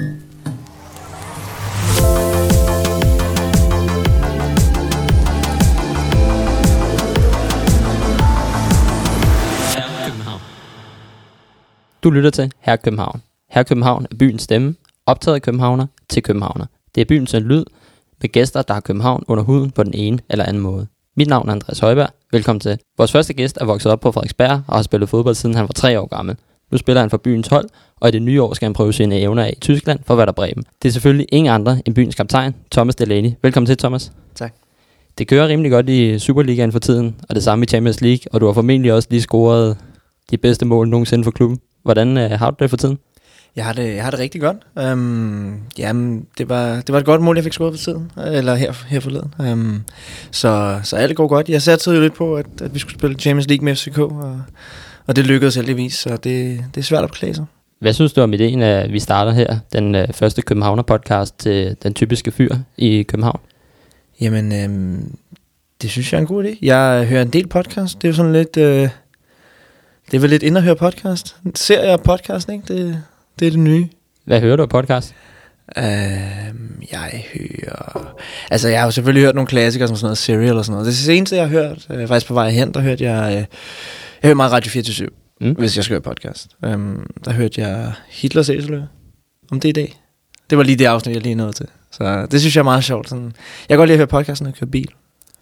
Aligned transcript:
Du 0.00 0.06
lytter 12.10 12.30
til 12.30 12.52
Her 12.58 12.76
København. 12.76 13.22
Her 13.50 13.62
København 13.62 14.06
er 14.10 14.16
byens 14.18 14.42
stemme, 14.42 14.74
optaget 15.06 15.34
af 15.34 15.42
københavner 15.42 15.86
til 16.08 16.22
københavner. 16.22 16.66
Det 16.94 17.00
er 17.00 17.04
byens 17.04 17.32
lyd 17.32 17.64
med 18.20 18.32
gæster, 18.32 18.62
der 18.62 18.74
har 18.74 18.80
København 18.80 19.24
under 19.28 19.44
huden 19.44 19.70
på 19.70 19.82
den 19.82 19.94
ene 19.94 20.18
eller 20.30 20.44
anden 20.44 20.62
måde. 20.62 20.86
Mit 21.16 21.28
navn 21.28 21.48
er 21.48 21.52
Andreas 21.52 21.78
Højberg. 21.78 22.10
Velkommen 22.32 22.60
til. 22.60 22.78
Vores 22.98 23.12
første 23.12 23.34
gæst 23.34 23.58
er 23.60 23.64
vokset 23.64 23.92
op 23.92 24.00
på 24.00 24.12
Frederiksberg 24.12 24.62
og 24.68 24.76
har 24.76 24.82
spillet 24.82 25.08
fodbold 25.08 25.34
siden 25.34 25.54
han 25.54 25.62
var 25.62 25.74
tre 25.74 26.00
år 26.00 26.06
gammel. 26.06 26.36
Nu 26.70 26.78
spiller 26.78 27.00
han 27.00 27.10
for 27.10 27.16
byens 27.16 27.48
hold, 27.48 27.68
og 28.00 28.08
i 28.08 28.12
det 28.12 28.22
nye 28.22 28.42
år 28.42 28.54
skal 28.54 28.66
han 28.66 28.72
prøve 28.72 28.92
sine 28.92 29.20
evner 29.20 29.44
af 29.44 29.54
i 29.56 29.60
Tyskland 29.60 30.00
for 30.06 30.16
Werder 30.16 30.32
Bremen. 30.32 30.64
Det 30.82 30.88
er 30.88 30.92
selvfølgelig 30.92 31.26
ingen 31.32 31.54
andre 31.54 31.82
end 31.86 31.94
byens 31.94 32.14
kaptajn, 32.14 32.54
Thomas 32.72 32.94
Delaney. 32.94 33.30
Velkommen 33.42 33.66
til, 33.66 33.76
Thomas. 33.76 34.12
Tak. 34.34 34.54
Det 35.18 35.28
kører 35.28 35.48
rimelig 35.48 35.70
godt 35.70 35.88
i 35.88 36.18
Superligaen 36.18 36.72
for 36.72 36.78
tiden, 36.78 37.16
og 37.28 37.34
det 37.34 37.42
samme 37.42 37.64
i 37.64 37.66
Champions 37.66 38.00
League, 38.00 38.22
og 38.32 38.40
du 38.40 38.46
har 38.46 38.52
formentlig 38.52 38.92
også 38.92 39.08
lige 39.10 39.22
scoret 39.22 39.76
de 40.30 40.36
bedste 40.36 40.64
mål 40.66 40.88
nogensinde 40.88 41.24
for 41.24 41.30
klubben. 41.30 41.58
Hvordan 41.82 42.18
øh, 42.18 42.30
har 42.30 42.50
du 42.50 42.56
det 42.60 42.70
for 42.70 42.76
tiden? 42.76 42.98
Jeg 43.56 43.64
har 43.64 43.72
det, 43.72 43.94
jeg 43.94 44.04
har 44.04 44.10
det 44.10 44.20
rigtig 44.20 44.40
godt. 44.40 44.56
Um, 44.92 45.60
jamen, 45.78 46.26
det 46.38 46.48
var, 46.48 46.74
det 46.76 46.92
var 46.92 46.98
et 46.98 47.04
godt 47.04 47.22
mål, 47.22 47.36
jeg 47.36 47.44
fik 47.44 47.52
scoret 47.52 47.74
for 47.74 47.78
tiden, 47.78 48.10
eller 48.16 48.54
her, 48.54 48.72
her 48.88 49.00
forleden. 49.00 49.34
Um, 49.38 49.82
så, 50.30 50.80
så 50.82 50.96
alt 50.96 51.16
går 51.16 51.26
godt. 51.26 51.48
Jeg 51.48 51.62
satte 51.62 51.90
jo 51.90 52.00
lidt 52.00 52.14
på, 52.14 52.36
at, 52.36 52.46
at 52.62 52.74
vi 52.74 52.78
skulle 52.78 52.98
spille 52.98 53.16
Champions 53.16 53.48
League 53.48 53.64
med 53.64 53.76
FCK, 53.76 53.98
og, 53.98 54.40
og 55.10 55.16
det 55.16 55.26
lykkedes 55.26 55.54
heldigvis, 55.54 55.94
så 55.94 56.08
det, 56.10 56.64
det 56.74 56.80
er 56.80 56.82
svært 56.82 57.04
at 57.04 57.10
beklage 57.10 57.34
sig. 57.34 57.44
Hvad 57.78 57.92
synes 57.92 58.12
du 58.12 58.20
om 58.20 58.32
ideen, 58.32 58.62
at 58.62 58.92
vi 58.92 58.98
starter 58.98 59.32
her, 59.32 59.58
den 59.72 59.94
øh, 59.94 60.08
første 60.12 60.42
Københavner-podcast 60.42 61.34
til 61.38 61.76
den 61.82 61.94
typiske 61.94 62.30
fyr 62.30 62.56
i 62.76 63.02
København? 63.02 63.40
Jamen, 64.20 64.64
um, 64.64 65.18
det 65.82 65.90
synes 65.90 66.12
jeg 66.12 66.18
er 66.18 66.20
en 66.20 66.26
god 66.26 66.44
idé. 66.44 66.58
Jeg 66.62 67.06
hører 67.08 67.22
en 67.22 67.28
del 67.30 67.46
podcast. 67.46 68.02
Det 68.02 68.08
er 68.08 68.12
jo 68.12 68.16
sådan 68.16 68.32
lidt... 68.32 68.56
Uh, 68.56 68.62
det 68.62 70.16
er 70.16 70.18
vel 70.18 70.30
lidt 70.30 70.42
ind 70.42 70.56
at 70.56 70.62
høre 70.62 70.76
podcast. 70.76 71.36
Ser 71.54 71.88
jeg 71.88 72.00
podcast, 72.00 72.48
ikke? 72.48 72.74
Det, 72.74 73.02
det 73.38 73.46
er 73.46 73.50
det 73.50 73.60
nye. 73.60 73.88
Hvad 74.24 74.40
hører 74.40 74.56
du 74.56 74.62
af 74.62 74.68
podcast? 74.68 75.14
Uh, 75.76 75.82
jeg 76.92 77.24
hører... 77.34 78.14
Altså, 78.50 78.68
jeg 78.68 78.80
har 78.80 78.86
jo 78.86 78.90
selvfølgelig 78.90 79.24
hørt 79.24 79.34
nogle 79.34 79.48
klassikere, 79.48 79.88
som 79.88 79.96
sådan 79.96 80.06
noget 80.06 80.18
Serial 80.18 80.56
og 80.56 80.64
sådan 80.64 80.72
noget. 80.72 80.86
Det 80.86 80.96
seneste, 80.96 81.36
jeg 81.36 81.44
har 81.44 81.50
hørt, 81.50 81.86
uh, 81.90 82.08
faktisk 82.08 82.26
på 82.26 82.34
vej 82.34 82.50
hen, 82.50 82.74
der 82.74 82.80
hørte 82.80 83.04
jeg... 83.04 83.38
Uh, 83.38 83.44
jeg 84.22 84.28
hører 84.28 84.34
meget 84.34 84.52
Radio 84.52 84.70
24 84.70 85.08
mm. 85.40 85.52
hvis 85.52 85.76
jeg 85.76 85.84
skal 85.84 85.94
høre 85.94 86.00
podcast. 86.00 86.56
Um, 86.66 87.06
der 87.24 87.32
hørte 87.32 87.60
jeg 87.60 87.92
Hitlers 88.08 88.48
Æselø 88.48 88.82
om 89.50 89.60
det 89.60 89.68
i 89.68 89.72
dag. 89.72 90.00
Det 90.50 90.58
var 90.58 90.64
lige 90.64 90.76
det 90.76 90.84
afsnit, 90.84 91.14
jeg 91.14 91.22
lige 91.22 91.34
nåede 91.34 91.52
til. 91.52 91.66
Så 91.90 92.26
det 92.30 92.40
synes 92.40 92.56
jeg 92.56 92.60
er 92.60 92.64
meget 92.64 92.84
sjovt. 92.84 93.08
Sådan, 93.08 93.24
jeg 93.24 93.32
kan 93.68 93.76
godt 93.76 93.88
lide 93.88 93.94
at 93.94 93.98
høre 93.98 94.06
podcasten, 94.06 94.46
jeg 94.46 94.54
kører 94.54 94.70
bil. 94.70 94.88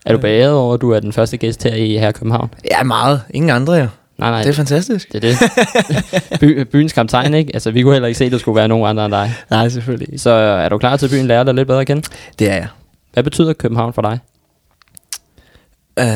Er 0.07 0.13
du 0.13 0.19
beæret 0.19 0.53
over, 0.53 0.75
at 0.75 0.81
du 0.81 0.91
er 0.91 1.01
den 1.01 1.13
første 1.13 1.37
gæst 1.37 1.63
her 1.63 1.75
i 1.75 1.99
her 1.99 2.13
København? 2.13 2.51
Ja, 2.71 2.83
meget. 2.83 3.23
Ingen 3.31 3.51
andre, 3.51 3.73
ja. 3.73 3.89
Nej, 4.19 4.31
nej. 4.31 4.43
Det 4.43 4.49
er 4.49 4.55
fantastisk. 4.55 5.13
Det 5.13 5.25
er 5.25 5.31
det. 5.31 6.41
By, 6.41 6.63
byens 6.63 6.93
kaptajn, 6.93 7.35
ikke? 7.35 7.51
Altså, 7.55 7.71
vi 7.71 7.83
kunne 7.83 7.93
heller 7.93 8.07
ikke 8.07 8.19
se, 8.19 8.25
at 8.25 8.33
der 8.33 8.39
skulle 8.39 8.57
være 8.57 8.69
nogen 8.69 8.87
andre 8.89 9.05
end 9.05 9.13
dig. 9.13 9.35
Nej, 9.51 9.69
selvfølgelig. 9.69 10.21
Så 10.21 10.31
er 10.31 10.69
du 10.69 10.79
klar 10.79 10.97
til, 10.97 11.07
at 11.07 11.11
byen 11.11 11.27
lærer 11.27 11.45
dig 11.45 11.55
lidt 11.55 11.67
bedre 11.67 11.81
at 11.81 11.87
kende? 11.87 12.03
Det 12.39 12.51
er 12.51 12.55
jeg. 12.55 12.69
Hvad 13.13 13.23
betyder 13.23 13.53
København 13.53 13.93
for 13.93 14.03
dig? 14.03 14.19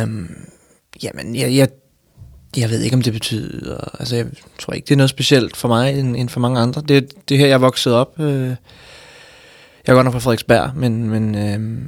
Um, 0.02 0.30
jamen, 1.02 1.36
jeg, 1.36 1.56
jeg, 1.56 1.68
jeg 2.56 2.70
ved 2.70 2.80
ikke, 2.80 2.96
om 2.96 3.02
det 3.02 3.12
betyder... 3.12 3.96
Altså, 3.98 4.16
jeg 4.16 4.26
tror 4.58 4.72
ikke, 4.72 4.84
det 4.84 4.94
er 4.94 4.96
noget 4.96 5.10
specielt 5.10 5.56
for 5.56 5.68
mig 5.68 5.98
end, 5.98 6.16
end 6.16 6.28
for 6.28 6.40
mange 6.40 6.60
andre. 6.60 6.82
Det, 6.88 7.28
det 7.28 7.38
her, 7.38 7.46
jeg 7.46 7.54
er 7.54 7.58
vokset 7.58 7.92
op... 7.92 8.20
Øh, 8.20 8.48
jeg 9.86 9.92
er 9.92 9.94
godt 9.94 10.04
nok 10.04 10.12
fra 10.12 10.20
Frederiksberg, 10.20 10.70
men... 10.76 11.10
men 11.10 11.34
øh, 11.34 11.78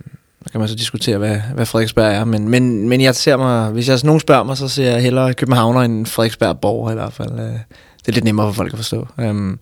der 0.45 0.51
kan 0.51 0.61
man 0.61 0.69
så 0.69 0.75
diskutere, 0.75 1.19
hvad, 1.19 1.41
hvad 1.55 1.67
Frederiksberg 1.67 2.15
er. 2.15 2.25
Men, 2.25 2.49
men, 2.49 2.89
men 2.89 3.01
jeg 3.01 3.15
ser 3.15 3.37
mig, 3.37 3.71
hvis 3.71 3.89
jeg 3.89 3.99
nogen 4.05 4.21
spørger 4.21 4.45
mig, 4.45 4.57
så 4.57 4.69
ser 4.69 4.91
jeg 4.91 5.03
hellere 5.03 5.35
Københavner 5.35 5.81
end 5.81 6.07
Frederiksberg 6.07 6.61
borger 6.61 6.91
i 6.91 6.95
hvert 6.95 7.13
fald. 7.13 7.33
Øh. 7.33 7.59
Det 8.07 8.09
er 8.09 8.13
lidt 8.13 8.25
nemmere 8.25 8.49
for 8.49 8.53
folk 8.53 8.73
at 8.73 8.79
forstå. 8.79 9.09
Um, 9.19 9.59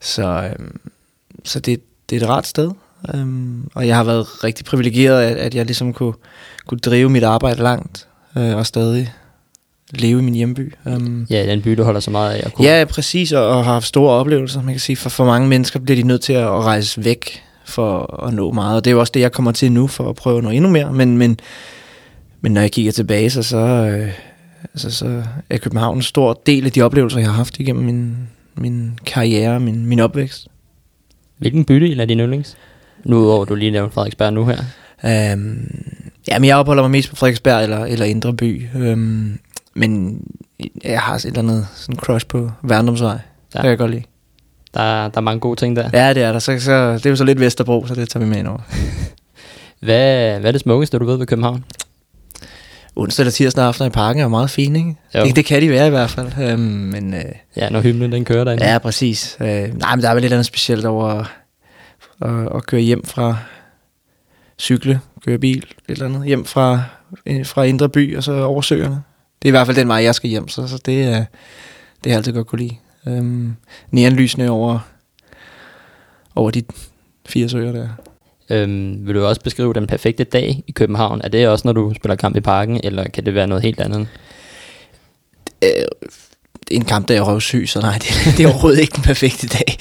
så 0.00 0.50
um, 0.58 0.80
så 1.44 1.60
det, 1.60 1.80
det 2.10 2.16
er 2.16 2.20
et 2.20 2.28
rart 2.28 2.46
sted. 2.46 2.70
Um, 3.14 3.70
og 3.74 3.86
jeg 3.86 3.96
har 3.96 4.04
været 4.04 4.44
rigtig 4.44 4.64
privilegeret, 4.64 5.22
at, 5.22 5.36
at 5.36 5.54
jeg 5.54 5.66
ligesom 5.66 5.92
kunne, 5.92 6.14
kunne 6.66 6.80
drive 6.80 7.10
mit 7.10 7.24
arbejde 7.24 7.62
langt 7.62 8.08
uh, 8.36 8.56
og 8.56 8.66
stadig 8.66 9.12
leve 9.92 10.20
i 10.20 10.22
min 10.22 10.34
hjemby. 10.34 10.74
Um, 10.84 11.26
ja, 11.30 11.46
den 11.46 11.62
by, 11.62 11.70
du 11.70 11.82
holder 11.82 12.00
så 12.00 12.10
meget 12.10 12.34
af. 12.34 12.42
At 12.46 12.54
kunne. 12.54 12.68
Ja, 12.68 12.84
præcis, 12.84 13.32
og, 13.32 13.48
og 13.48 13.64
har 13.64 13.72
haft 13.72 13.86
store 13.86 14.12
oplevelser. 14.12 14.62
Man 14.62 14.74
kan 14.74 14.80
sige, 14.80 14.96
for, 14.96 15.08
for 15.08 15.24
mange 15.24 15.48
mennesker 15.48 15.80
bliver 15.80 15.96
de 15.96 16.02
nødt 16.02 16.22
til 16.22 16.32
at, 16.32 16.42
at 16.42 16.64
rejse 16.64 17.04
væk 17.04 17.42
for 17.64 18.24
at 18.26 18.34
nå 18.34 18.52
meget. 18.52 18.76
Og 18.76 18.84
det 18.84 18.90
er 18.90 18.94
jo 18.94 19.00
også 19.00 19.10
det, 19.14 19.20
jeg 19.20 19.32
kommer 19.32 19.52
til 19.52 19.72
nu, 19.72 19.86
for 19.86 20.08
at 20.08 20.16
prøve 20.16 20.38
at 20.38 20.44
nå 20.44 20.50
endnu 20.50 20.70
mere. 20.70 20.92
Men, 20.92 21.18
men, 21.18 21.38
men 22.40 22.52
når 22.52 22.60
jeg 22.60 22.72
kigger 22.72 22.92
tilbage, 22.92 23.30
så, 23.30 23.42
så, 23.42 23.56
øh, 23.56 24.08
så, 24.74 24.90
så 24.90 25.22
er 25.50 25.58
København 25.58 25.96
en 25.96 26.02
stor 26.02 26.40
del 26.46 26.66
af 26.66 26.72
de 26.72 26.82
oplevelser, 26.82 27.18
jeg 27.18 27.28
har 27.28 27.36
haft 27.36 27.60
igennem 27.60 27.84
min, 27.84 28.16
min 28.54 28.98
karriere, 29.06 29.60
min, 29.60 29.86
min 29.86 30.00
opvækst. 30.00 30.48
Hvilken 31.38 31.64
bydel 31.64 32.00
er 32.00 32.04
din 32.04 32.20
yndlings? 32.20 32.56
Nu 33.04 33.16
udover, 33.18 33.44
du 33.44 33.54
lige 33.54 33.70
nævnte 33.70 33.94
Frederiksberg 33.94 34.32
nu 34.32 34.46
her. 34.46 34.58
Øhm, 35.04 35.84
jamen, 36.28 36.48
jeg 36.48 36.56
opholder 36.56 36.82
mig 36.82 36.90
mest 36.90 37.10
på 37.10 37.16
Frederiksberg 37.16 37.62
eller, 37.62 37.84
eller 37.84 38.06
Indre 38.06 38.34
By. 38.34 38.66
Øhm, 38.76 39.38
men 39.74 40.20
jeg 40.84 41.00
har 41.00 41.14
et 41.14 41.24
eller 41.24 41.38
andet 41.38 41.68
sådan 41.74 41.96
crush 41.96 42.26
på 42.26 42.50
Værndomsvej. 42.62 43.10
Ja. 43.10 43.18
Det 43.52 43.60
kan 43.60 43.70
jeg 43.70 43.78
godt 43.78 43.90
lide. 43.90 44.02
Der, 44.74 45.08
der 45.08 45.16
er 45.16 45.20
mange 45.20 45.40
gode 45.40 45.56
ting 45.56 45.76
der. 45.76 45.90
Ja, 45.92 46.14
det 46.14 46.22
er 46.22 46.32
der. 46.32 46.38
Så, 46.38 46.60
så, 46.60 46.92
det 46.92 47.06
er 47.06 47.10
jo 47.10 47.16
så 47.16 47.24
lidt 47.24 47.40
Vesterbro, 47.40 47.86
så 47.86 47.94
det 47.94 48.08
tager 48.08 48.24
vi 48.24 48.30
med 48.30 48.38
ind 48.38 48.48
over. 48.48 48.58
hvad, 49.80 50.38
hvad 50.40 50.50
er 50.50 50.52
det 50.52 50.60
smukkeste, 50.60 50.98
du 50.98 51.04
ved 51.04 51.16
ved 51.16 51.26
København? 51.26 51.64
Onsdag 52.96 53.22
eller 53.22 53.32
tirsdag 53.32 53.64
aften 53.64 53.86
i 53.86 53.90
parken 53.90 54.22
er 54.22 54.28
meget 54.28 54.50
fint, 54.50 54.76
ikke? 54.76 54.94
Det, 55.12 55.36
det 55.36 55.44
kan 55.44 55.62
de 55.62 55.70
være 55.70 55.86
i 55.86 55.90
hvert 55.90 56.10
fald. 56.10 56.28
Øhm, 56.40 56.60
men, 56.60 57.14
øh, 57.14 57.20
ja, 57.56 57.68
når 57.68 57.80
hymnen 57.80 58.12
den 58.12 58.24
kører 58.24 58.44
derinde. 58.44 58.64
Ja, 58.64 58.78
præcis. 58.78 59.36
Øh, 59.40 59.46
nej, 59.46 59.96
men 59.96 60.02
der 60.02 60.08
er 60.08 60.14
vel 60.14 60.22
lidt 60.22 60.32
andet 60.32 60.46
specielt 60.46 60.84
over 60.84 61.06
at, 61.08 61.26
at, 62.20 62.56
at 62.56 62.66
køre 62.66 62.80
hjem 62.80 63.04
fra 63.04 63.36
cykle, 64.58 65.00
køre 65.24 65.38
bil, 65.38 65.58
et 65.58 65.64
eller 65.88 66.06
andet, 66.06 66.26
hjem 66.26 66.44
fra, 66.44 66.82
øh, 67.26 67.46
fra 67.46 67.62
Indre 67.62 67.88
By 67.88 68.16
og 68.16 68.22
så 68.22 68.32
over 68.32 68.60
søerne. 68.60 69.02
Det 69.42 69.48
er 69.48 69.50
i 69.50 69.56
hvert 69.56 69.66
fald 69.66 69.76
den 69.76 69.88
vej, 69.88 69.96
jeg 69.96 70.14
skal 70.14 70.30
hjem, 70.30 70.48
så, 70.48 70.68
så 70.68 70.78
det, 70.86 71.02
er, 71.02 71.24
det 72.04 72.06
er 72.06 72.10
jeg 72.10 72.16
altid 72.16 72.32
godt 72.32 72.46
kunne 72.46 72.62
lide. 72.62 72.76
Øhm, 73.06 73.56
neonlysene 73.90 74.50
over, 74.50 74.78
over 76.34 76.50
de 76.50 76.62
fire 77.26 77.48
søer 77.48 77.72
der. 77.72 77.88
Øhm, 78.50 79.06
vil 79.06 79.14
du 79.14 79.24
også 79.24 79.40
beskrive 79.40 79.74
den 79.74 79.86
perfekte 79.86 80.24
dag 80.24 80.62
i 80.66 80.72
København? 80.72 81.20
Er 81.24 81.28
det 81.28 81.48
også, 81.48 81.68
når 81.68 81.72
du 81.72 81.92
spiller 81.96 82.16
kamp 82.16 82.36
i 82.36 82.40
parken, 82.40 82.80
eller 82.84 83.08
kan 83.08 83.26
det 83.26 83.34
være 83.34 83.46
noget 83.46 83.62
helt 83.62 83.80
andet? 83.80 84.08
Øh, 85.64 85.70
en 86.70 86.84
kamp, 86.84 87.08
der 87.08 87.16
er 87.16 87.20
røvsyg, 87.20 87.64
så 87.68 87.80
nej, 87.80 87.98
det, 88.02 88.34
det 88.36 88.44
er 88.44 88.48
overhovedet 88.48 88.80
ikke 88.80 88.94
den 88.94 89.02
perfekte 89.02 89.46
dag. 89.46 89.78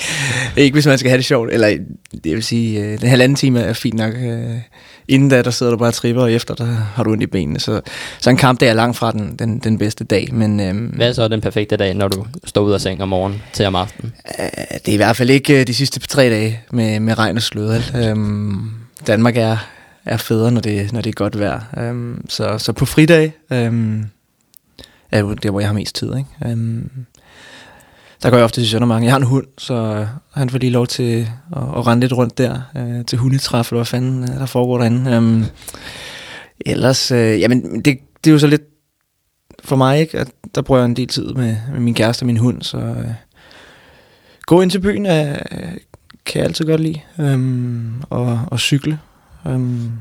ikke 0.57 0.73
hvis 0.73 0.88
man 0.88 0.97
skal 0.97 1.09
have 1.09 1.17
det 1.17 1.25
sjovt. 1.25 1.53
Eller 1.53 1.78
det 2.23 2.35
vil 2.35 2.43
sige, 2.43 2.79
øh, 2.79 3.01
den 3.01 3.09
halvanden 3.09 3.35
time 3.35 3.59
er 3.59 3.73
fint 3.73 3.95
nok. 3.95 4.13
Øh, 4.13 4.55
inden 5.07 5.29
da, 5.29 5.41
der 5.41 5.51
sidder 5.51 5.72
du 5.72 5.78
bare 5.78 5.89
og 5.89 5.94
tripper, 5.94 6.22
og 6.22 6.31
efter, 6.31 6.56
der 6.56 6.66
har 6.66 7.03
du 7.03 7.12
ondt 7.12 7.23
i 7.23 7.28
benene. 7.28 7.59
Så, 7.59 7.81
så 8.19 8.29
en 8.29 8.38
kamp, 8.38 8.59
der 8.59 8.69
er 8.69 8.73
langt 8.73 8.97
fra 8.97 9.12
den, 9.12 9.35
den, 9.35 9.59
den 9.59 9.78
bedste 9.78 10.03
dag. 10.03 10.29
Men, 10.34 10.59
øhm, 10.59 10.85
Hvad 10.85 11.09
er 11.09 11.13
så 11.13 11.28
den 11.28 11.41
perfekte 11.41 11.78
dag, 11.78 11.94
når 11.94 12.07
du 12.07 12.25
står 12.45 12.62
ud 12.62 12.72
af 12.73 12.81
seng 12.81 13.01
om 13.03 13.09
morgenen 13.09 13.41
til 13.53 13.66
om 13.66 13.75
aftenen? 13.75 14.13
Øh, 14.40 14.45
det 14.85 14.88
er 14.88 14.94
i 14.94 14.95
hvert 14.95 15.16
fald 15.16 15.29
ikke 15.29 15.59
øh, 15.59 15.67
de 15.67 15.73
sidste 15.73 16.00
tre 16.00 16.29
dage 16.29 16.59
med, 16.72 17.00
med 17.00 17.17
regn 17.17 17.38
og 17.38 17.44
slud. 17.44 17.81
Øhm, 17.95 18.72
Danmark 19.07 19.38
er, 19.38 19.57
er 20.06 20.17
federe, 20.17 20.51
når 20.51 20.61
det, 20.61 20.94
når 20.94 21.01
det 21.01 21.09
er 21.09 21.13
godt 21.13 21.40
vejr. 21.40 21.61
Øhm, 21.78 22.25
så, 22.29 22.57
så 22.57 22.73
på 22.73 22.85
fridag 22.85 23.34
øhm, 23.51 24.06
er 25.11 25.19
jo 25.19 25.34
der, 25.34 25.50
hvor 25.50 25.59
jeg 25.59 25.69
har 25.69 25.73
mest 25.73 25.95
tid. 25.95 26.07
Ikke? 26.17 26.51
Øhm, 26.51 26.90
der 28.24 28.30
går 28.30 28.38
jeg 28.38 28.44
ofte 28.44 28.62
til 28.62 28.70
Søndermarken. 28.70 29.04
Jeg 29.04 29.14
har 29.14 29.20
en 29.20 29.26
hund, 29.26 29.48
så 29.58 29.74
øh, 29.74 30.08
han 30.34 30.50
får 30.50 30.58
lige 30.58 30.70
lov 30.70 30.88
til 30.88 31.28
at, 31.56 31.64
at 31.78 31.88
rende 31.88 32.02
lidt 32.02 32.14
rundt 32.14 32.38
der 32.38 32.62
øh, 32.78 33.06
til 33.06 33.18
hundetræf, 33.18 33.72
eller 33.72 33.78
hvad 33.78 33.85
fanden 33.85 34.23
øh, 34.23 34.29
der 34.40 34.46
foregår 34.46 34.78
derinde. 34.78 35.12
Øhm, 35.12 35.46
ellers, 36.66 37.12
øh, 37.12 37.40
jamen 37.40 37.82
det, 37.82 38.00
det 38.23 38.29
er 38.29 38.32
jo 38.32 38.40
så 38.40 38.47
lidt 38.47 38.62
for 39.64 39.76
mig, 39.76 40.00
ikke? 40.00 40.20
At 40.20 40.28
der 40.56 40.62
bruger 40.62 40.82
jeg 40.82 40.85
en 40.85 40.96
del 40.96 41.08
tid 41.08 41.34
med, 41.34 41.56
med 41.72 41.79
min 41.79 41.94
kæreste 41.94 42.23
og 42.23 42.28
min 42.28 42.38
hund, 42.38 42.62
så 42.62 42.78
øh, 42.78 43.06
gå 44.46 44.62
ind 44.62 44.72
til 44.72 44.79
byen 44.79 45.06
øh, 45.06 45.38
kan 46.26 46.40
jeg 46.40 46.44
altid 46.44 46.66
godt 46.66 46.82
lide. 46.82 47.00
Øhm, 47.20 47.94
og, 48.09 48.40
og 48.47 48.59
cykle. 48.59 49.00
Øhm, 49.47 49.91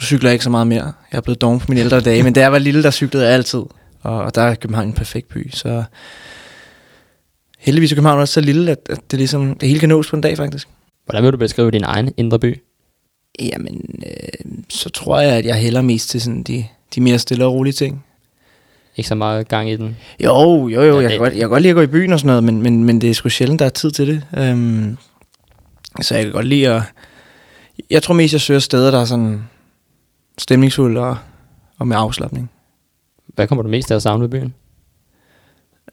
nu 0.00 0.02
cykler 0.02 0.30
jeg 0.30 0.34
ikke 0.34 0.44
så 0.44 0.50
meget 0.50 0.66
mere. 0.66 0.92
Jeg 1.12 1.18
er 1.18 1.20
blevet 1.20 1.40
doven 1.40 1.60
på 1.60 1.66
mine 1.68 1.80
ældre 1.80 2.00
dage, 2.00 2.22
men 2.22 2.32
da 2.32 2.40
jeg 2.40 2.52
var 2.52 2.58
lille, 2.58 2.82
der 2.82 2.90
cyklede 2.90 3.24
jeg 3.24 3.34
altid. 3.34 3.62
Og, 4.02 4.22
og 4.22 4.34
der 4.34 4.42
er 4.42 4.54
København 4.54 4.88
en 4.88 4.92
perfekt 4.94 5.28
by, 5.28 5.50
så 5.52 5.84
heldigvis 7.58 7.92
er 7.92 7.96
København 7.96 8.20
også 8.20 8.34
så 8.34 8.40
lille, 8.40 8.70
at, 8.70 8.78
at 8.90 9.00
det, 9.10 9.18
ligesom, 9.18 9.54
det 9.54 9.68
hele 9.68 9.80
kan 9.80 9.88
nås 9.88 10.10
på 10.10 10.16
en 10.16 10.22
dag 10.22 10.36
faktisk. 10.36 10.68
Hvordan 11.04 11.24
vil 11.24 11.32
du 11.32 11.36
beskrive 11.36 11.70
din 11.70 11.84
egen 11.84 12.14
indre 12.16 12.38
by? 12.38 12.60
Jamen, 13.40 14.02
øh, 14.06 14.52
så 14.68 14.88
tror 14.90 15.20
jeg, 15.20 15.32
at 15.32 15.44
jeg 15.44 15.56
hælder 15.56 15.82
mest 15.82 16.10
til 16.10 16.20
sådan 16.20 16.42
de, 16.42 16.64
de 16.94 17.00
mere 17.00 17.18
stille 17.18 17.44
og 17.44 17.52
rolige 17.54 17.72
ting. 17.72 18.04
Ikke 18.96 19.08
så 19.08 19.14
meget 19.14 19.48
gang 19.48 19.70
i 19.70 19.76
den? 19.76 19.96
Jo, 20.24 20.68
jo, 20.68 20.82
jo. 20.82 20.96
Ja, 20.96 21.02
jeg, 21.02 21.10
kan 21.10 21.18
godt, 21.18 21.32
jeg 21.32 21.40
kan 21.40 21.48
godt 21.48 21.62
lide 21.62 21.70
at 21.70 21.74
gå 21.74 21.82
i 21.82 21.86
byen 21.86 22.12
og 22.12 22.18
sådan 22.20 22.26
noget, 22.26 22.44
men, 22.44 22.62
men, 22.62 22.84
men 22.84 23.00
det 23.00 23.10
er 23.10 23.14
sgu 23.14 23.28
sjældent, 23.28 23.58
der 23.58 23.66
er 23.66 23.70
tid 23.70 23.90
til 23.90 24.06
det. 24.06 24.22
Øhm, 24.38 24.96
Så 26.02 26.14
jeg 26.14 26.24
kan 26.24 26.32
godt 26.32 26.46
lide 26.46 26.68
at... 26.68 26.82
Jeg 27.90 28.02
tror 28.02 28.14
mest, 28.14 28.32
jeg 28.32 28.40
søger 28.40 28.60
steder, 28.60 28.90
der 28.90 29.00
er 29.00 29.04
sådan 29.04 29.42
stemningsfulde 30.38 31.00
og, 31.00 31.16
og 31.78 31.88
med 31.88 31.96
afslappning. 31.96 32.50
Hvad 33.26 33.46
kommer 33.46 33.62
du 33.62 33.68
mest 33.68 33.86
til 33.88 33.94
at 33.94 34.02
savne 34.02 34.22
ved 34.22 34.28
byen? 34.28 34.54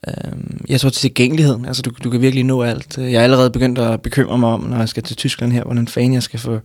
Øhm, 0.08 0.64
jeg 0.68 0.80
tror 0.80 0.90
til 0.90 1.00
tilgængeligheden. 1.00 1.64
Altså, 1.64 1.82
du, 1.82 1.90
du 2.04 2.10
kan 2.10 2.20
virkelig 2.20 2.44
nå 2.44 2.62
alt. 2.62 2.98
Jeg 2.98 3.12
er 3.12 3.22
allerede 3.22 3.50
begyndt 3.50 3.78
at 3.78 4.02
bekymre 4.02 4.38
mig 4.38 4.48
om, 4.48 4.60
når 4.60 4.78
jeg 4.78 4.88
skal 4.88 5.02
til 5.02 5.16
Tyskland 5.16 5.52
her, 5.52 5.62
hvordan 5.62 5.88
fanden 5.88 6.14
jeg 6.14 6.22
skal 6.22 6.40
få, 6.40 6.60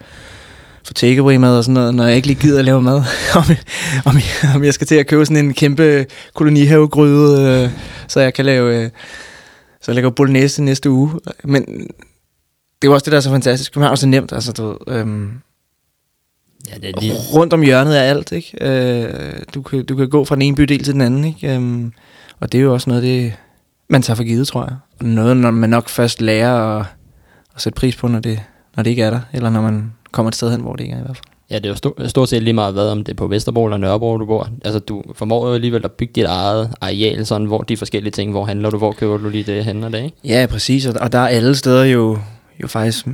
få 0.84 0.94
takeaway 0.94 1.36
mad 1.36 1.58
og 1.58 1.64
sådan 1.64 1.74
noget, 1.74 1.96
når 1.96 2.06
jeg 2.06 2.16
ikke 2.16 2.28
lige 2.28 2.42
gider 2.42 2.60
at 2.60 2.66
lave 2.66 2.82
mad. 2.82 2.96
om, 3.36 3.44
om, 4.06 4.16
jeg, 4.16 4.56
om 4.56 4.64
jeg 4.64 4.74
skal 4.74 4.88
til 4.88 4.96
at 4.96 5.08
købe 5.08 5.26
sådan 5.26 5.46
en 5.46 5.54
kæmpe 5.54 6.06
kolonihavegryde, 6.34 7.64
øh, 7.64 7.70
så 8.08 8.20
jeg 8.20 8.34
kan 8.34 8.46
lave... 8.46 8.84
Øh, 8.84 8.90
så 9.82 9.92
jeg 9.92 9.96
laver 9.96 10.10
bolognese 10.10 10.64
næste 10.64 10.90
uge. 10.90 11.12
Men 11.44 11.66
det 11.66 12.88
er 12.88 12.88
jo 12.88 12.94
også 12.94 13.04
det, 13.06 13.12
der 13.12 13.18
er 13.18 13.22
så 13.22 13.30
fantastisk. 13.30 13.76
Det 13.76 13.84
er 13.84 13.96
så 13.96 14.08
nemt. 14.08 14.34
Altså, 14.34 14.52
du, 14.52 14.68
ved, 14.68 14.98
øhm, 14.98 15.32
Ja, 16.70 16.76
det 16.76 16.90
er 16.90 17.02
lige... 17.02 17.14
rundt 17.14 17.54
om 17.54 17.62
hjørnet 17.62 17.98
er 17.98 18.02
alt, 18.02 18.32
ikke? 18.32 18.58
Øh, 18.62 19.34
du, 19.54 19.62
kan, 19.62 19.86
du 19.86 19.96
kan 19.96 20.10
gå 20.10 20.26
fra 20.26 20.36
den 20.36 20.42
ene 20.42 20.56
bydel 20.56 20.84
til 20.84 20.94
den 20.94 21.02
anden, 21.02 21.24
ikke? 21.26 21.56
Øhm, 21.56 21.94
og 22.42 22.52
det 22.52 22.58
er 22.58 22.62
jo 22.62 22.74
også 22.74 22.90
noget, 22.90 23.04
det, 23.04 23.34
man 23.90 24.02
tager 24.02 24.16
for 24.16 24.24
givet, 24.24 24.48
tror 24.48 24.64
jeg. 24.64 24.76
Og 25.00 25.06
noget, 25.06 25.38
når 25.38 25.52
man 25.52 25.70
nok 25.70 25.90
først 25.90 26.22
lærer 26.22 26.80
at, 26.80 26.86
at 27.56 27.62
sætte 27.62 27.78
pris 27.80 27.96
på, 27.96 28.08
når 28.08 28.20
det, 28.20 28.40
når 28.76 28.84
det 28.84 28.90
ikke 28.90 29.04
er 29.04 29.10
der. 29.10 29.20
Eller 29.34 29.50
når 29.50 29.62
man 29.62 29.94
kommer 30.12 30.28
et 30.28 30.36
sted 30.36 30.52
hen, 30.52 30.62
hvor 30.62 30.76
det 30.76 30.84
ikke 30.84 30.96
er 30.96 31.00
i 31.00 31.02
hvert 31.02 31.18
fald. 31.18 31.26
Ja, 31.50 31.56
det 31.56 31.66
er 31.66 31.70
jo 31.70 31.76
stort, 31.76 32.02
stort 32.08 32.30
set 32.30 32.44
lige 32.44 32.54
meget 32.54 32.74
hvad, 32.74 32.90
om 32.90 33.04
det 33.04 33.12
er 33.12 33.16
på 33.16 33.28
Vesterbro 33.28 33.66
eller 33.66 33.78
Nørrebro, 33.78 34.18
du 34.18 34.26
bor. 34.26 34.50
Altså, 34.66 34.80
du 34.80 35.04
formår 35.14 35.48
jo 35.48 35.54
alligevel 35.54 35.86
at 35.86 35.92
bygge 35.92 36.14
dit 36.16 36.26
eget 36.26 36.74
areal, 36.82 37.26
sådan, 37.26 37.48
hvor 37.48 37.62
de 37.62 37.78
forskellige 37.78 38.12
ting, 38.12 38.32
hvor 38.32 38.46
handler 38.46 38.70
du, 38.70 38.78
hvor 38.78 38.92
køber 38.92 39.18
du 39.18 39.30
lige 39.30 39.44
det 39.44 39.84
og 39.84 39.92
det, 39.92 40.04
ikke? 40.04 40.18
Ja, 40.24 40.46
præcis. 40.50 40.86
Og, 40.86 40.96
og 41.02 41.12
der 41.12 41.20
er 41.20 41.28
alle 41.28 41.56
steder 41.56 41.84
jo, 41.84 42.18
jo 42.64 42.68
faktisk 42.68 43.08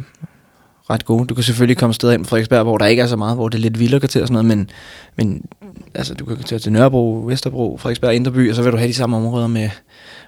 ret 0.90 1.06
gode. 1.06 1.28
Du 1.28 1.34
kan 1.34 1.44
selvfølgelig 1.44 1.78
komme 1.78 1.94
steder 1.94 2.14
ind 2.14 2.24
på 2.24 2.30
Frederiksberg, 2.30 2.64
hvor 2.64 2.78
der 2.78 2.86
ikke 2.86 3.02
er 3.02 3.08
så 3.08 3.16
meget, 3.16 3.36
hvor 3.36 3.50
det 3.50 3.58
er 3.58 3.62
lidt 3.62 3.80
vildere 3.80 4.00
kvarter 4.00 4.22
og 4.22 4.28
sådan 4.28 4.46
noget, 4.46 4.58
men, 4.58 4.70
men 5.16 5.46
altså, 5.94 6.14
du 6.14 6.26
kan 6.26 6.38
tage 6.38 6.60
til 6.60 6.72
Nørrebro, 6.72 7.24
Vesterbro, 7.28 7.78
Frederiksberg, 7.78 8.16
Indreby, 8.16 8.50
og 8.50 8.56
så 8.56 8.62
vil 8.62 8.72
du 8.72 8.78
have 8.78 8.88
de 8.88 8.94
samme 8.94 9.18
områder 9.18 9.48
med, 9.48 9.70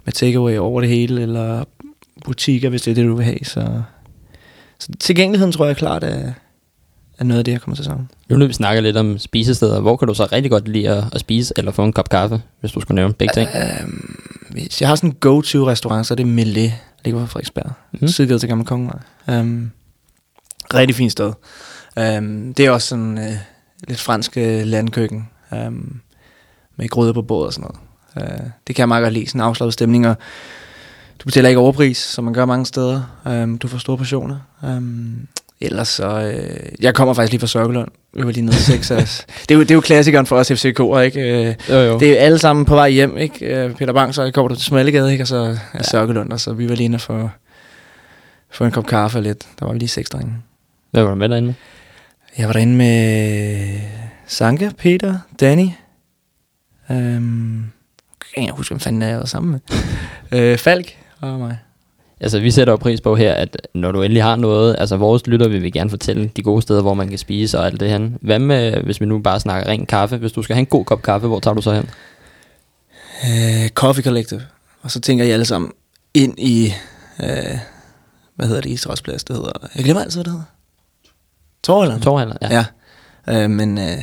med 0.06 0.14
takeaway 0.14 0.58
over 0.58 0.82
det 0.82 0.90
hele, 0.90 1.22
eller 1.22 1.64
butikker, 2.26 2.70
hvis 2.70 2.82
det 2.82 2.92
er 2.92 2.96
det, 2.96 3.06
du 3.06 3.16
vil 3.16 3.26
have. 3.26 3.40
Så, 3.44 3.82
så 4.80 4.90
tilgængeligheden 5.00 5.52
tror 5.52 5.66
jeg 5.66 5.78
klart 5.78 6.04
er, 6.04 6.32
er 7.20 7.24
noget 7.24 7.40
af 7.40 7.46
det, 7.46 7.52
jeg 7.52 7.62
kommer 7.62 7.76
til 7.76 7.86
sammen. 7.86 8.10
Nu 8.30 8.38
når 8.38 8.48
vi 8.48 8.54
snakker 8.54 8.82
lidt 8.82 8.98
om 8.98 9.18
spisesteder, 9.18 9.80
hvor 9.80 9.96
kan 9.96 10.08
du 10.08 10.14
så 10.14 10.28
rigtig 10.32 10.52
godt 10.52 10.68
lide 10.68 10.90
at, 10.90 11.04
at 11.14 11.20
spise 11.20 11.54
eller 11.58 11.72
få 11.72 11.84
en 11.84 11.94
kop 11.94 12.10
kaffe, 12.10 12.42
hvis 12.60 12.72
du 12.72 12.80
skulle 12.80 12.96
nævne 12.96 13.14
begge 13.14 13.34
ting? 13.34 13.50
Øhm, 13.56 14.16
hvis 14.52 14.82
jeg 14.82 14.90
har 14.90 14.96
sådan 14.96 15.10
en 15.10 15.16
go-to-restaurant, 15.20 16.08
så 16.08 16.14
er 16.14 16.16
det 16.16 16.28
Millet, 16.28 16.74
ligger 17.06 17.20
på 17.20 17.26
Frederiksberg. 17.26 17.72
Mm. 17.92 18.08
Sidegade 18.08 18.40
til 18.40 18.50
Gamle 18.50 18.66
Kongevej. 18.66 19.00
Um, 19.28 19.72
rigtig 20.74 20.96
fint 20.96 21.12
sted. 21.12 21.34
Um, 21.98 22.54
det 22.54 22.66
er 22.66 22.72
også 22.72 22.88
sådan 22.88 23.18
uh, 23.18 23.34
lidt 23.88 24.00
fransk 24.00 24.38
øh, 24.38 24.66
landkøkken. 24.66 25.30
Um, 25.52 26.02
med 26.78 26.90
gryder 26.90 27.14
på 27.14 27.22
båd 27.22 27.46
og 27.46 27.54
sådan 27.54 27.72
noget. 28.16 28.32
Uh, 28.32 28.46
det 28.68 28.76
kan 28.76 28.82
jeg 28.82 28.88
meget 28.88 29.04
godt 29.04 29.14
lide, 29.14 29.28
sådan 29.28 29.42
en 29.42 29.46
afslappet 29.46 29.74
stemning. 29.74 30.08
Og 30.08 30.16
du 31.20 31.26
betaler 31.26 31.50
ikke 31.50 31.60
overpris, 31.60 31.98
som 31.98 32.24
man 32.24 32.34
gør 32.34 32.46
mange 32.46 32.66
steder. 32.66 33.20
Um, 33.26 33.58
du 33.58 33.68
får 33.68 33.78
store 33.78 33.98
portioner. 33.98 34.38
Um, 34.64 35.28
ellers 35.62 35.88
så... 35.88 36.08
Øh, 36.08 36.72
jeg 36.80 36.96
kommer 36.96 37.14
faktisk 37.14 37.32
lige 37.32 37.40
fra 37.40 37.48
Sørgelund. 37.48 37.92
Vi 38.14 38.26
var 38.26 38.32
lige 38.32 38.46
nede 38.46 38.56
i 38.56 38.72
Texas. 38.72 39.26
det, 39.50 39.52
er 39.52 39.56
jo, 39.56 39.62
det 39.62 39.72
er 39.72 39.76
jo 39.76 39.82
klassikeren 39.82 40.26
for 40.26 40.38
os 40.38 40.52
FCK'er, 40.52 40.98
ikke? 40.98 41.48
Øh, 41.48 41.56
Jo, 41.70 41.76
jo. 41.76 42.00
det 42.00 42.20
er 42.20 42.26
alle 42.26 42.40
sammen 42.40 42.66
på 42.66 42.76
vej 42.76 42.90
hjem, 42.90 43.18
ikke? 43.18 43.46
Øh, 43.46 43.76
Peter 43.76 43.94
Bang, 43.94 44.16
så 44.16 44.32
kommer 44.32 44.48
du 44.50 44.56
til 44.56 44.64
Smallegade, 44.64 45.12
ikke? 45.12 45.24
Og 45.24 45.28
så 45.28 45.36
er 45.36 45.58
ja. 45.74 45.84
Sørgelund, 45.84 46.32
og 46.32 46.40
så 46.40 46.54
vi 46.54 46.70
var 46.70 46.76
lige 46.76 46.86
inde 46.86 47.00
for, 47.00 47.32
for 48.52 48.66
en 48.66 48.72
kop 48.72 48.86
kaffe 48.86 49.18
og 49.18 49.24
lidt. 49.24 49.46
Der 49.60 49.66
var 49.66 49.74
vi 49.74 49.80
lige 49.80 49.90
seks 49.90 50.10
drenge. 50.10 50.36
Hvad 50.92 51.04
var 51.04 51.10
du 51.10 51.16
med 51.16 51.30
derinde 51.30 51.48
med? 51.48 51.56
Jeg 52.38 52.48
var 52.48 52.54
derinde 52.54 52.76
med 52.76 53.80
Sanke, 54.28 54.72
Peter, 54.78 55.20
Danny. 55.40 55.68
Øhm, 56.92 57.58
jeg 57.58 58.34
kan 58.36 58.44
ikke 58.44 58.54
huske, 58.54 58.72
hvem 58.72 58.80
fanden 58.80 59.02
jeg 59.02 59.18
var 59.18 59.26
sammen 59.26 59.52
med. 59.52 59.60
øh, 60.40 60.58
Falk 60.58 60.98
og 61.22 61.40
mig. 61.40 61.58
Altså, 62.20 62.40
vi 62.40 62.52
sætter 62.52 62.74
jo 62.74 62.78
pris 62.78 63.02
på 63.02 63.16
her, 63.16 63.34
at 63.34 63.68
når 63.74 63.92
du 63.92 64.02
endelig 64.02 64.24
har 64.24 64.36
noget, 64.36 64.76
altså 64.80 64.98
vores 64.98 65.28
lytter 65.28 65.48
vil 65.48 65.64
vi 65.64 65.70
gerne 65.70 65.90
fortælle 65.90 66.32
de 66.36 66.44
gode 66.44 66.62
steder, 66.62 66.82
hvor 66.82 66.94
man 66.94 67.10
kan 67.10 67.18
spise 67.18 67.60
og 67.60 67.66
alt 67.66 67.80
det 67.80 67.90
her. 67.90 68.10
Hvad 68.22 68.40
med, 68.40 68.84
hvis 68.84 69.02
vi 69.02 69.06
nu 69.06 69.20
bare 69.20 69.40
snakker 69.40 69.72
ren 69.72 69.86
kaffe? 69.86 70.18
Hvis 70.18 70.32
du 70.32 70.42
skal 70.42 70.54
have 70.54 70.62
en 70.62 70.66
god 70.66 70.86
kop 70.86 71.02
kaffe, 71.02 71.28
hvor 71.28 71.40
tager 71.40 71.56
du 71.56 71.62
så 71.62 71.74
hen? 71.74 71.90
Øh, 73.24 73.70
Coffee 73.70 74.04
Collective. 74.04 74.42
Og 74.82 74.92
så 74.92 75.00
tænker 75.00 75.26
I 75.26 75.32
alle 75.32 75.46
sammen 75.46 75.72
ind 76.14 76.40
i... 76.40 76.74
Øh, 77.24 77.58
hvad 78.36 78.48
hedder 78.48 78.62
det? 78.62 78.70
Israelsplads, 78.70 79.24
det 79.24 79.36
hedder... 79.36 79.52
Jeg 79.76 79.84
glemmer 79.84 80.04
altid, 80.04 80.18
hvad 80.18 80.24
det 80.24 80.32
hedder. 80.32 80.46
Torvalderen. 81.64 82.02
Torhandler? 82.02 82.38
Ja. 82.42 82.66
Ja. 83.28 83.44
Øh, 83.44 83.50
men 83.50 83.78
øh, 83.78 83.98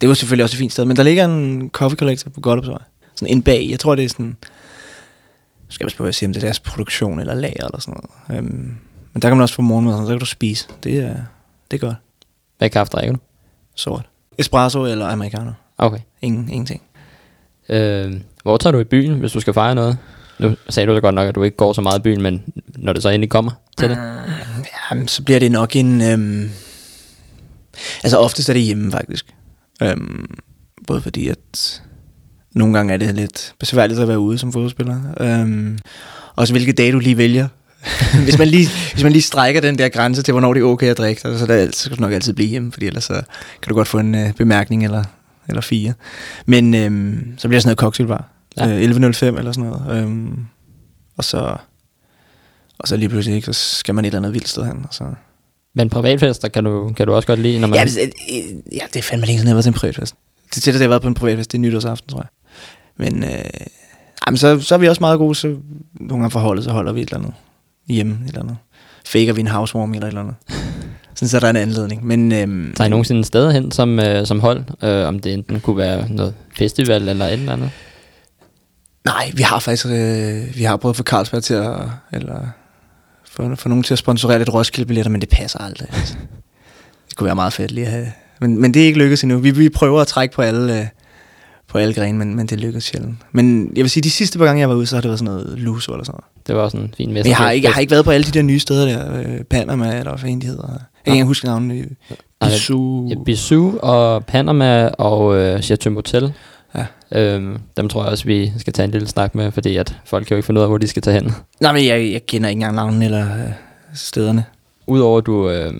det 0.00 0.08
var 0.08 0.14
selvfølgelig 0.14 0.44
også 0.44 0.54
et 0.54 0.58
fint 0.58 0.72
sted. 0.72 0.84
Men 0.84 0.96
der 0.96 1.02
ligger 1.02 1.24
en 1.24 1.70
Coffee 1.70 1.98
Collective 1.98 2.30
på 2.30 2.40
Goldupsvej. 2.40 2.82
Sådan 3.14 3.34
en 3.34 3.42
bag. 3.42 3.66
Jeg 3.70 3.80
tror, 3.80 3.94
det 3.94 4.04
er 4.04 4.08
sådan... 4.08 4.26
Nu 4.26 5.72
skal 5.72 5.90
jeg 5.98 6.04
jeg 6.04 6.14
siger, 6.14 6.28
om 6.28 6.32
det 6.32 6.42
er 6.42 6.46
deres 6.46 6.60
produktion 6.60 7.20
eller 7.20 7.34
lager 7.34 7.64
eller 7.64 7.80
sådan 7.80 8.00
noget. 8.28 8.38
Øhm, 8.38 8.76
men 9.12 9.22
der 9.22 9.28
kan 9.28 9.36
man 9.36 9.42
også 9.42 9.54
få 9.54 9.62
morgenmad, 9.62 10.06
så 10.06 10.06
kan 10.06 10.18
du 10.18 10.26
spise. 10.26 10.68
Det 10.84 10.98
er, 10.98 11.14
det 11.70 11.82
er 11.82 11.86
godt. 11.86 11.96
Hvad 12.58 12.70
kaffe 12.70 12.90
drikker 12.90 13.12
du? 13.12 13.18
Sort. 13.74 14.08
Espresso 14.38 14.86
eller 14.86 15.06
americano. 15.06 15.50
Okay. 15.78 15.98
Ingen, 16.22 16.48
ingenting. 16.48 16.82
Øh, 17.68 18.14
hvor 18.42 18.56
tager 18.56 18.72
du 18.72 18.78
i 18.78 18.84
byen, 18.84 19.18
hvis 19.18 19.32
du 19.32 19.40
skal 19.40 19.54
fejre 19.54 19.74
noget? 19.74 19.98
Nu 20.38 20.56
sagde 20.68 20.86
du 20.86 20.94
da 20.94 21.00
godt 21.00 21.14
nok, 21.14 21.28
at 21.28 21.34
du 21.34 21.42
ikke 21.42 21.56
går 21.56 21.72
så 21.72 21.80
meget 21.80 21.98
i 21.98 22.02
byen, 22.02 22.22
men 22.22 22.44
når 22.66 22.92
det 22.92 23.02
så 23.02 23.08
endelig 23.08 23.30
kommer 23.30 23.50
til 23.78 23.90
det? 23.90 23.98
Jamen, 24.90 25.08
så 25.08 25.22
bliver 25.22 25.40
det 25.40 25.52
nok 25.52 25.76
en... 25.76 26.00
Øhm, 26.00 26.50
altså 28.04 28.18
oftest 28.18 28.48
er 28.48 28.52
det 28.52 28.62
hjemme 28.62 28.92
faktisk. 28.92 29.26
Øhm, 29.82 30.26
både 30.86 31.00
fordi, 31.00 31.28
at 31.28 31.82
nogle 32.54 32.74
gange 32.74 32.92
er 32.92 32.96
det 32.96 33.14
lidt 33.14 33.54
besværligt 33.58 34.00
at 34.00 34.08
være 34.08 34.18
ude 34.18 34.38
som 34.38 34.52
fodboldspiller. 34.52 35.00
Øhm, 35.20 35.78
også 36.36 36.52
hvilke 36.52 36.72
dage 36.72 36.92
du 36.92 36.98
lige 36.98 37.16
vælger. 37.16 37.48
hvis, 38.24 38.38
man 38.38 38.48
lige, 38.48 38.68
hvis 38.92 39.02
man 39.02 39.12
lige 39.12 39.22
strækker 39.22 39.60
den 39.60 39.78
der 39.78 39.88
grænse 39.88 40.22
til, 40.22 40.32
hvornår 40.32 40.54
det 40.54 40.60
er 40.60 40.64
okay 40.64 40.86
at 40.86 40.98
drikke, 40.98 41.20
så, 41.20 41.46
der, 41.46 41.70
så 41.72 41.84
skal 41.84 41.96
du 41.96 42.02
nok 42.02 42.12
altid 42.12 42.32
blive 42.32 42.48
hjemme, 42.48 42.72
fordi 42.72 42.86
ellers 42.86 43.04
så 43.04 43.14
kan 43.62 43.68
du 43.68 43.74
godt 43.74 43.88
få 43.88 43.98
en 43.98 44.14
øh, 44.14 44.32
bemærkning 44.34 44.84
eller, 44.84 45.04
eller 45.48 45.60
fire. 45.60 45.94
Men 46.46 46.74
øhm, 46.74 47.34
så 47.38 47.48
bliver 47.48 47.56
det 47.56 47.62
sådan 47.62 47.68
noget 47.68 47.78
cocktailbar. 47.78 48.28
Ja. 48.56 48.68
Øh, 48.68 48.90
11.05 48.90 49.24
eller 49.24 49.52
sådan 49.52 49.70
noget. 49.70 50.02
Øhm, 50.02 50.46
og 51.16 51.24
så... 51.24 51.56
Og 52.78 52.88
så 52.88 52.96
lige 52.96 53.08
pludselig, 53.08 53.36
ikke, 53.36 53.52
så 53.52 53.52
skal 53.52 53.94
man 53.94 54.04
et 54.04 54.06
eller 54.06 54.18
andet 54.18 54.34
vildt 54.34 54.48
sted 54.48 54.64
hen. 54.64 54.76
Og 54.88 54.94
så. 54.94 55.04
Men 55.78 55.90
privatfester 55.90 56.48
kan 56.48 56.64
du, 56.64 56.92
kan 56.96 57.06
du 57.06 57.14
også 57.14 57.26
godt 57.26 57.40
lide, 57.40 57.60
når 57.60 57.68
man... 57.68 57.78
Ja, 57.78 57.84
hvis, 57.84 57.96
øh, 57.96 58.02
øh, 58.02 58.76
ja, 58.76 58.82
det 58.92 58.96
er 58.96 59.02
fandme 59.02 59.26
længe 59.26 59.38
siden, 59.38 59.46
jeg 59.46 59.52
har 59.52 59.54
været 59.54 59.64
til 59.64 59.70
en 59.70 59.74
privatfest. 59.74 60.14
Det 60.54 60.62
tætteste, 60.62 60.82
jeg 60.82 60.86
har 60.86 60.88
været 60.88 61.02
på 61.02 61.08
en 61.08 61.14
privatfest, 61.14 61.52
det 61.52 61.58
er 61.58 61.62
nytårsaften, 61.62 62.10
tror 62.10 62.20
jeg. 62.20 62.28
Men, 62.96 63.24
øh, 63.24 63.44
jamen, 64.26 64.38
så, 64.38 64.60
så 64.60 64.74
er 64.74 64.78
vi 64.78 64.88
også 64.88 65.00
meget 65.00 65.18
gode, 65.18 65.34
så 65.34 65.46
nogle 65.94 66.22
gange 66.22 66.30
forholdet, 66.30 66.64
så 66.64 66.70
holder 66.70 66.92
vi 66.92 67.00
et 67.02 67.08
eller 67.08 67.18
andet 67.18 67.34
hjemme, 67.88 68.18
et 68.24 68.28
eller 68.28 68.40
andet. 68.40 68.56
Faker 69.06 69.32
vi 69.32 69.40
en 69.40 69.48
housewarming 69.48 69.96
eller 69.96 70.06
et 70.06 70.10
eller 70.10 70.20
andet. 70.20 70.34
Sådan 71.14 71.28
så 71.28 71.36
er 71.36 71.40
der 71.40 71.50
en 71.50 71.56
anledning. 71.56 72.06
Men, 72.06 72.32
øhm, 72.32 72.72
Tager 72.76 72.86
I 72.86 72.90
nogensinde 72.90 73.24
steder 73.24 73.50
hen 73.50 73.70
som, 73.70 74.00
øh, 74.00 74.26
som 74.26 74.40
hold? 74.40 74.64
Øh, 74.82 75.08
om 75.08 75.18
det 75.18 75.34
enten 75.34 75.60
kunne 75.60 75.76
være 75.76 76.08
noget 76.10 76.34
festival 76.58 77.08
eller 77.08 77.26
et 77.26 77.32
eller 77.32 77.52
andet? 77.52 77.70
Nej, 79.04 79.32
vi 79.34 79.42
har 79.42 79.58
faktisk 79.58 79.86
øh, 79.86 80.56
vi 80.56 80.64
har 80.64 80.76
prøvet 80.76 80.92
at 80.92 80.96
få 80.96 81.02
Carlsberg 81.02 81.42
til 81.42 81.54
at, 81.54 81.76
eller 82.12 82.46
få, 83.38 83.54
få 83.54 83.68
nogen 83.68 83.82
til 83.84 83.94
at 83.94 83.98
sponsorere 83.98 84.38
lidt 84.38 84.54
Roskilde-billetter, 84.54 85.10
men 85.10 85.20
det 85.20 85.28
passer 85.28 85.58
aldrig. 85.58 85.88
Altså. 85.92 86.14
Det 87.08 87.16
kunne 87.16 87.24
være 87.26 87.34
meget 87.34 87.52
fedt 87.52 87.70
lige 87.70 87.86
at 87.86 87.92
have. 87.92 88.06
Men, 88.40 88.60
men 88.60 88.74
det 88.74 88.82
er 88.82 88.86
ikke 88.86 88.98
lykkedes 88.98 89.22
endnu. 89.22 89.38
Vi, 89.38 89.50
vi 89.50 89.68
prøver 89.68 90.00
at 90.00 90.06
trække 90.06 90.34
på 90.34 90.42
alle, 90.42 90.80
øh, 90.80 90.86
på 91.68 91.78
alle 91.78 91.94
grene, 91.94 92.18
men, 92.18 92.34
men 92.34 92.46
det 92.46 92.60
lykkes 92.60 92.84
sjældent. 92.84 93.16
Men 93.32 93.72
jeg 93.76 93.82
vil 93.82 93.90
sige, 93.90 94.02
de 94.02 94.10
sidste 94.10 94.38
par 94.38 94.44
gange, 94.44 94.60
jeg 94.60 94.68
var 94.68 94.74
ude, 94.74 94.86
så 94.86 94.96
har 94.96 95.00
det 95.00 95.08
været 95.08 95.18
sådan 95.18 95.34
noget 95.34 95.58
Luso 95.58 95.92
eller 95.92 96.04
sådan 96.04 96.12
noget. 96.12 96.46
Det 96.46 96.56
var 96.56 96.62
også 96.62 96.76
en 96.76 96.94
fin 96.96 97.12
mester. 97.12 97.30
jeg 97.30 97.36
har, 97.36 97.50
ikke, 97.50 97.66
jeg 97.66 97.74
har 97.74 97.80
ikke 97.80 97.90
været 97.90 98.04
på 98.04 98.10
alle 98.10 98.24
de 98.24 98.30
der 98.30 98.42
nye 98.42 98.58
steder 98.58 98.86
der. 98.86 99.18
Øh, 99.18 99.44
Panama, 99.44 99.98
eller 99.98 100.10
hvad 100.10 100.18
fanden 100.18 100.40
de 100.40 100.46
hedder. 100.46 100.68
Jeg 100.68 100.78
kan 101.04 101.14
ikke 101.14 101.26
huske 101.26 101.46
navnene. 101.46 101.74
Nej, 102.40 102.50
Bisou. 102.50 103.08
Ja, 103.08 103.14
Bisou 103.24 103.78
og 103.78 104.26
Panama 104.26 104.88
og 104.88 105.36
øh, 105.36 105.62
Chateau 105.62 105.92
Motel. 105.92 106.32
Ja. 106.74 106.86
Øhm, 107.12 107.58
dem 107.76 107.88
tror 107.88 108.02
jeg 108.02 108.10
også, 108.10 108.24
vi 108.24 108.52
skal 108.58 108.72
tage 108.72 108.84
en 108.84 108.90
lille 108.90 109.08
snak 109.08 109.34
med, 109.34 109.52
fordi 109.52 109.76
at 109.76 109.96
folk 110.04 110.26
kan 110.26 110.34
jo 110.34 110.38
ikke 110.38 110.46
finde 110.46 110.58
ud 110.58 110.62
af, 110.62 110.68
hvor 110.70 110.78
de 110.78 110.88
skal 110.88 111.02
tage 111.02 111.14
hen. 111.14 111.32
Nej, 111.60 111.72
men 111.72 111.86
jeg, 111.86 112.12
jeg 112.12 112.26
kender 112.26 112.48
ikke 112.48 112.56
engang 112.56 112.76
navnene 112.76 113.04
eller 113.04 113.34
øh, 113.34 113.52
stederne. 113.94 114.44
Udover 114.86 115.20
du, 115.20 115.50
øh, 115.50 115.74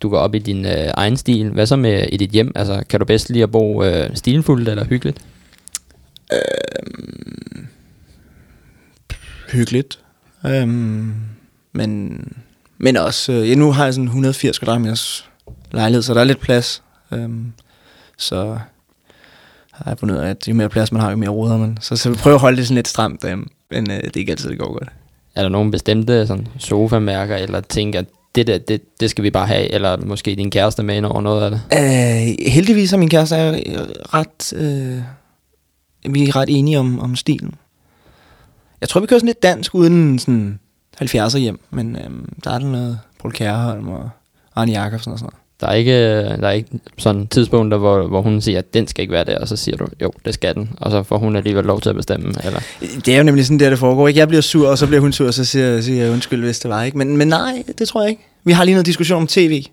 du 0.00 0.08
går 0.08 0.18
op 0.18 0.34
i 0.34 0.38
din 0.38 0.66
øh, 0.66 0.90
egen 0.94 1.16
stil, 1.16 1.50
hvad 1.50 1.66
så 1.66 1.76
med 1.76 2.08
i 2.12 2.16
dit 2.16 2.30
hjem? 2.30 2.52
Altså, 2.54 2.84
kan 2.88 3.00
du 3.00 3.06
bedst 3.06 3.30
lide 3.30 3.42
at 3.42 3.50
bo 3.50 3.84
øh, 3.84 4.10
stilfuldt 4.16 4.68
eller 4.68 4.84
hyggeligt? 4.84 5.18
Øhm, 6.32 7.66
hyggeligt. 9.52 9.98
Øhm, 10.46 11.14
men, 11.72 12.18
men 12.78 12.96
også, 12.96 13.32
øh, 13.32 13.50
ja, 13.50 13.54
nu 13.54 13.72
har 13.72 13.84
jeg 13.84 13.94
sådan 13.94 14.04
180 14.04 14.58
kvadratmeters 14.58 15.30
lejlighed, 15.72 16.02
så 16.02 16.14
der 16.14 16.20
er 16.20 16.24
lidt 16.24 16.40
plads. 16.40 16.82
Øhm, 17.12 17.52
så 18.18 18.58
har 19.74 19.90
jeg 19.90 19.98
fundet 19.98 20.14
ud 20.14 20.20
af, 20.20 20.30
at 20.30 20.48
jo 20.48 20.54
mere 20.54 20.68
plads 20.68 20.92
man 20.92 21.00
har, 21.00 21.10
jo 21.10 21.16
mere 21.16 21.30
råder 21.30 21.58
man. 21.58 21.78
Så, 21.80 21.96
så 21.96 22.10
vi 22.10 22.16
prøver 22.16 22.34
at 22.34 22.40
holde 22.40 22.56
det 22.56 22.66
sådan 22.66 22.74
lidt 22.74 22.88
stramt, 22.88 23.24
øhm, 23.24 23.48
men 23.70 23.90
øh, 23.90 23.96
det 23.96 24.16
er 24.16 24.20
ikke 24.20 24.32
altid, 24.32 24.50
det 24.50 24.58
går 24.58 24.72
godt. 24.72 24.88
Er 25.34 25.42
der 25.42 25.48
nogle 25.48 25.70
bestemte 25.70 26.26
sådan, 26.26 26.48
sofamærker, 26.58 27.36
eller 27.36 27.60
ting, 27.60 27.96
at 27.96 28.06
det, 28.34 28.46
der, 28.46 28.58
det, 28.58 29.00
det 29.00 29.10
skal 29.10 29.24
vi 29.24 29.30
bare 29.30 29.46
have, 29.46 29.72
eller 29.72 29.96
måske 29.96 30.34
din 30.34 30.50
kæreste 30.50 30.82
med 30.82 30.96
ind 30.96 31.06
over 31.06 31.20
noget 31.20 31.42
af 31.44 31.50
det? 31.50 31.60
Øh, 31.72 32.52
heldigvis 32.52 32.92
er 32.92 32.96
min 32.96 33.08
kæreste 33.08 33.36
er 33.36 33.52
øh, 33.52 33.86
ret... 34.14 34.52
Øh, 34.52 35.02
vi 36.12 36.28
er 36.28 36.36
ret 36.36 36.48
enige 36.58 36.78
om, 36.78 37.00
om 37.00 37.16
stilen. 37.16 37.54
Jeg 38.80 38.88
tror, 38.88 39.00
vi 39.00 39.06
kører 39.06 39.18
sådan 39.18 39.26
lidt 39.26 39.42
dansk 39.42 39.74
uden 39.74 40.18
sådan 40.18 40.58
70'er 41.02 41.38
hjem, 41.38 41.60
men 41.70 41.96
øh, 41.96 42.10
der 42.44 42.50
er 42.50 42.58
der 42.58 42.66
noget 42.66 42.98
Paul 43.20 43.32
Kærholm 43.32 43.88
og 43.88 44.10
Arne 44.56 44.72
Jacobsen 44.72 45.12
og 45.12 45.18
sådan 45.18 45.30
noget. 45.32 45.43
Der 45.60 45.66
er 45.66 45.72
ikke, 45.74 46.22
der 46.22 46.48
er 46.48 46.50
ikke 46.50 46.68
sådan 46.98 47.26
tidspunkter, 47.26 47.78
hvor, 47.78 48.08
hvor 48.08 48.22
hun 48.22 48.40
siger, 48.40 48.58
at 48.58 48.74
den 48.74 48.86
skal 48.88 49.02
ikke 49.02 49.12
være 49.12 49.24
der, 49.24 49.38
og 49.38 49.48
så 49.48 49.56
siger 49.56 49.76
du, 49.76 49.86
jo, 50.02 50.12
det 50.24 50.34
skal 50.34 50.54
den, 50.54 50.70
og 50.76 50.90
så 50.90 51.02
får 51.02 51.18
hun 51.18 51.36
alligevel 51.36 51.64
lov 51.64 51.80
til 51.80 51.88
at 51.88 51.94
bestemme, 51.96 52.34
eller? 52.44 52.60
Det 52.80 53.08
er 53.14 53.18
jo 53.18 53.22
nemlig 53.22 53.46
sådan, 53.46 53.60
der 53.60 53.70
det 53.70 53.78
foregår. 53.78 54.08
Ikke? 54.08 54.20
Jeg 54.20 54.28
bliver 54.28 54.40
sur, 54.40 54.68
og 54.68 54.78
så 54.78 54.86
bliver 54.86 55.00
hun 55.00 55.12
sur, 55.12 55.26
og 55.26 55.34
så 55.34 55.44
siger, 55.44 55.80
siger 55.80 56.02
jeg 56.02 56.12
undskyld, 56.12 56.44
hvis 56.44 56.58
det 56.58 56.70
var. 56.70 56.82
ikke. 56.82 56.98
Men, 56.98 57.16
men 57.16 57.28
nej, 57.28 57.62
det 57.78 57.88
tror 57.88 58.02
jeg 58.02 58.10
ikke. 58.10 58.22
Vi 58.44 58.52
har 58.52 58.64
lige 58.64 58.74
noget 58.74 58.86
diskussion 58.86 59.22
om 59.22 59.26
tv. 59.26 59.64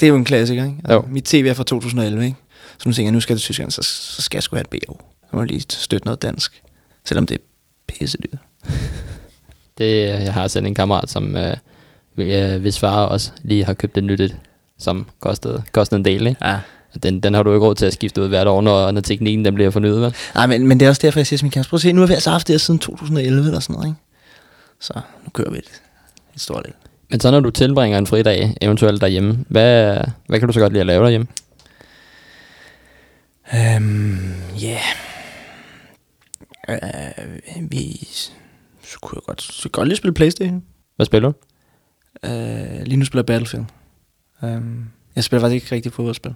Det 0.00 0.06
er 0.06 0.10
jo 0.10 0.16
en 0.16 0.24
klassiker, 0.24 0.64
ikke? 0.64 0.76
Altså, 0.84 0.94
Jo. 0.94 1.02
Mit 1.08 1.24
tv 1.24 1.46
er 1.48 1.54
fra 1.54 1.64
2011, 1.64 2.24
ikke? 2.24 2.36
Så 2.78 2.88
nu 2.88 2.92
tænker 2.92 3.06
jeg, 3.06 3.12
nu 3.12 3.20
skal 3.20 3.34
jeg 3.34 3.40
til 3.40 3.44
Tyskland, 3.44 3.70
så, 3.70 3.82
så 3.82 4.22
skal 4.22 4.36
jeg 4.36 4.42
sgu 4.42 4.56
have 4.56 4.64
et 4.72 4.80
BO. 4.86 5.00
Så 5.20 5.28
må 5.32 5.40
jeg 5.40 5.48
lige 5.48 5.64
støtte 5.68 6.06
noget 6.06 6.22
dansk. 6.22 6.62
Selvom 7.04 7.26
det 7.26 7.34
er 7.34 7.38
pisse 7.88 8.18
dyrt. 8.18 8.40
Det, 9.78 10.08
jeg 10.08 10.32
har 10.34 10.48
selv 10.48 10.66
en 10.66 10.74
kammerat, 10.74 11.10
som, 11.10 11.36
øh, 11.36 11.56
øh, 12.16 12.60
hvis 12.60 12.78
far 12.78 13.04
også 13.04 13.30
lige 13.42 13.64
har 13.64 13.74
købt 13.74 13.98
et 13.98 14.04
nyt 14.04 14.20
et, 14.20 14.36
som 14.80 15.06
kostede, 15.20 15.62
kostede 15.72 15.98
en 15.98 16.04
del, 16.04 16.26
ikke? 16.26 16.46
Ja. 16.46 16.58
Den, 17.02 17.20
den 17.20 17.34
har 17.34 17.42
du 17.42 17.54
ikke 17.54 17.66
råd 17.66 17.74
til 17.74 17.86
at 17.86 17.92
skifte 17.92 18.22
ud 18.22 18.28
hvert 18.28 18.46
år, 18.46 18.60
når, 18.60 18.90
når 18.90 19.00
teknikken 19.00 19.44
den 19.44 19.54
bliver 19.54 19.70
fornyet, 19.70 20.00
vel? 20.00 20.14
Nej, 20.34 20.46
men, 20.46 20.68
men 20.68 20.80
det 20.80 20.86
er 20.86 20.90
også 20.90 21.00
derfor, 21.02 21.20
jeg 21.20 21.26
siger 21.26 21.38
til 21.38 21.44
min 21.44 21.50
kæreste, 21.50 21.70
prøv 21.70 21.76
at 21.76 21.80
se, 21.80 21.92
nu 21.92 22.00
har 22.00 22.08
vi 22.08 22.14
altså 22.14 22.30
haft 22.30 22.46
det 22.46 22.52
her 22.52 22.58
siden 22.58 22.80
2011 22.80 23.46
eller 23.46 23.60
sådan 23.60 23.74
noget, 23.74 23.88
ikke? 23.88 24.00
Så 24.80 25.00
nu 25.24 25.30
kører 25.32 25.50
vi 25.50 25.58
et, 25.58 25.82
et 26.34 26.40
stort 26.40 26.66
el. 26.66 26.72
Men 27.10 27.20
så 27.20 27.30
når 27.30 27.40
du 27.40 27.50
tilbringer 27.50 27.98
en 27.98 28.06
fridag, 28.06 28.56
eventuelt 28.60 29.00
derhjemme, 29.00 29.44
hvad, 29.48 29.98
hvad 30.26 30.38
kan 30.38 30.48
du 30.48 30.52
så 30.52 30.60
godt 30.60 30.72
lide 30.72 30.80
at 30.80 30.86
lave 30.86 31.04
derhjemme? 31.04 31.26
Øhm, 33.54 34.34
ja. 34.60 34.78
Øh, 36.68 37.70
vi 37.70 38.08
så 38.82 38.98
kunne 39.02 39.16
jeg 39.16 39.22
godt, 39.26 39.42
så 39.42 39.68
godt 39.68 39.88
lige 39.88 39.96
spille 39.96 40.14
Playstation. 40.14 40.62
Hvad 40.96 41.06
spiller 41.06 41.28
du? 41.28 41.34
Øh, 42.28 42.82
lige 42.82 42.96
nu 42.96 43.04
spiller 43.04 43.20
jeg 43.20 43.26
Battlefield. 43.26 43.64
Øhm, 44.44 44.84
jeg 45.16 45.24
spiller 45.24 45.40
faktisk 45.40 45.64
ikke 45.64 45.74
rigtig 45.74 45.92
fodboldspil. 45.92 46.34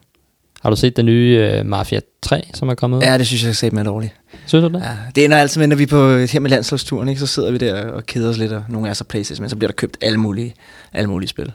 Har 0.62 0.70
du 0.70 0.76
set 0.76 0.96
den 0.96 1.06
nye 1.06 1.58
uh, 1.61 1.66
Mafia 1.66 2.00
3, 2.23 2.42
som 2.54 2.68
er 2.68 2.75
kommet 2.75 2.99
ud? 2.99 3.02
Ja, 3.02 3.18
det 3.18 3.26
synes 3.26 3.44
jeg 3.44 3.56
sagde 3.56 3.75
med 3.75 3.84
dårligt. 3.84 4.12
Synes 4.46 4.62
du 4.62 4.68
det? 4.78 4.82
Ja, 4.84 4.96
det 5.14 5.25
ender 5.25 5.37
altid 5.37 5.61
med, 5.61 5.66
når 5.68 5.76
vi 5.76 5.82
er 5.82 5.87
på 5.87 6.16
her 6.18 6.40
med 6.40 6.50
landsholdsturen, 6.50 7.08
ikke? 7.08 7.20
så 7.20 7.26
sidder 7.26 7.50
vi 7.50 7.58
der 7.58 7.87
og 7.90 8.06
keder 8.06 8.30
os 8.30 8.38
lidt, 8.38 8.52
og 8.52 8.64
nogle 8.68 8.87
af 8.87 8.90
os 8.90 8.99
har 8.99 9.04
Playstation, 9.04 9.42
men 9.42 9.50
så 9.50 9.56
bliver 9.56 9.68
der 9.68 9.75
købt 9.75 9.96
alle 10.00 10.18
mulige, 10.18 10.54
alle 10.92 11.11
mulige 11.11 11.28
spil. 11.28 11.44
Men 11.44 11.52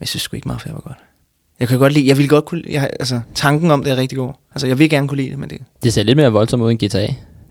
jeg 0.00 0.08
synes 0.08 0.22
sgu 0.22 0.36
ikke, 0.36 0.48
Mafia 0.48 0.72
var 0.72 0.80
godt. 0.80 0.98
Jeg 1.60 1.68
kan 1.68 1.78
godt 1.78 1.92
lide, 1.92 2.08
jeg 2.08 2.18
vil 2.18 2.28
godt 2.28 2.44
kunne, 2.44 2.62
jeg, 2.68 2.90
altså 3.00 3.20
tanken 3.34 3.70
om 3.70 3.84
det 3.84 3.92
er 3.92 3.96
rigtig 3.96 4.18
god. 4.18 4.32
Altså 4.54 4.66
jeg 4.66 4.78
vil 4.78 4.90
gerne 4.90 5.08
kunne 5.08 5.16
lide 5.16 5.30
det, 5.30 5.38
men 5.38 5.50
det, 5.50 5.60
Det 5.82 5.92
ser 5.92 6.02
lidt 6.02 6.16
mere 6.16 6.32
voldsomt 6.32 6.62
ud 6.62 6.70
end 6.70 6.78
GTA. 6.78 6.98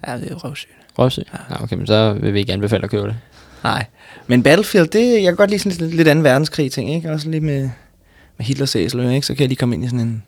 ja, 0.08 0.18
det 0.18 0.32
er 0.32 0.36
røvsygt. 0.36 0.72
Røvsyg? 1.00 1.24
Ja. 1.50 1.64
okay, 1.64 1.76
men 1.76 1.88
så 1.88 2.14
vil 2.14 2.34
vi 2.34 2.40
ikke 2.40 2.54
anbefale 2.54 2.84
at 2.84 2.90
købe 2.90 3.08
det. 3.08 3.16
Nej, 3.64 3.86
men 4.28 4.44
Battlefield, 4.44 4.88
det, 4.88 5.14
jeg 5.14 5.24
kan 5.24 5.36
godt 5.36 5.50
lide 5.50 5.60
sådan 5.62 5.78
lidt, 5.78 5.96
lidt 5.96 6.08
anden 6.08 6.24
verdenskrig 6.24 6.72
ting, 6.72 6.96
ikke? 6.96 7.12
Også 7.12 7.30
lige 7.30 7.42
med, 7.42 7.70
med 8.38 8.46
Hitlers 8.46 8.76
æsel, 8.76 9.12
ikke? 9.12 9.28
Så 9.28 9.34
kan 9.34 9.42
jeg 9.42 9.48
lige 9.48 9.58
komme 9.58 9.76
ind 9.76 9.86
i 9.86 9.88
sådan 9.88 10.00
en... 10.00 10.24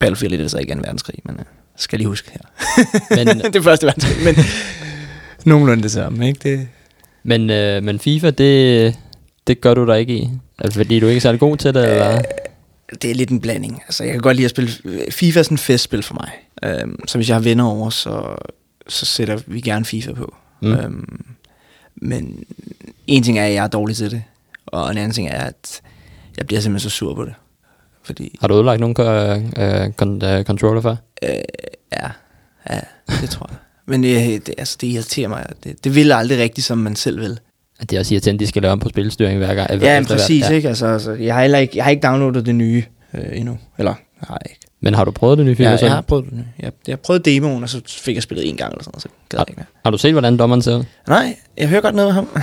Battlefield 0.00 0.34
er 0.34 0.38
det 0.38 0.50
så 0.50 0.58
ikke 0.58 0.72
anden 0.72 0.84
verdenskrig, 0.84 1.18
men 1.24 1.34
uh, 1.34 1.42
skal 1.76 1.98
lige 1.98 2.08
huske 2.08 2.30
her. 2.30 2.40
Men, 3.24 3.40
det 3.52 3.64
første 3.64 3.86
verdenskrig, 3.86 4.24
men 4.24 4.44
nogenlunde 5.50 5.82
det 5.82 5.90
samme, 5.90 6.28
ikke? 6.28 6.50
Det, 6.50 6.68
men, 7.22 7.50
øh, 7.50 7.82
men 7.82 7.98
FIFA, 7.98 8.30
det, 8.30 8.98
det 9.46 9.60
gør 9.60 9.74
du 9.74 9.86
der 9.86 9.94
ikke 9.94 10.16
i? 10.16 10.30
Altså, 10.58 10.78
fordi 10.78 11.00
du 11.00 11.06
ikke 11.06 11.16
er 11.16 11.20
særlig 11.20 11.40
god 11.40 11.56
til 11.56 11.74
det, 11.74 11.92
eller? 11.92 12.22
det 13.02 13.10
er 13.10 13.14
lidt 13.14 13.30
en 13.30 13.40
blanding. 13.40 13.82
Altså, 13.86 14.04
jeg 14.04 14.12
kan 14.12 14.20
godt 14.20 14.36
lide 14.36 14.44
at 14.44 14.50
spille... 14.50 14.70
FIFA 15.10 15.38
er 15.38 15.42
sådan 15.42 15.54
et 15.54 15.60
festspil 15.60 16.02
for 16.02 16.14
mig. 16.14 16.30
Øhm, 16.62 17.08
så 17.08 17.18
hvis 17.18 17.28
jeg 17.28 17.36
har 17.36 17.42
venner 17.42 17.64
over, 17.64 17.90
så, 17.90 18.36
så 18.88 19.06
sætter 19.06 19.38
vi 19.46 19.60
gerne 19.60 19.84
FIFA 19.84 20.12
på. 20.12 20.34
Mm. 20.60 20.72
Øhm, 20.72 21.24
men 21.96 22.44
en 23.06 23.22
ting 23.22 23.38
er, 23.38 23.44
at 23.44 23.54
jeg 23.54 23.64
er 23.64 23.68
dårlig 23.68 23.96
til 23.96 24.10
det. 24.10 24.22
Og 24.66 24.90
en 24.90 24.96
anden 24.96 25.12
ting 25.12 25.28
er, 25.28 25.40
at 25.40 25.80
jeg 26.38 26.46
bliver 26.46 26.60
simpelthen 26.60 26.90
så 26.90 26.96
sur 26.96 27.14
på 27.14 27.24
det. 27.24 27.34
Fordi, 28.02 28.38
Har 28.40 28.48
du 28.48 28.54
ødelagt 28.54 28.80
nogle 28.80 28.94
øh, 29.00 29.36
øh, 29.56 29.86
kon- 30.02 30.24
øh, 30.26 30.44
controller 30.44 30.80
for? 30.80 30.98
øh, 31.22 31.28
ja, 31.92 32.08
ja, 32.70 32.80
det 33.20 33.30
tror 33.30 33.46
jeg. 33.50 33.56
Men 33.86 34.02
det, 34.02 34.46
det, 34.46 34.54
altså, 34.58 34.76
det 34.80 34.86
irriterer 34.86 35.28
mig. 35.28 35.46
Det, 35.64 35.84
det 35.84 35.94
vil 35.94 36.12
aldrig 36.12 36.38
rigtigt, 36.38 36.66
som 36.66 36.78
man 36.78 36.96
selv 36.96 37.20
vil. 37.20 37.38
At 37.80 37.90
det 37.90 37.98
også 37.98 38.14
irriterende, 38.14 38.36
at 38.36 38.40
de 38.40 38.46
skal 38.46 38.62
lave 38.62 38.72
om 38.72 38.78
på 38.80 38.88
spilstyring 38.88 39.38
hver 39.38 39.54
gang. 39.54 39.82
Ja, 39.82 40.00
men 40.00 40.06
præcis, 40.06 40.44
ja. 40.50 40.54
ikke? 40.54 40.68
Altså, 40.68 40.86
altså, 40.86 41.12
jeg, 41.12 41.34
har 41.34 41.42
ikke, 41.42 41.76
jeg 41.76 41.84
har 41.84 41.90
ikke 41.90 42.06
downloadet 42.06 42.46
det 42.46 42.54
nye 42.54 42.84
øh, 43.14 43.38
endnu. 43.38 43.58
Eller, 43.78 43.94
nej, 44.28 44.38
ikke. 44.50 44.60
Men 44.84 44.94
har 44.94 45.04
du 45.04 45.10
prøvet 45.10 45.38
det 45.38 45.46
nye 45.46 45.56
FIFA? 45.56 45.70
Ja, 45.70 45.76
jeg 45.80 45.90
har 45.90 46.00
prøvet 46.00 46.24
det. 46.30 46.44
Jeg, 46.58 46.72
jeg 46.88 47.00
prøvede 47.00 47.30
demoen, 47.30 47.62
og 47.62 47.68
så 47.68 47.80
fik 47.86 48.14
jeg 48.14 48.22
spillet 48.22 48.48
en 48.48 48.56
gang 48.56 48.72
eller 48.72 48.84
sådan 48.84 48.92
noget, 48.92 49.02
så 49.02 49.08
gad 49.28 49.38
jeg 49.38 49.44
ikke 49.48 49.58
mere. 49.58 49.66
Har 49.84 49.90
du 49.90 49.98
set, 49.98 50.12
hvordan 50.12 50.36
dommeren 50.36 50.62
ser 50.62 50.76
ud? 50.76 50.84
Nej, 51.08 51.36
jeg 51.56 51.68
hører 51.68 51.80
godt 51.80 51.94
noget 51.94 52.08
af 52.08 52.14
ham. 52.14 52.28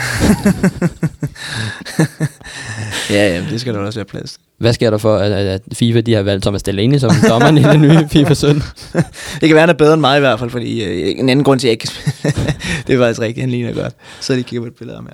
ja, 3.10 3.36
ja, 3.36 3.44
det 3.50 3.62
skal 3.62 3.74
der 3.74 3.80
også 3.80 4.00
være 4.00 4.06
plads. 4.06 4.38
Hvad 4.58 4.74
sker 4.74 4.90
der 4.90 4.98
for, 4.98 5.18
at, 5.18 5.32
at 5.32 5.62
FIFA 5.74 6.02
de 6.02 6.14
har 6.14 6.22
valgt 6.22 6.44
Thomas 6.44 6.64
Delaney 6.64 6.98
som 6.98 7.12
dommeren 7.30 7.58
i 7.58 7.64
det 7.64 7.80
nye 7.80 8.08
FIFA 8.14 8.34
17? 8.34 8.64
Det 8.94 9.04
kan 9.42 9.52
være, 9.52 9.60
han 9.60 9.70
er 9.70 9.74
bedre 9.74 9.94
end 9.94 10.02
mig 10.02 10.18
i 10.18 10.20
hvert 10.20 10.40
fald, 10.40 10.50
fordi 10.50 10.84
øh, 10.84 11.20
en 11.20 11.30
anden 11.30 11.44
grund 11.44 11.60
til, 11.60 11.68
at 11.68 11.70
jeg 11.70 11.72
ikke 11.72 11.88
kan 12.24 12.32
det 12.88 12.96
er 12.96 13.00
faktisk 13.00 13.22
rigtigt, 13.22 13.44
han 13.44 13.50
ligner 13.52 13.74
godt. 13.74 13.94
Så 14.20 14.34
de 14.34 14.44
kigger 14.44 14.62
på 14.62 14.68
et 14.68 14.76
billede 14.76 14.98
af 14.98 15.04
mig. 15.04 15.14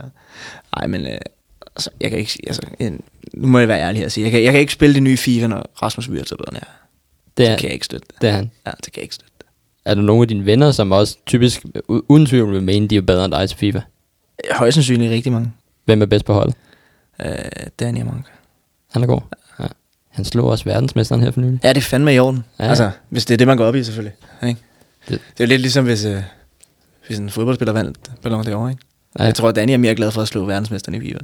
Nej, 0.75 0.87
men 0.87 1.01
øh, 1.01 1.17
altså, 1.75 1.89
jeg 2.01 2.09
kan 2.09 2.19
ikke, 2.19 2.39
altså, 2.47 2.61
en, 2.79 3.01
nu 3.33 3.47
må 3.47 3.59
jeg 3.59 3.67
være 3.67 3.81
ærlig 3.81 3.99
her 3.99 4.05
og 4.05 4.11
sige, 4.11 4.23
jeg 4.23 4.31
kan, 4.31 4.43
jeg 4.43 4.51
kan 4.51 4.61
ikke 4.61 4.73
spille 4.73 4.93
det 4.93 5.03
nye 5.03 5.17
FIFA, 5.17 5.47
når 5.47 5.69
Rasmus 5.83 6.09
Myhr 6.09 6.19
er 6.19 6.35
bedre 6.35 6.49
end 6.49 6.55
jeg. 6.55 6.67
Det 7.37 7.47
er, 7.47 7.57
kan 7.57 7.65
jeg 7.65 7.73
ikke 7.73 7.85
støtte. 7.85 8.07
det 8.21 8.29
er 8.29 8.33
han. 8.33 8.51
Ja, 8.65 8.71
det 8.71 8.93
kan 8.93 8.99
jeg 8.99 9.03
ikke 9.03 9.15
støtte. 9.15 9.33
Er 9.85 9.93
der 9.93 10.01
nogle 10.01 10.21
af 10.21 10.27
dine 10.27 10.45
venner, 10.45 10.71
som 10.71 10.91
også 10.91 11.17
typisk, 11.25 11.65
uden 11.87 12.25
tvivl 12.25 12.53
vil 12.53 12.63
mene, 12.63 12.87
de 12.87 12.97
er 12.97 13.01
bedre 13.01 13.25
end 13.25 13.33
dig 13.33 13.49
til 13.49 13.57
FIFA? 13.57 13.79
Højst 14.51 14.75
sandsynligt 14.75 15.11
rigtig 15.11 15.31
mange. 15.31 15.51
Hvem 15.85 16.01
er 16.01 16.05
bedst 16.05 16.25
på 16.25 16.33
holdet? 16.33 16.55
Øh, 17.25 17.31
Danny 17.79 18.01
Amanka. 18.01 18.29
Han 18.91 19.03
er 19.03 19.07
god. 19.07 19.21
Ja. 19.59 19.65
Han 20.09 20.25
slog 20.25 20.49
også 20.49 20.65
verdensmesteren 20.65 21.21
her 21.21 21.31
for 21.31 21.41
nylig. 21.41 21.59
Ja, 21.63 21.69
det 21.69 21.77
er 21.77 21.81
fandme 21.81 22.15
i 22.15 22.19
orden. 22.19 22.43
Ja. 22.59 22.63
Altså, 22.67 22.91
hvis 23.09 23.25
det 23.25 23.33
er 23.33 23.37
det, 23.37 23.47
man 23.47 23.57
går 23.57 23.65
op 23.65 23.75
i, 23.75 23.83
selvfølgelig. 23.83 24.15
Ikke? 24.47 24.59
Det- 25.09 25.21
Det, 25.37 25.43
er 25.43 25.47
lidt 25.47 25.61
ligesom, 25.61 25.85
hvis, 25.85 26.05
øh, 26.05 26.21
hvis 27.07 27.19
en 27.19 27.29
fodboldspiller 27.29 27.73
vandt 27.73 27.97
Ballon 28.21 28.41
d'Or, 28.47 28.69
ikke? 28.69 28.81
Ja. 29.19 29.23
Jeg 29.23 29.35
tror, 29.35 29.49
at 29.49 29.55
Danny 29.55 29.71
er 29.71 29.77
mere 29.77 29.95
glad 29.95 30.11
for 30.11 30.21
at 30.21 30.27
slå 30.27 30.45
verdensmesteren 30.45 30.95
i 30.95 30.99
FIFA. 31.07 31.19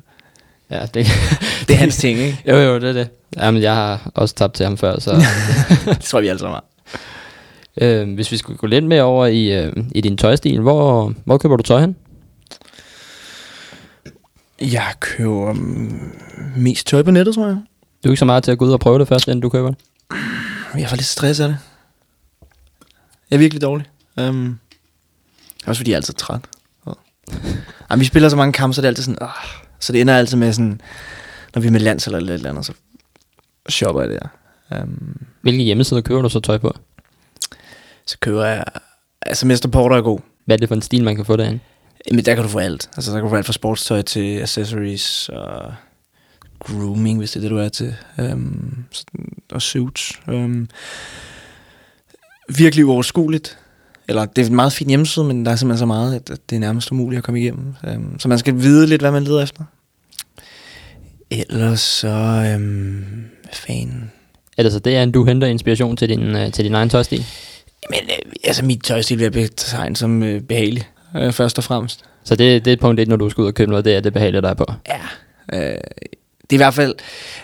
Ja, 0.73 0.85
det, 0.85 1.07
Det 1.67 1.73
er 1.73 1.77
hans 1.77 1.97
ting, 1.97 2.19
ikke? 2.19 2.43
jo, 2.47 2.55
jo, 2.55 2.75
det 2.75 2.89
er 2.89 2.93
det. 2.93 3.09
Jamen, 3.37 3.61
jeg 3.61 3.75
har 3.75 4.11
også 4.15 4.35
tabt 4.35 4.53
til 4.53 4.65
ham 4.65 4.77
før, 4.77 4.99
så... 4.99 5.11
det 5.85 5.99
tror 5.99 6.21
vi 6.21 6.27
alle 6.27 6.39
sammen 6.39 6.53
har. 6.55 6.65
øh, 7.81 8.13
hvis 8.13 8.31
vi 8.31 8.37
skulle 8.37 8.57
gå 8.57 8.67
lidt 8.67 8.85
mere 8.85 9.03
over 9.03 9.25
i, 9.25 9.63
øh, 9.63 9.73
i 9.95 10.01
din 10.01 10.17
tøjstil, 10.17 10.59
hvor, 10.59 11.13
hvor 11.25 11.37
køber 11.37 11.57
du 11.57 11.63
tøj 11.63 11.79
hen? 11.79 11.95
Jeg 14.61 14.93
køber 14.99 15.53
mm, 15.53 16.11
mest 16.55 16.87
tøj 16.87 17.03
på 17.03 17.11
nettet, 17.11 17.35
tror 17.35 17.45
jeg. 17.47 17.57
Du 18.03 18.09
er 18.09 18.11
ikke 18.11 18.19
så 18.19 18.25
meget 18.25 18.43
til 18.43 18.51
at 18.51 18.57
gå 18.57 18.65
ud 18.65 18.71
og 18.71 18.79
prøve 18.79 18.99
det 18.99 19.07
først, 19.07 19.27
inden 19.27 19.41
du 19.41 19.49
køber 19.49 19.69
det. 19.69 19.77
Jeg 20.77 20.89
får 20.89 20.95
lidt 20.95 21.05
stress 21.07 21.39
af 21.39 21.47
det. 21.47 21.57
Jeg 23.29 23.35
er 23.35 23.39
virkelig 23.39 23.61
dårlig. 23.61 23.85
Um, 24.21 24.59
også 25.65 25.79
fordi 25.79 25.91
jeg 25.91 25.95
er 25.95 25.97
altid 25.97 26.13
træt. 26.13 26.39
Ja. 26.87 26.91
Jamen, 27.91 27.99
vi 27.99 28.05
spiller 28.05 28.29
så 28.29 28.35
mange 28.35 28.53
kampe, 28.53 28.73
så 28.73 28.81
det 28.81 28.85
er 28.85 28.89
altid 28.89 29.03
sådan... 29.03 29.17
Uh, 29.21 29.29
så 29.83 29.93
det 29.93 30.01
ender 30.01 30.17
altid 30.17 30.37
med 30.37 30.53
sådan... 30.53 30.81
Når 31.55 31.61
vi 31.61 31.67
er 31.67 31.71
med 31.71 31.79
lands 31.79 32.05
eller 32.05 32.19
lidt 32.19 32.31
eller 32.31 32.49
andet, 32.49 32.65
så 32.65 32.73
shopper 33.69 34.01
jeg 34.01 34.09
der. 34.09 34.27
Um, 34.81 35.17
Hvilke 35.41 35.63
hjemmesider 35.63 36.01
køber 36.01 36.21
du 36.21 36.29
så 36.29 36.39
tøj 36.39 36.57
på? 36.57 36.75
så 38.05 38.17
køber 38.19 38.45
jeg... 38.45 38.65
Altså, 39.21 39.47
Mester 39.47 39.69
Porter 39.69 39.95
er 39.95 40.01
god. 40.01 40.19
Hvad 40.45 40.55
er 40.55 40.59
det 40.59 40.67
for 40.67 40.75
en 40.75 40.81
stil, 40.81 41.03
man 41.03 41.15
kan 41.15 41.25
få 41.25 41.35
derinde? 41.35 41.59
Men 42.11 42.25
der 42.25 42.35
kan 42.35 42.43
du 42.43 42.49
få 42.49 42.59
alt. 42.59 42.89
Altså, 42.95 43.11
der 43.11 43.17
kan 43.17 43.23
du 43.23 43.29
få 43.29 43.35
alt 43.35 43.45
fra 43.45 43.53
sportstøj 43.53 44.01
til 44.01 44.41
accessories 44.41 45.29
og 45.29 45.73
grooming, 46.59 47.17
hvis 47.17 47.31
det 47.31 47.37
er 47.37 47.41
det, 47.41 47.51
du 47.51 47.57
er 47.57 47.69
til. 47.69 47.95
Um, 48.17 48.85
og 49.51 49.61
suits. 49.61 50.21
Um, 50.27 50.67
virkelig 52.57 52.85
uoverskueligt. 52.85 53.57
Eller 54.07 54.25
det 54.25 54.41
er 54.41 54.49
en 54.49 54.55
meget 54.55 54.73
fin 54.73 54.87
hjemmeside, 54.87 55.25
men 55.25 55.45
der 55.45 55.51
er 55.51 55.55
simpelthen 55.55 55.79
så 55.79 55.85
meget, 55.85 56.15
at, 56.15 56.39
det 56.49 56.55
er 56.55 56.59
nærmest 56.59 56.91
umuligt 56.91 57.17
at 57.17 57.23
komme 57.23 57.41
igennem. 57.41 57.75
Um, 57.95 58.19
så 58.19 58.27
man 58.27 58.39
skal 58.39 58.55
vide 58.55 58.87
lidt, 58.87 59.01
hvad 59.01 59.11
man 59.11 59.23
leder 59.23 59.43
efter. 59.43 59.63
Ellers 61.31 61.79
så... 61.79 62.07
Um, 62.55 63.05
hvad 63.43 63.53
fanden... 63.53 64.11
Er 64.57 64.63
det 64.63 64.71
så 64.71 64.79
det, 64.79 64.91
at 64.91 65.13
du 65.13 65.25
henter 65.25 65.47
inspiration 65.47 65.97
til 65.97 66.09
din, 66.09 66.35
øh, 66.35 66.51
til 66.51 66.65
din 66.65 66.73
egen 66.73 66.89
tøjstil? 66.89 67.25
Men 67.89 67.99
øh, 68.03 68.31
altså, 68.43 68.65
mit 68.65 68.83
tøjstil 68.83 69.17
vil 69.17 69.23
jeg 69.23 69.31
betegne 69.31 69.95
som 69.95 70.23
øh, 70.23 70.41
behagelig, 70.41 70.83
øh, 71.15 71.31
først 71.31 71.57
og 71.57 71.63
fremmest. 71.63 72.03
Så 72.23 72.35
det, 72.35 72.65
det 72.65 72.73
er 72.73 72.77
punkt 72.77 72.99
1, 72.99 73.07
når 73.07 73.15
du 73.15 73.29
skal 73.29 73.41
ud 73.41 73.47
og 73.47 73.53
købe 73.53 73.69
noget, 73.71 73.85
det 73.85 73.95
er 73.95 73.99
det 73.99 74.13
behagelige, 74.13 74.41
der 74.41 74.49
er 74.49 74.53
på. 74.53 74.65
Ja. 74.87 74.99
Øh, 75.53 75.77
det 76.41 76.51
er 76.51 76.53
i 76.53 76.57
hvert 76.57 76.73
fald, 76.73 76.95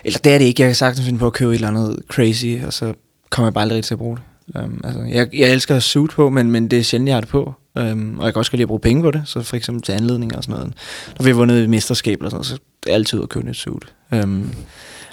eller 0.04 0.18
det 0.18 0.34
er 0.34 0.38
det 0.38 0.44
ikke, 0.44 0.62
jeg 0.62 0.68
kan 0.68 0.74
sagtens 0.74 1.06
finde 1.06 1.18
på 1.18 1.26
at 1.26 1.32
købe 1.32 1.50
et 1.50 1.54
eller 1.54 1.68
andet 1.68 1.98
crazy, 2.08 2.66
og 2.66 2.72
så 2.72 2.94
kommer 3.30 3.46
jeg 3.46 3.54
bare 3.54 3.62
aldrig 3.62 3.84
til 3.84 3.94
at 3.94 3.98
bruge 3.98 4.16
det. 4.16 4.24
Um, 4.54 4.80
altså, 4.84 5.00
jeg, 5.02 5.28
jeg 5.32 5.52
elsker 5.52 5.76
at 5.76 5.82
suit 5.82 6.10
på, 6.10 6.30
men, 6.30 6.50
men 6.50 6.68
det 6.68 6.78
er 6.78 6.82
sjældent, 6.82 7.08
jeg 7.08 7.16
har 7.16 7.20
det 7.20 7.30
på. 7.30 7.54
Um, 7.80 8.18
og 8.18 8.24
jeg 8.24 8.34
kan 8.34 8.38
også 8.38 8.50
godt 8.50 8.58
lide 8.58 8.62
at 8.62 8.68
bruge 8.68 8.80
penge 8.80 9.02
på 9.02 9.10
det, 9.10 9.22
så 9.24 9.42
for 9.42 9.56
eksempel 9.56 9.82
til 9.82 9.92
anledninger 9.92 10.36
og 10.36 10.44
sådan 10.44 10.56
noget. 10.60 10.74
Når 11.18 11.24
vi 11.24 11.30
har 11.30 11.36
vundet 11.36 11.62
et 11.62 11.70
mesterskab 11.70 12.18
eller 12.18 12.30
sådan 12.30 12.36
noget, 12.36 12.46
så 12.46 12.58
altid 12.86 13.18
ud 13.18 13.22
at 13.22 13.28
købe 13.28 13.50
et 13.50 13.56
suit. 13.56 13.94
Um, 14.12 14.50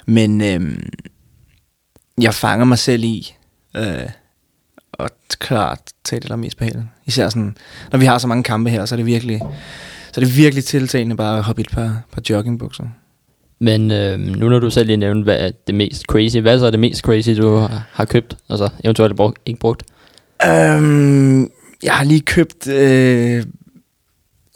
men 0.06 0.56
um, 0.56 0.80
jeg 2.20 2.34
fanger 2.34 2.64
mig 2.64 2.78
selv 2.78 3.04
i 3.04 3.34
uh, 3.78 4.10
at 4.98 5.12
klart 5.38 5.80
tage 6.04 6.20
det, 6.20 6.28
der 6.28 6.36
mest 6.36 6.58
på 6.58 6.64
hælen. 6.64 6.90
Især 7.06 7.28
sådan, 7.28 7.56
når 7.92 7.98
vi 7.98 8.04
har 8.04 8.18
så 8.18 8.26
mange 8.26 8.42
kampe 8.42 8.70
her, 8.70 8.84
så 8.84 8.94
er 8.94 8.96
det 8.96 9.06
virkelig, 9.06 9.40
så 10.12 10.20
er 10.20 10.24
det 10.24 10.36
virkelig 10.36 10.64
tiltalende 10.64 11.16
bare 11.16 11.38
at 11.38 11.44
hoppe 11.44 11.60
et 11.60 11.70
par, 11.70 12.02
par 12.12 12.22
joggingbukser. 12.30 12.84
Men 13.60 13.90
øh, 13.90 14.18
nu 14.18 14.48
når 14.48 14.58
du 14.58 14.70
selv 14.70 14.86
lige 14.86 14.96
nævnte, 14.96 15.22
hvad 15.24 15.38
er 15.38 15.50
det 15.66 15.74
mest 15.74 16.02
crazy, 16.02 16.36
hvad 16.38 16.58
så 16.58 16.66
er 16.66 16.70
det 16.70 16.80
mest 16.80 17.00
crazy, 17.02 17.30
du 17.30 17.56
har, 17.56 17.88
har 17.92 18.04
købt? 18.04 18.36
Altså 18.50 18.68
eventuelt 18.84 19.16
brugt, 19.16 19.38
ikke 19.46 19.60
brugt? 19.60 19.82
Øhm, 20.46 21.50
jeg 21.82 21.92
har 21.92 22.04
lige 22.04 22.20
købt 22.20 22.66
øh, 22.68 23.44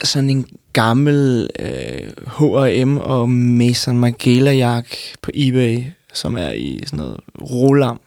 sådan 0.05 0.31
en 0.31 0.47
gammel 0.73 1.51
øh, 1.59 2.11
H&M 2.39 2.97
og 2.97 3.29
Mason 3.31 3.99
Margiela 3.99 4.53
jakke 4.53 4.97
på 5.23 5.31
eBay, 5.35 5.85
som 6.13 6.37
er 6.37 6.51
i 6.53 6.81
sådan 6.85 6.97
noget 6.99 7.17
rolam. 7.41 8.01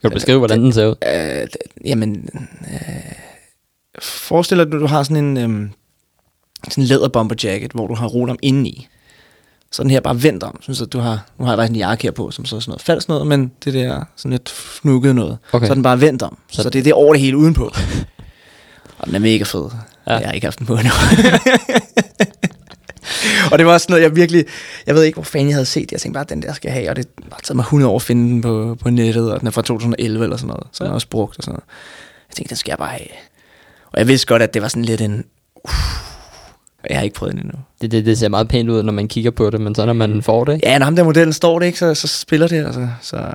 Kan 0.00 0.10
du 0.10 0.14
beskrive, 0.14 0.38
hvordan 0.38 0.62
den 0.62 0.72
ser 0.72 0.86
ud? 0.86 0.94
Øh, 1.06 1.42
d- 1.42 1.80
jamen, 1.84 2.28
øh, 2.72 3.12
forestil 4.02 4.56
dig, 4.58 4.66
at 4.66 4.72
du 4.72 4.86
har 4.86 5.02
sådan 5.02 5.24
en 5.24 5.36
øh, 5.36 5.70
sådan 6.68 6.84
en 6.84 6.88
læderbomber 6.88 7.34
jacket, 7.44 7.72
hvor 7.72 7.86
du 7.86 7.94
har 7.94 8.06
rolam 8.06 8.38
indeni. 8.42 8.88
Så 9.72 9.82
den 9.82 9.90
her 9.90 10.00
bare 10.00 10.22
vendt 10.22 10.42
om. 10.42 10.58
Synes 10.62 10.82
at 10.82 10.92
du 10.92 10.98
har, 10.98 11.24
nu 11.38 11.44
har 11.44 11.52
jeg 11.52 11.58
faktisk 11.58 11.70
en 11.70 11.76
jakke 11.76 12.02
her 12.02 12.10
på, 12.10 12.30
som 12.30 12.44
så 12.44 12.56
er 12.56 12.60
sådan 12.60 12.70
noget 12.70 12.82
falsk 12.82 13.08
noget, 13.08 13.26
men 13.26 13.52
det 13.64 13.74
der 13.74 14.04
sådan 14.16 14.30
lidt 14.30 14.48
fnukket 14.50 15.14
noget. 15.14 15.38
Okay. 15.52 15.66
Så 15.66 15.72
er 15.72 15.74
den 15.74 15.82
bare 15.82 16.00
vendt 16.00 16.22
om. 16.22 16.38
Så, 16.50 16.62
Så- 16.62 16.70
det 16.70 16.78
er 16.78 16.82
det 16.82 16.92
over 16.92 17.12
det 17.12 17.20
hele 17.22 17.36
udenpå. 17.36 17.64
Og 18.98 19.06
den 19.06 19.14
er 19.14 19.18
mega 19.18 19.44
fed. 19.44 19.68
Ja. 20.06 20.12
Ja. 20.12 20.18
Jeg 20.18 20.28
har 20.28 20.32
ikke 20.32 20.46
haft 20.46 20.58
den 20.58 20.66
på 20.66 20.74
endnu. 20.76 20.92
og 23.52 23.58
det 23.58 23.66
var 23.66 23.72
også 23.72 23.86
noget, 23.88 24.02
jeg 24.02 24.16
virkelig... 24.16 24.44
Jeg 24.86 24.94
ved 24.94 25.02
ikke, 25.02 25.16
hvor 25.16 25.22
fanden 25.24 25.48
jeg 25.48 25.54
havde 25.56 25.66
set 25.66 25.82
det. 25.82 25.92
Jeg 25.92 26.00
tænkte 26.00 26.16
bare, 26.16 26.24
den 26.28 26.42
der 26.42 26.52
skal 26.52 26.68
jeg 26.68 26.74
have. 26.74 26.90
Og 26.90 26.96
det 26.96 27.06
har 27.32 27.40
taget 27.44 27.56
mig 27.56 27.62
100 27.62 27.90
år 27.90 27.96
at 27.96 28.02
finde 28.02 28.30
den 28.30 28.42
på, 28.42 28.76
på 28.80 28.90
nettet. 28.90 29.32
Og 29.32 29.40
den 29.40 29.46
er 29.46 29.50
fra 29.50 29.62
2011 29.62 30.24
eller 30.24 30.36
sådan 30.36 30.48
noget. 30.48 30.66
Så 30.72 30.84
den 30.84 30.90
er 30.90 30.94
også 30.94 31.08
brugt 31.08 31.38
og 31.38 31.42
sådan 31.44 31.52
noget. 31.52 31.64
Jeg 32.28 32.34
tænkte, 32.36 32.48
den 32.50 32.56
skal 32.56 32.70
jeg 32.70 32.78
bare 32.78 32.88
have. 32.90 33.06
Og 33.92 33.98
jeg 33.98 34.08
vidste 34.08 34.26
godt, 34.26 34.42
at 34.42 34.54
det 34.54 34.62
var 34.62 34.68
sådan 34.68 34.84
lidt 34.84 35.00
en... 35.00 35.24
Uh, 35.64 35.70
jeg 36.90 36.98
har 36.98 37.04
ikke 37.04 37.14
prøvet 37.14 37.34
den 37.34 37.42
endnu. 37.42 37.58
Det, 37.80 37.90
det, 37.90 38.06
det 38.06 38.18
ser 38.18 38.28
meget 38.28 38.48
pænt 38.48 38.70
ud, 38.70 38.82
når 38.82 38.92
man 38.92 39.08
kigger 39.08 39.30
på 39.30 39.50
det, 39.50 39.60
men 39.60 39.74
så 39.74 39.86
når 39.86 39.92
man 39.92 40.22
får 40.22 40.44
det, 40.44 40.60
Ja, 40.62 40.78
når 40.78 40.84
ham 40.84 40.96
der 40.96 41.04
modellen 41.04 41.32
står 41.32 41.58
det 41.58 41.66
ikke, 41.66 41.78
så, 41.78 41.94
så 41.94 42.08
spiller 42.08 42.48
det. 42.48 42.64
Altså. 42.66 42.88
Så, 43.00 43.32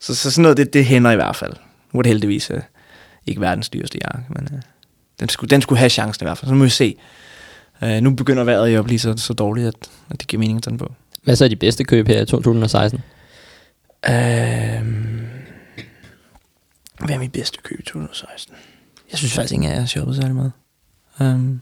så, 0.00 0.14
så 0.14 0.30
sådan 0.30 0.42
noget, 0.42 0.56
det, 0.56 0.72
det 0.72 0.84
hænder 0.84 1.10
i 1.10 1.14
hvert 1.14 1.36
fald. 1.36 1.52
Nu 1.92 1.98
er 1.98 2.02
det 2.02 2.10
heldigvis 2.10 2.50
uh, 2.50 2.58
ikke 3.26 3.40
verdens 3.40 3.68
dyreste 3.68 3.98
jakke, 4.04 4.26
men 4.28 4.48
uh, 4.52 4.58
den, 5.20 5.28
skulle, 5.28 5.50
den 5.50 5.62
skulle 5.62 5.78
have 5.78 5.90
chancen 5.90 6.24
i 6.24 6.26
hvert 6.26 6.38
fald. 6.38 6.48
Så 6.48 6.54
må 6.54 6.64
vi 6.64 6.70
se. 6.70 6.96
Uh, 7.82 7.88
nu 7.88 8.10
begynder 8.10 8.44
vejret 8.44 8.74
jo 8.74 8.78
at 8.78 8.84
blive 8.84 8.98
så, 8.98 9.14
så 9.16 9.32
dårligt, 9.32 9.66
at, 9.66 9.74
at 10.10 10.20
det 10.20 10.28
giver 10.28 10.38
mening 10.38 10.56
at 10.56 10.62
tage 10.62 10.70
den 10.70 10.78
på. 10.78 10.94
hvad 11.22 11.36
så 11.36 11.44
er 11.44 11.48
de 11.48 11.56
bedste 11.56 11.84
køb 11.84 12.08
her 12.08 12.22
i 12.22 12.26
2016? 12.26 13.00
Uh, 14.08 14.14
hvad 16.98 17.14
er 17.14 17.18
mit 17.18 17.32
bedste 17.32 17.58
køb 17.62 17.80
i 17.80 17.82
2016? 17.82 18.54
Jeg 19.10 19.18
synes 19.18 19.34
faktisk 19.34 19.52
ikke, 19.52 19.66
at 19.66 19.72
jeg 19.72 19.80
har 19.80 19.86
shoppet 19.86 20.16
særlig 20.16 20.34
meget. 20.34 20.52
Um, 21.20 21.60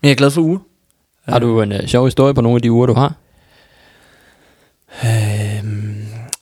men 0.00 0.06
jeg 0.08 0.10
er 0.10 0.14
glad 0.16 0.30
for 0.30 0.40
uger. 0.40 0.58
Har 1.28 1.38
du 1.38 1.62
en 1.62 1.72
uh, 1.72 1.78
sjov 1.86 2.04
historie 2.06 2.34
på 2.34 2.40
nogle 2.40 2.56
af 2.56 2.62
de 2.62 2.72
uger, 2.72 2.86
du 2.86 2.94
har? 2.94 3.14
Øhm, 5.04 5.94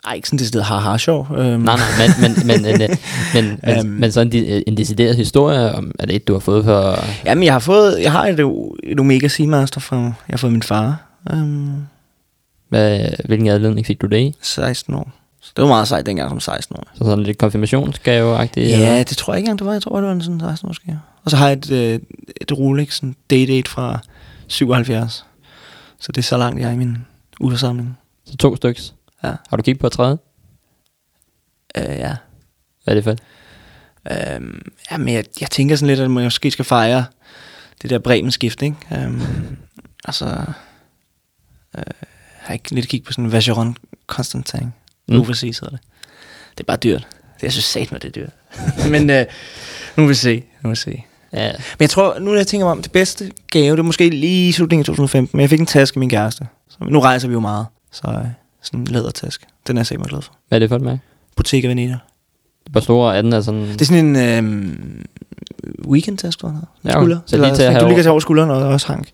ej, 0.06 0.14
ikke 0.14 0.28
sådan 0.28 0.38
det 0.38 0.46
sted 0.48 0.60
har 0.62 0.96
sjov. 0.96 1.26
Øhm, 1.36 1.60
Nej, 1.60 1.76
nej, 1.76 2.08
men, 2.20 2.34
men, 2.36 2.46
men, 2.46 2.62
men, 2.62 2.82
øh, 2.82 2.88
men, 3.34 3.58
men, 3.62 3.78
Øhm. 3.78 3.88
men 3.88 4.12
sådan 4.12 4.26
en, 4.26 4.32
de- 4.32 4.68
en 4.68 4.76
decideret 4.76 5.16
historie, 5.16 5.72
om, 5.72 5.92
er 5.98 6.06
det 6.06 6.16
et, 6.16 6.28
du 6.28 6.32
har 6.32 6.40
fået 6.40 6.64
for... 6.64 6.98
Jamen, 7.24 7.44
jeg 7.44 7.52
har 7.52 7.58
fået, 7.60 8.02
jeg 8.02 8.12
har 8.12 8.26
et, 8.26 8.40
et 8.84 9.00
Omega 9.00 9.28
Seamaster 9.28 9.80
fra, 9.80 9.96
jeg 9.96 10.12
har 10.30 10.36
fået 10.36 10.52
min 10.52 10.62
far. 10.62 11.02
Øhm, 11.32 11.72
Hvad, 12.68 13.00
hvilken 13.24 13.48
anledning 13.48 13.86
fik 13.86 14.00
du 14.00 14.06
det 14.06 14.18
i? 14.18 14.34
16 14.42 14.94
år. 14.94 15.10
Så 15.40 15.52
det 15.56 15.62
var 15.62 15.68
meget 15.68 15.88
sejt 15.88 16.06
dengang 16.06 16.30
som 16.30 16.40
16 16.40 16.76
år. 16.76 16.82
Så 16.94 17.04
sådan 17.04 17.24
lidt 17.24 17.38
konfirmationsgave-agtigt? 17.38 18.68
Ja, 18.68 18.74
eller? 18.92 19.02
det 19.04 19.16
tror 19.16 19.32
jeg 19.32 19.38
ikke 19.38 19.44
engang, 19.44 19.58
det 19.58 19.66
var. 19.66 19.72
Jeg 19.72 19.82
tror, 19.82 19.96
det 19.96 20.06
var 20.06 20.12
en 20.12 20.22
sådan 20.22 20.40
16 20.40 20.68
års 20.68 20.78
gave. 20.78 20.98
Og 21.26 21.30
så 21.30 21.36
har 21.36 21.48
jeg 21.48 21.58
et, 21.58 21.70
øh, 21.70 22.00
et 22.40 22.52
Rolex, 22.52 22.94
sådan 22.94 23.16
Day-Date 23.32 23.68
fra 23.70 23.98
77. 24.46 25.26
Så 26.00 26.12
det 26.12 26.18
er 26.18 26.22
så 26.22 26.36
langt, 26.36 26.60
jeg 26.60 26.68
er 26.68 26.72
i 26.72 26.76
min 26.76 26.98
udsamling. 27.40 27.98
Så 28.24 28.36
to 28.36 28.56
styks. 28.56 28.94
Ja. 29.24 29.34
Har 29.48 29.56
du 29.56 29.62
kigget 29.62 29.80
på 29.80 29.86
et 29.86 29.92
tredje? 29.92 30.18
Øh, 31.76 31.84
ja. 31.84 32.16
Hvad 32.84 32.94
er 32.96 33.00
det 33.00 33.04
for? 33.04 33.16
Øhm, 34.10 34.72
jamen, 34.90 35.14
jeg, 35.14 35.24
jeg 35.40 35.50
tænker 35.50 35.76
sådan 35.76 35.86
lidt, 35.86 35.98
at 35.98 36.02
jeg 36.02 36.10
måske 36.10 36.50
skal 36.50 36.64
fejre 36.64 37.04
det 37.82 37.90
der 37.90 37.98
Bremen-skift, 37.98 38.62
ikke? 38.62 38.76
Øhm, 38.92 39.20
altså, 40.04 40.26
øh, 41.76 41.82
jeg 41.86 42.06
har 42.38 42.54
ikke 42.54 42.70
lidt 42.70 42.88
kigget 42.88 43.06
på 43.06 43.12
sådan 43.12 43.24
en 43.24 43.32
Vacheron 43.32 43.76
Constantin. 44.06 44.72
Mm. 45.08 45.20
Overseas 45.20 45.58
hedder 45.58 45.76
det. 45.76 45.86
Det 46.50 46.60
er 46.60 46.66
bare 46.66 46.76
dyrt. 46.76 47.06
Det, 47.34 47.42
jeg 47.42 47.52
synes 47.52 47.64
sat 47.64 47.92
med 47.92 48.00
det 48.00 48.08
er 48.08 48.12
dyrt. 48.12 48.32
Men 48.92 49.10
øh, 49.10 49.26
nu 49.96 50.02
vil 50.02 50.08
vi 50.08 50.14
se. 50.14 50.36
Nu 50.36 50.68
vil 50.68 50.70
vi 50.70 50.76
se. 50.76 51.04
Ja, 51.36 51.52
Men 51.52 51.80
jeg 51.80 51.90
tror, 51.90 52.18
nu 52.18 52.24
når 52.30 52.36
jeg 52.36 52.46
tænker 52.46 52.64
mig 52.66 52.72
om, 52.72 52.82
det 52.82 52.92
bedste 52.92 53.30
gave, 53.50 53.72
det 53.72 53.78
er 53.78 53.82
måske 53.84 54.10
lige 54.10 54.48
i 54.48 54.52
slutningen 54.52 54.80
af 54.82 54.86
2015, 54.86 55.36
men 55.36 55.40
jeg 55.40 55.50
fik 55.50 55.60
en 55.60 55.66
taske 55.66 55.96
af 55.96 56.00
min 56.00 56.10
kæreste. 56.10 56.46
Så 56.68 56.76
nu 56.80 57.00
rejser 57.00 57.28
vi 57.28 57.34
jo 57.34 57.40
meget, 57.40 57.66
så 57.92 58.02
øh, 58.08 58.26
sådan 58.62 58.80
en 58.80 58.86
lædertaske. 58.86 59.46
Den 59.66 59.76
er 59.76 59.80
jeg 59.80 59.86
sikkert 59.86 60.08
glad 60.08 60.22
for. 60.22 60.32
hvad 60.48 60.58
er 60.58 60.60
det 60.60 60.68
for 60.68 60.76
et 60.76 60.82
mærke? 60.82 61.00
Bottega 61.36 61.68
Veneta. 61.68 61.96
Hvor 62.70 62.80
store 62.80 63.16
er 63.16 63.22
den? 63.22 63.32
Er 63.32 63.40
sådan... 63.40 63.60
Det 63.62 63.80
er 63.80 63.84
sådan 63.84 64.16
en 64.16 64.16
øh, 64.16 65.88
weekend-taske, 65.88 66.40
tror 66.40 66.48
jeg. 66.48 66.58
Ja, 66.84 66.90
okay. 66.90 66.98
skulder. 67.00 67.18
Så 67.26 67.36
lige 67.36 67.54
til 67.54 67.62
at 67.62 67.72
have 67.72 67.82
du 67.82 67.86
ligger 67.86 68.02
til 68.02 68.10
over 68.10 68.20
skulderen 68.20 68.50
og 68.50 68.56
også 68.68 68.86
hank. 68.86 69.08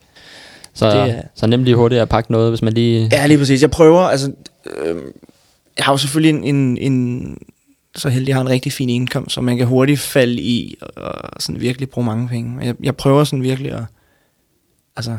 så, 0.74 0.90
det 0.90 1.11
er- 1.18 1.22
så 1.35 1.46
nemt 1.46 1.64
lige 1.64 1.76
hurtigt 1.76 2.00
at 2.00 2.08
pakke 2.08 2.32
noget, 2.32 2.50
hvis 2.50 2.62
man 2.62 2.72
lige... 2.72 3.08
Ja, 3.12 3.26
lige 3.26 3.38
præcis. 3.38 3.62
Jeg 3.62 3.70
prøver, 3.70 4.00
altså... 4.00 4.32
Øh, 4.76 4.96
jeg 5.76 5.85
har 5.85 5.92
jo 5.92 5.96
selvfølgelig 5.96 6.30
en, 6.48 6.56
en, 6.56 6.78
en 6.92 7.38
så 7.96 8.09
heldig, 8.09 8.28
jeg 8.28 8.37
har 8.37 8.40
en 8.40 8.48
rigtig 8.48 8.72
fin 8.72 8.88
indkomst, 8.88 9.35
så 9.35 9.40
man 9.40 9.57
kan 9.57 9.66
hurtigt 9.66 10.00
falde 10.00 10.42
i 10.42 10.76
og 10.96 11.42
sådan 11.42 11.61
virkelig 11.61 11.90
bruge 11.90 12.05
mange 12.07 12.28
penge. 12.28 12.64
Jeg, 12.64 12.74
jeg 12.83 12.96
prøver 12.96 13.24
sådan 13.24 13.42
virkelig 13.42 13.72
at... 13.72 13.83
Altså... 14.96 15.18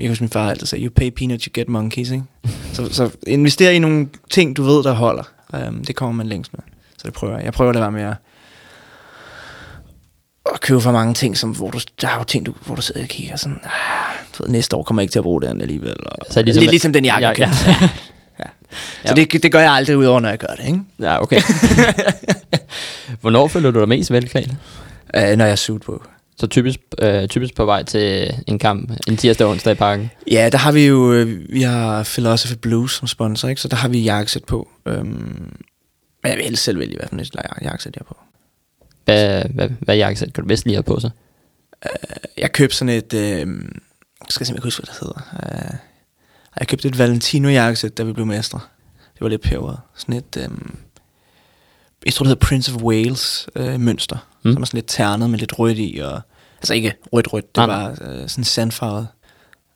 Jeg 0.00 0.08
husker 0.08 0.22
min 0.22 0.30
far 0.30 0.50
altid 0.50 0.66
sagde, 0.66 0.84
you 0.84 0.92
pay 0.96 1.10
peanuts, 1.10 1.44
you 1.44 1.50
get 1.54 1.68
monkeys, 1.68 2.10
ikke? 2.10 2.24
så, 2.74 2.92
så 2.92 3.10
invester 3.26 3.70
i 3.70 3.78
nogle 3.78 4.08
ting, 4.30 4.56
du 4.56 4.62
ved, 4.62 4.82
der 4.84 4.92
holder. 4.92 5.22
Um, 5.68 5.84
det 5.84 5.96
kommer 5.96 6.12
man 6.14 6.26
længst 6.26 6.52
med. 6.52 6.60
Så 6.98 7.02
det 7.06 7.14
prøver 7.14 7.36
jeg. 7.36 7.44
Jeg 7.44 7.52
prøver 7.52 7.72
at 7.72 7.80
være 7.80 7.92
med 7.92 8.02
at, 8.02 8.14
at 10.54 10.60
købe 10.60 10.80
for 10.80 10.92
mange 10.92 11.14
ting, 11.14 11.36
som, 11.36 11.50
hvor 11.50 11.70
du, 11.70 11.78
der 12.00 12.08
er 12.08 12.18
jo 12.18 12.24
ting, 12.24 12.46
du, 12.46 12.54
hvor 12.66 12.74
du 12.74 12.82
sidder 12.82 13.02
og 13.02 13.08
kigger 13.08 13.36
sådan, 13.36 13.58
ah, 13.64 14.16
ved, 14.40 14.48
næste 14.48 14.76
år 14.76 14.82
kommer 14.82 15.02
jeg 15.02 15.04
ikke 15.04 15.12
til 15.12 15.18
at 15.18 15.22
bruge 15.22 15.42
det 15.42 15.62
alligevel. 15.62 15.96
Og, 16.06 16.18
Så 16.30 16.42
ligesom- 16.42 16.60
lidt 16.60 16.70
ligesom 16.70 16.92
den 16.92 17.04
jakke, 17.04 17.26
Ja, 17.42 17.50
ja, 17.66 17.74
ja. 17.80 17.88
ja. 19.04 19.08
Så 19.08 19.14
det, 19.14 19.42
det 19.42 19.52
gør 19.52 19.60
jeg 19.60 19.72
aldrig 19.72 19.96
udover, 19.96 20.20
når 20.20 20.28
jeg 20.28 20.38
gør 20.38 20.54
det, 20.58 20.66
ikke? 20.66 20.80
Ja, 21.00 21.22
okay. 21.22 21.40
Hvornår 23.20 23.48
føler 23.48 23.70
du 23.70 23.80
dig 23.80 23.88
mest 23.88 24.10
velklædt? 24.10 24.50
Uh, 25.16 25.22
når 25.22 25.44
jeg 25.44 25.50
er 25.50 25.56
suit 25.56 25.82
på. 25.82 26.02
Så 26.38 26.46
typisk, 26.46 26.80
øh, 26.98 27.28
typisk 27.28 27.54
på 27.54 27.64
vej 27.64 27.82
til 27.82 28.34
en 28.46 28.58
kamp 28.58 28.90
en 29.06 29.16
tirsdag 29.16 29.46
og 29.46 29.50
onsdag 29.50 29.72
i 29.72 29.74
parken. 29.74 30.10
Ja, 30.30 30.48
der 30.52 30.58
har 30.58 30.72
vi 30.72 30.86
jo, 30.86 31.12
øh, 31.12 31.52
vi 31.52 31.62
har 31.62 32.02
Philosophy 32.02 32.56
Blues 32.62 32.92
som 32.92 33.08
sponsor, 33.08 33.48
ikke? 33.48 33.60
så 33.60 33.68
der 33.68 33.76
har 33.76 33.88
vi 33.88 33.98
jakkesæt 33.98 34.44
på. 34.44 34.68
Øhm, 34.86 35.06
men 36.22 36.30
jeg 36.30 36.36
vil 36.36 36.44
helst 36.44 36.64
selv 36.64 36.78
vælge, 36.78 36.96
hvad 36.96 37.08
for 37.08 37.16
et 37.16 37.62
jakkesæt 37.62 37.96
jeg 37.96 38.00
har 38.00 38.04
på. 38.04 38.16
Hvad, 39.04 39.44
hvad, 39.54 39.68
hvad 39.80 39.96
jakkesæt 39.96 40.32
kan 40.32 40.44
du 40.44 40.48
bedst 40.48 40.64
lide 40.64 40.78
at 40.78 40.84
have 40.84 40.94
på 40.94 41.00
sig? 41.00 41.10
Jeg 42.38 42.52
købte 42.52 42.76
sådan 42.76 42.94
et, 42.94 43.14
øh, 43.14 43.20
jeg 43.20 43.46
skal 44.28 44.46
simpelthen 44.46 44.56
ikke 44.56 44.64
huske, 44.64 44.82
hvad 44.82 44.94
det 44.94 45.00
hedder. 45.00 45.70
Øh, 45.72 45.78
jeg 46.60 46.68
købte 46.68 46.88
et 46.88 46.98
Valentino 46.98 47.48
jakkesæt, 47.48 47.98
da 47.98 48.02
vi 48.02 48.12
blev 48.12 48.26
mestre. 48.26 48.60
Det 49.14 49.20
var 49.20 49.28
lidt 49.28 49.42
peberet. 49.42 49.78
Sådan 49.94 50.14
et, 50.14 50.36
øh, 50.36 50.48
jeg 52.06 52.12
tror 52.14 52.24
det 52.24 52.28
hedder 52.28 52.46
Prince 52.46 52.74
of 52.74 52.82
Wales 52.82 53.48
øh, 53.56 53.80
mønster, 53.80 54.16
Mm. 54.42 54.52
som 54.52 54.62
er 54.62 54.66
sådan 54.66 54.78
lidt 54.78 54.86
ternet 54.88 55.30
med 55.30 55.38
lidt 55.38 55.58
rødt 55.58 55.78
i. 55.78 56.00
Og, 56.04 56.20
altså 56.58 56.74
ikke 56.74 56.94
rødt-rødt, 57.12 57.56
det 57.56 57.62
var 57.62 57.90
øh, 57.90 58.28
sådan 58.28 58.44
sandfarvet. 58.44 59.08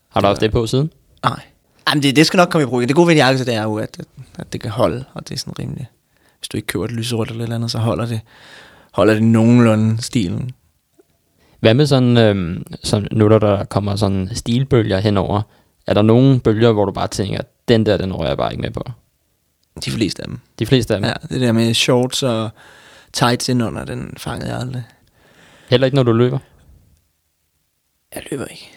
Har 0.08 0.20
du 0.20 0.26
haft 0.26 0.40
det 0.40 0.52
på 0.52 0.66
siden? 0.66 0.90
Nej. 1.24 1.40
Jamen, 1.88 2.02
det, 2.02 2.16
det 2.16 2.26
skal 2.26 2.36
nok 2.38 2.48
komme 2.48 2.62
i 2.62 2.66
brug. 2.66 2.80
Det 2.80 2.94
gode 2.94 3.06
ved 3.06 3.12
en 3.14 3.18
jakkesæt, 3.18 3.48
er 3.48 3.62
jo, 3.62 3.74
at, 3.76 4.00
at, 4.38 4.52
det 4.52 4.60
kan 4.60 4.70
holde, 4.70 5.04
og 5.14 5.28
det 5.28 5.34
er 5.34 5.38
sådan 5.38 5.58
rimeligt. 5.58 5.88
Hvis 6.38 6.48
du 6.48 6.56
ikke 6.56 6.66
køber 6.66 6.84
et 6.84 6.90
lyserødt 6.90 7.30
eller 7.30 7.42
et 7.42 7.46
eller 7.46 7.56
andet, 7.56 7.70
så 7.70 7.78
holder 7.78 8.06
det, 8.06 8.20
holder 8.92 9.14
det 9.14 9.22
nogenlunde 9.22 10.02
stilen. 10.02 10.50
Hvad 11.60 11.74
med 11.74 11.86
sådan, 11.86 12.16
øhm, 12.16 12.64
sådan 12.84 13.08
nu 13.12 13.28
der 13.28 13.64
kommer 13.64 13.96
sådan 13.96 14.28
stilbølger 14.32 14.98
henover, 14.98 15.42
er 15.90 15.94
der 15.94 16.02
nogle 16.02 16.40
bølger, 16.40 16.72
hvor 16.72 16.84
du 16.84 16.92
bare 16.92 17.08
tænker, 17.08 17.40
den 17.68 17.86
der, 17.86 17.96
den 17.96 18.12
rører 18.12 18.28
jeg 18.28 18.36
bare 18.36 18.52
ikke 18.52 18.62
med 18.62 18.70
på? 18.70 18.84
De 19.84 19.90
fleste 19.90 20.22
af 20.22 20.28
dem. 20.28 20.38
De 20.58 20.66
fleste 20.66 20.94
af 20.94 21.00
dem. 21.00 21.08
Ja, 21.08 21.34
det 21.34 21.40
der 21.40 21.52
med 21.52 21.74
shorts 21.74 22.22
og 22.22 22.50
tights 23.12 23.48
indunder, 23.48 23.84
den 23.84 24.14
fangede 24.16 24.50
jeg 24.50 24.60
aldrig. 24.60 24.82
Heller 25.70 25.84
ikke, 25.84 25.94
når 25.94 26.02
du 26.02 26.12
løber? 26.12 26.38
Jeg 28.14 28.22
løber 28.30 28.44
ikke. 28.44 28.70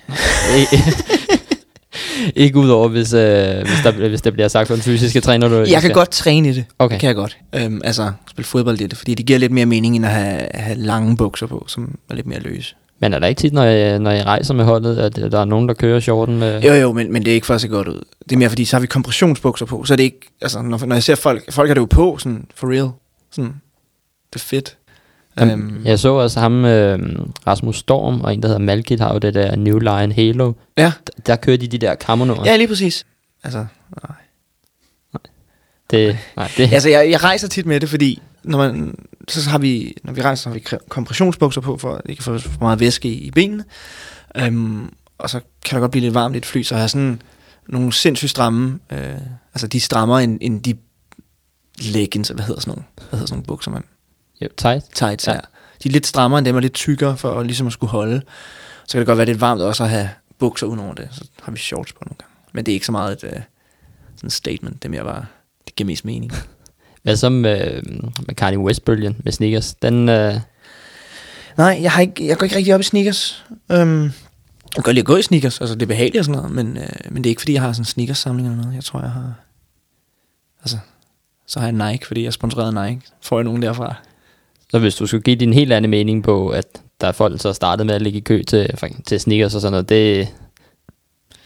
ikke 2.46 2.58
udover, 2.58 2.88
hvis, 2.88 3.14
øh, 3.14 3.58
hvis, 3.58 3.80
der, 3.84 3.92
hvis 3.92 4.22
der 4.22 4.32
bliver 4.32 4.48
sagt 4.48 4.68
for 4.68 4.76
en 4.76 4.82
fysiske 4.82 5.22
træner, 5.22 5.48
du 5.48 5.56
Jeg 5.56 5.82
kan 5.82 5.92
godt 5.92 6.12
træne 6.12 6.50
i 6.50 6.54
det. 6.54 6.66
Okay. 6.80 7.00
Kan 7.00 7.08
jeg 7.08 7.16
godt. 7.16 7.38
Øhm, 7.56 7.82
altså, 7.84 8.12
spille 8.30 8.48
fodbold 8.48 8.82
i 8.82 8.88
det, 8.88 8.98
fordi 8.98 9.16
det 9.16 9.26
giver 9.26 9.40
lidt 9.40 9.52
mere 9.52 9.66
mening, 9.66 9.96
end 9.96 10.06
at 10.06 10.12
have, 10.12 10.48
have 10.54 10.78
lange 10.78 11.18
bukser 11.18 11.48
på, 11.48 11.66
som 11.68 12.00
er 12.10 12.16
lidt 12.16 12.28
mere 12.28 12.40
løse. 12.40 12.76
Men 13.04 13.14
er 13.14 13.20
der 13.20 13.28
ikke 13.28 13.40
tit, 13.40 13.54
når 13.54 13.66
I, 13.66 14.00
når 14.00 14.12
I 14.12 14.24
rejser 14.24 14.54
med 14.54 14.66
holdet, 14.66 14.98
at 14.98 15.16
der 15.32 15.40
er 15.40 15.46
nogen, 15.46 15.68
der 15.68 15.74
kører 15.74 16.00
shorten 16.00 16.40
med... 16.40 16.62
Jo, 16.62 16.74
jo, 16.74 16.94
men, 16.94 17.14
men 17.14 17.26
det 17.26 17.32
er 17.32 17.36
ikke 17.36 17.48
for 17.48 17.54
at 17.54 17.62
se 17.62 17.68
godt 17.68 17.88
ud. 17.88 18.02
Det 18.24 18.32
er 18.32 18.38
mere 18.38 18.50
fordi, 18.50 18.66
så 18.66 18.76
har 18.76 18.82
vi 18.82 18.88
kompressionsbukser 18.88 19.66
på, 19.66 19.84
så 19.84 19.94
er 19.94 19.96
det 19.96 20.04
ikke, 20.04 20.20
altså 20.42 20.62
når, 20.62 20.86
når 20.86 20.96
jeg 20.96 21.04
ser 21.04 21.16
folk, 21.16 21.52
folk 21.54 21.70
har 21.70 21.74
det 21.74 21.82
jo 21.82 21.86
på, 21.86 22.18
sådan 22.18 22.46
for 22.56 22.68
real, 22.72 22.90
sådan, 23.32 23.54
det 24.34 24.40
er 24.40 24.44
fedt. 24.44 24.78
Jamen, 25.40 25.60
Øhm, 25.60 25.86
Jeg 25.86 26.00
så 26.00 26.10
også 26.14 26.40
ham, 26.40 26.66
øh, 26.66 27.00
Rasmus 27.48 27.78
Storm, 27.78 28.22
og 28.22 28.34
en, 28.34 28.42
der 28.42 28.48
hedder 28.48 28.62
Malkit, 28.62 29.00
har 29.00 29.14
jo 29.14 29.20
det 29.20 29.34
der 29.34 29.56
New 29.56 29.80
Line 29.80 30.14
Halo. 30.14 30.54
Ja. 30.78 30.84
Der, 31.08 31.14
der 31.26 31.36
kører 31.36 31.58
de 31.58 31.68
de 31.68 31.78
der 31.78 31.96
kammernummere. 31.96 32.48
ja, 32.48 32.56
lige 32.58 32.68
præcis. 32.68 33.06
Altså, 33.44 33.66
nej. 34.08 34.16
Det, 35.92 36.18
nej, 36.38 36.52
det, 36.58 36.74
altså 36.74 36.90
jeg, 36.90 37.10
jeg 37.12 37.24
rejser 37.24 37.48
tit 37.48 37.66
med 37.66 37.80
det, 37.80 37.90
fordi 37.90 38.22
når, 38.44 38.58
man, 38.58 38.96
så 39.28 39.50
har 39.50 39.58
vi, 39.58 39.96
når 40.04 40.14
vi 40.14 40.22
rejser, 40.22 40.44
så 40.44 40.50
har 40.50 40.54
vi 40.54 40.64
kompressionsbukser 40.90 41.62
på, 41.62 41.78
for 41.78 41.96
at 41.96 42.02
ikke 42.06 42.24
få 42.24 42.38
for 42.38 42.58
meget 42.62 42.80
væske 42.80 43.10
i, 43.10 43.14
i 43.14 43.32
benene. 43.32 43.66
Øhm, 44.36 44.94
og 45.18 45.30
så 45.30 45.40
kan 45.66 45.76
der 45.76 45.80
godt 45.80 45.92
blive 45.92 46.02
lidt 46.02 46.14
varmt 46.14 46.36
i 46.36 46.38
et 46.38 46.46
fly, 46.46 46.64
så 46.64 46.76
jeg 46.76 46.82
har 46.82 46.88
sådan 46.88 47.22
nogle 47.68 47.94
sindssygt 47.94 48.30
stramme, 48.30 48.80
øh, 48.92 49.18
altså 49.54 49.68
de 49.68 49.80
strammer 49.80 50.20
end, 50.20 50.38
end 50.42 50.64
de 50.64 50.76
leggings, 51.80 52.30
hvad 52.30 52.46
hedder 52.46 52.62
sådan 52.62 52.72
nogle, 52.72 52.84
hvad 52.96 53.06
hedder 53.12 53.26
sådan 53.26 53.36
nogle 53.38 53.46
bukser, 53.46 53.72
man 53.72 53.84
jo, 54.42 54.50
tight. 54.58 54.86
tights 54.96 55.28
Ja. 55.28 55.34
ja. 55.34 55.40
De 55.84 55.90
er 55.90 55.94
lidt 55.94 56.08
strammere 56.08 56.38
end 56.38 56.46
dem, 56.46 56.56
og 56.56 56.62
lidt 56.62 56.74
tykkere 56.74 57.18
for 57.18 57.40
at, 57.40 57.46
ligesom 57.46 57.68
at 57.68 57.74
skulle 57.74 57.92
holde. 57.92 58.22
Så 58.88 58.92
kan 58.92 59.00
det 59.00 59.08
godt 59.08 59.18
være 59.18 59.26
lidt 59.26 59.42
varmt 59.42 59.62
også 59.62 59.84
at 59.84 59.90
have 59.90 60.10
bukser 60.40 60.68
udenover 60.68 60.94
det. 60.94 61.10
Så 61.12 61.26
har 61.42 61.52
vi 61.52 61.58
shorts 61.58 61.94
på 61.94 62.00
nogle 62.06 62.16
gange. 62.18 62.34
Men 62.54 62.66
det 62.66 62.72
er 62.72 62.74
ikke 62.74 62.86
så 62.86 62.92
meget 62.92 63.24
et 63.24 63.34
uh, 63.34 63.42
sådan 64.16 64.30
statement. 64.30 64.84
Det 64.84 64.86
er 64.86 64.90
mere 64.90 65.04
bare, 65.04 65.26
det 65.66 65.76
giver 65.76 65.86
mest 65.86 66.06
mening. 66.06 66.32
Hvad 67.04 67.16
så 67.16 67.30
med, 67.30 67.82
med 68.28 68.36
Kanye 68.36 68.60
West-bølgen 68.60 69.16
med 69.24 69.32
sneakers? 69.32 69.74
Den, 69.74 70.10
øh, 70.10 70.36
Nej, 71.58 71.80
jeg, 71.82 71.92
har 71.92 72.02
ikke, 72.02 72.28
jeg 72.28 72.38
går 72.38 72.44
ikke 72.44 72.56
rigtig 72.56 72.74
op 72.74 72.80
i 72.80 72.84
sneakers. 72.84 73.46
Um, 73.70 74.04
jeg 74.04 74.12
kan 74.76 74.84
godt 74.84 74.94
lide 74.94 75.02
at 75.02 75.06
gå 75.06 75.16
i 75.16 75.22
sneakers, 75.22 75.62
altså 75.62 75.76
det 75.76 75.82
er 75.82 75.88
behageligt 75.88 76.20
og 76.20 76.26
sådan 76.26 76.42
noget, 76.42 76.56
men, 76.56 76.68
uh, 76.68 77.14
men 77.14 77.24
det 77.24 77.30
er 77.30 77.32
ikke 77.32 77.42
fordi, 77.42 77.54
jeg 77.54 77.62
har 77.62 77.72
sådan 77.72 77.82
en 77.82 77.86
sneakers 77.86 78.18
samling 78.18 78.48
eller 78.48 78.62
noget. 78.64 78.76
Jeg 78.76 78.84
tror, 78.84 79.00
jeg 79.00 79.10
har... 79.10 79.34
Altså, 80.62 80.78
så 81.48 81.60
har 81.60 81.68
jeg 81.68 81.92
Nike, 81.92 82.08
fordi 82.08 82.22
jeg 82.22 82.28
er 82.28 82.32
sponsoreret 82.32 82.78
af 82.78 82.90
Nike. 82.90 83.02
Får 83.22 83.38
jeg 83.40 83.44
nogen 83.44 83.62
derfra? 83.62 83.96
så 84.74 84.80
hvis 84.80 84.96
du 84.96 85.08
skulle 85.08 85.24
give 85.24 85.36
din 85.36 85.54
helt 85.54 85.74
anden 85.74 85.92
mening 85.92 86.24
på, 86.24 86.50
at 86.50 86.66
der 87.02 87.08
er 87.08 87.12
folk, 87.12 87.44
der 87.44 87.54
startede 87.54 87.86
med 87.86 87.96
at 87.96 88.02
ligge 88.02 88.20
i 88.20 88.22
kø 88.22 88.44
til, 88.48 88.70
til 89.06 89.20
sneakers 89.20 89.56
og 89.56 89.62
sådan 89.62 89.72
noget, 89.72 89.90
det, 89.90 90.28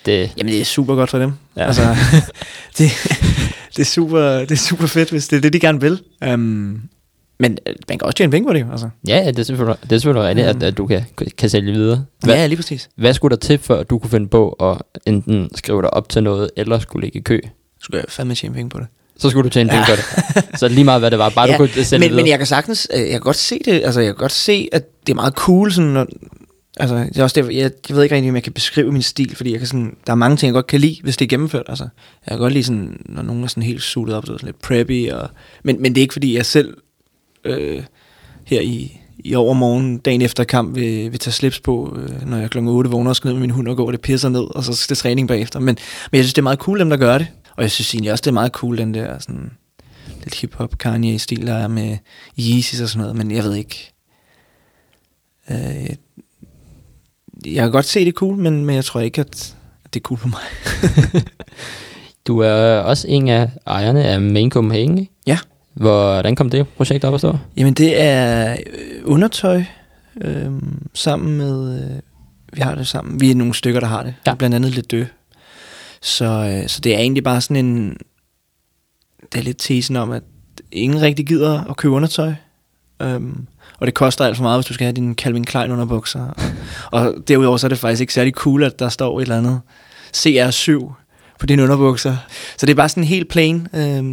det, 0.05 0.31
Jamen, 0.37 0.53
det 0.53 0.61
er 0.61 0.65
super 0.65 0.95
godt 0.95 1.09
for 1.09 1.19
dem. 1.19 1.33
Ja. 1.57 1.65
Altså, 1.65 1.95
det, 2.77 2.91
det, 3.77 3.83
er 3.83 3.85
super, 3.85 4.19
det 4.21 4.51
er 4.51 4.55
super 4.55 4.87
fedt, 4.87 5.09
hvis 5.09 5.27
det 5.27 5.37
er 5.37 5.41
det, 5.41 5.53
de 5.53 5.59
gerne 5.59 5.81
vil. 5.81 6.01
Um, 6.33 6.81
men 7.39 7.57
øh, 7.67 7.75
man 7.89 7.97
kan 7.97 8.05
også 8.05 8.17
tjene 8.17 8.31
penge 8.31 8.47
på 8.47 8.53
det, 8.53 8.65
altså. 8.71 8.89
ja, 9.07 9.17
ja, 9.17 9.27
det 9.27 9.39
er 9.39 9.43
selvfølgelig, 9.43 9.77
det 9.83 9.91
er 9.91 9.97
selvfølgelig 9.99 10.27
rigtigt, 10.29 10.47
at, 10.47 10.63
at 10.63 10.77
du 10.77 10.87
kan, 10.87 11.03
kan 11.37 11.49
sælge 11.49 11.71
videre. 11.71 12.05
Hvad, 12.23 12.35
Ja, 12.35 12.45
lige 12.47 12.57
præcis. 12.57 12.89
hvad 12.95 13.13
skulle 13.13 13.29
der 13.35 13.39
til, 13.39 13.57
før 13.59 13.83
du 13.83 13.99
kunne 13.99 14.09
finde 14.09 14.27
på 14.27 14.49
at 14.49 14.77
enten 15.05 15.49
skrive 15.55 15.81
dig 15.81 15.93
op 15.93 16.09
til 16.09 16.23
noget, 16.23 16.49
eller 16.57 16.79
skulle 16.79 17.03
ligge 17.05 17.19
i 17.19 17.21
kø? 17.21 17.39
Skulle 17.81 17.97
jeg 17.97 18.05
fandme 18.09 18.35
tjene 18.35 18.53
penge 18.55 18.69
på 18.69 18.79
det. 18.79 18.87
Så 19.19 19.29
skulle 19.29 19.43
du 19.43 19.49
tjene 19.53 19.69
penge 19.69 19.85
Ja. 19.89 19.95
på 19.95 20.01
det. 20.41 20.59
Så 20.59 20.67
lige 20.67 20.83
meget, 20.83 21.01
hvad 21.01 21.11
det 21.11 21.19
var, 21.19 21.29
bare 21.29 21.45
ja, 21.47 21.53
du 21.53 21.57
kunne 21.57 21.69
sælge 21.85 21.99
men, 21.99 22.09
videre. 22.09 22.23
men 22.23 22.29
jeg 22.29 22.37
kan 22.37 22.47
sagtens, 22.47 22.87
øh, 22.93 22.99
jeg 23.01 23.09
kan 23.09 23.19
godt 23.19 23.35
se 23.35 23.59
det, 23.65 23.71
altså 23.85 23.99
jeg 24.01 24.07
kan 24.07 24.15
godt 24.15 24.31
se, 24.31 24.69
at 24.71 24.83
det 25.07 25.11
er 25.13 25.15
meget 25.15 25.33
cool, 25.33 25.71
sådan, 25.71 25.89
når, 25.89 26.07
altså 26.79 26.95
det 26.97 27.17
er 27.17 27.23
også 27.23 27.41
det, 27.41 27.55
jeg, 27.55 27.71
jeg 27.89 27.95
ved 27.95 28.03
ikke 28.03 28.15
rigtig, 28.15 28.29
om 28.29 28.35
jeg 28.35 28.43
kan 28.43 28.53
beskrive 28.53 28.91
min 28.91 29.01
stil, 29.01 29.35
fordi 29.35 29.51
jeg 29.51 29.59
kan 29.59 29.67
sådan, 29.67 29.97
der 30.07 30.11
er 30.11 30.17
mange 30.17 30.37
ting, 30.37 30.47
jeg 30.47 30.53
godt 30.53 30.67
kan 30.67 30.79
lide, 30.79 30.99
hvis 31.03 31.17
det 31.17 31.25
er 31.25 31.29
gennemført, 31.29 31.65
altså. 31.67 31.83
Jeg 32.25 32.31
kan 32.31 32.37
godt 32.37 32.53
lide 32.53 32.63
sådan, 32.63 33.01
når 33.05 33.21
nogen 33.21 33.43
er 33.43 33.47
sådan 33.47 33.63
helt 33.63 33.81
suited 33.81 34.13
op, 34.13 34.25
så 34.25 34.33
sådan 34.33 34.45
lidt 34.45 34.61
preppy, 34.61 35.11
og, 35.11 35.29
men, 35.63 35.81
men 35.81 35.95
det 35.95 36.01
er 36.01 36.03
ikke 36.03 36.13
fordi, 36.13 36.35
jeg 36.35 36.45
selv 36.45 36.77
øh, 37.43 37.83
her 38.45 38.61
i, 38.61 39.01
i 39.19 39.35
overmorgen, 39.35 39.97
dagen 39.97 40.21
efter 40.21 40.43
kamp, 40.43 40.75
vil, 40.75 41.11
vil 41.11 41.19
tage 41.19 41.33
slips 41.33 41.59
på, 41.59 41.97
øh, 41.99 42.29
når 42.29 42.37
jeg 42.37 42.49
klokken 42.49 42.71
8 42.71 42.89
vågner 42.89 43.09
og 43.09 43.15
skal 43.15 43.27
ned 43.27 43.33
med 43.33 43.41
min 43.41 43.49
hund 43.49 43.67
og 43.67 43.77
går, 43.77 43.85
og 43.85 43.93
det 43.93 44.01
pisser 44.01 44.29
ned, 44.29 44.55
og 44.55 44.63
så 44.63 44.73
skal 44.73 44.95
det 44.95 44.97
træning 44.97 45.27
bagefter. 45.27 45.59
Men, 45.59 45.77
men 46.11 46.17
jeg 46.17 46.23
synes, 46.23 46.33
det 46.33 46.41
er 46.41 46.43
meget 46.43 46.59
cool, 46.59 46.79
dem 46.79 46.89
der 46.89 46.97
gør 46.97 47.17
det. 47.17 47.27
Og 47.55 47.63
jeg 47.63 47.71
synes 47.71 47.93
egentlig 47.93 48.11
også, 48.11 48.21
det 48.21 48.27
er 48.27 48.33
meget 48.33 48.51
cool, 48.51 48.77
den 48.77 48.93
der 48.93 49.19
sådan, 49.19 49.51
lidt 50.23 50.35
hip-hop 50.35 50.77
Kanye-stil, 50.77 51.47
der 51.47 51.53
er 51.53 51.67
med 51.67 51.97
Yeezys 52.39 52.81
og 52.81 52.89
sådan 52.89 53.01
noget, 53.01 53.15
men 53.15 53.31
jeg 53.31 53.43
ved 53.43 53.55
ikke. 53.55 53.93
Øh, 55.51 55.89
jeg 57.45 57.63
kan 57.63 57.71
godt 57.71 57.85
se, 57.85 57.99
det 57.99 58.07
er 58.07 58.11
cool, 58.11 58.37
men, 58.37 58.65
men 58.65 58.75
jeg 58.75 58.85
tror 58.85 58.99
ikke, 58.99 59.21
at, 59.21 59.55
at 59.85 59.93
det 59.93 59.99
er 59.99 60.03
cool 60.03 60.17
for 60.17 60.27
mig. 60.27 60.41
Du 62.27 62.39
er 62.39 62.79
også 62.79 63.07
en 63.07 63.27
af 63.27 63.49
ejerne 63.67 64.03
af 64.03 64.21
Main 64.21 64.51
Copenhagen, 64.51 64.97
ikke? 64.97 65.11
Ja. 65.27 65.37
Hvordan 65.73 66.35
kom 66.35 66.49
det 66.49 66.67
projekt 66.67 67.03
op 67.03 67.13
at 67.13 67.19
stå? 67.19 67.37
Jamen, 67.57 67.73
det 67.73 68.01
er 68.01 68.51
øh, 68.53 69.01
undertøj 69.03 69.63
øh, 70.21 70.51
sammen 70.93 71.37
med... 71.37 71.81
Øh, 71.81 71.99
vi 72.53 72.61
har 72.61 72.75
det 72.75 72.87
sammen. 72.87 73.21
Vi 73.21 73.31
er 73.31 73.35
nogle 73.35 73.53
stykker, 73.53 73.79
der 73.79 73.87
har 73.87 74.03
det. 74.03 74.13
Ja. 74.27 74.35
Blandt 74.35 74.55
andet 74.55 74.71
lidt 74.71 74.91
dø. 74.91 75.03
Så, 76.01 76.25
øh, 76.25 76.69
så 76.69 76.81
det 76.81 76.95
er 76.95 76.99
egentlig 76.99 77.23
bare 77.23 77.41
sådan 77.41 77.65
en... 77.65 77.97
Det 79.31 79.39
er 79.39 79.43
lidt 79.43 79.57
tesen 79.57 79.95
om, 79.95 80.11
at 80.11 80.23
ingen 80.71 81.01
rigtig 81.01 81.27
gider 81.27 81.63
at 81.69 81.77
købe 81.77 81.93
undertøj. 81.93 82.33
Um, 83.03 83.47
og 83.79 83.87
det 83.87 83.93
koster 83.93 84.25
alt 84.25 84.35
for 84.35 84.43
meget, 84.43 84.59
hvis 84.59 84.65
du 84.65 84.73
skal 84.73 84.85
have 84.85 84.93
dine 84.93 85.13
Calvin 85.13 85.45
Klein 85.45 85.71
underbukser. 85.71 86.53
Og, 86.91 87.13
derudover 87.27 87.57
så 87.57 87.67
er 87.67 87.69
det 87.69 87.77
faktisk 87.77 88.01
ikke 88.01 88.13
særlig 88.13 88.33
cool, 88.33 88.63
at 88.63 88.79
der 88.79 88.89
står 88.89 89.19
et 89.19 89.21
eller 89.21 89.37
andet 89.37 89.61
CR7 90.17 90.93
på 91.39 91.45
dine 91.45 91.63
underbukser. 91.63 92.17
Så 92.57 92.65
det 92.65 92.71
er 92.71 92.75
bare 92.75 92.89
sådan 92.89 93.03
helt 93.03 93.29
plain, 93.29 93.67
øh, 93.73 94.03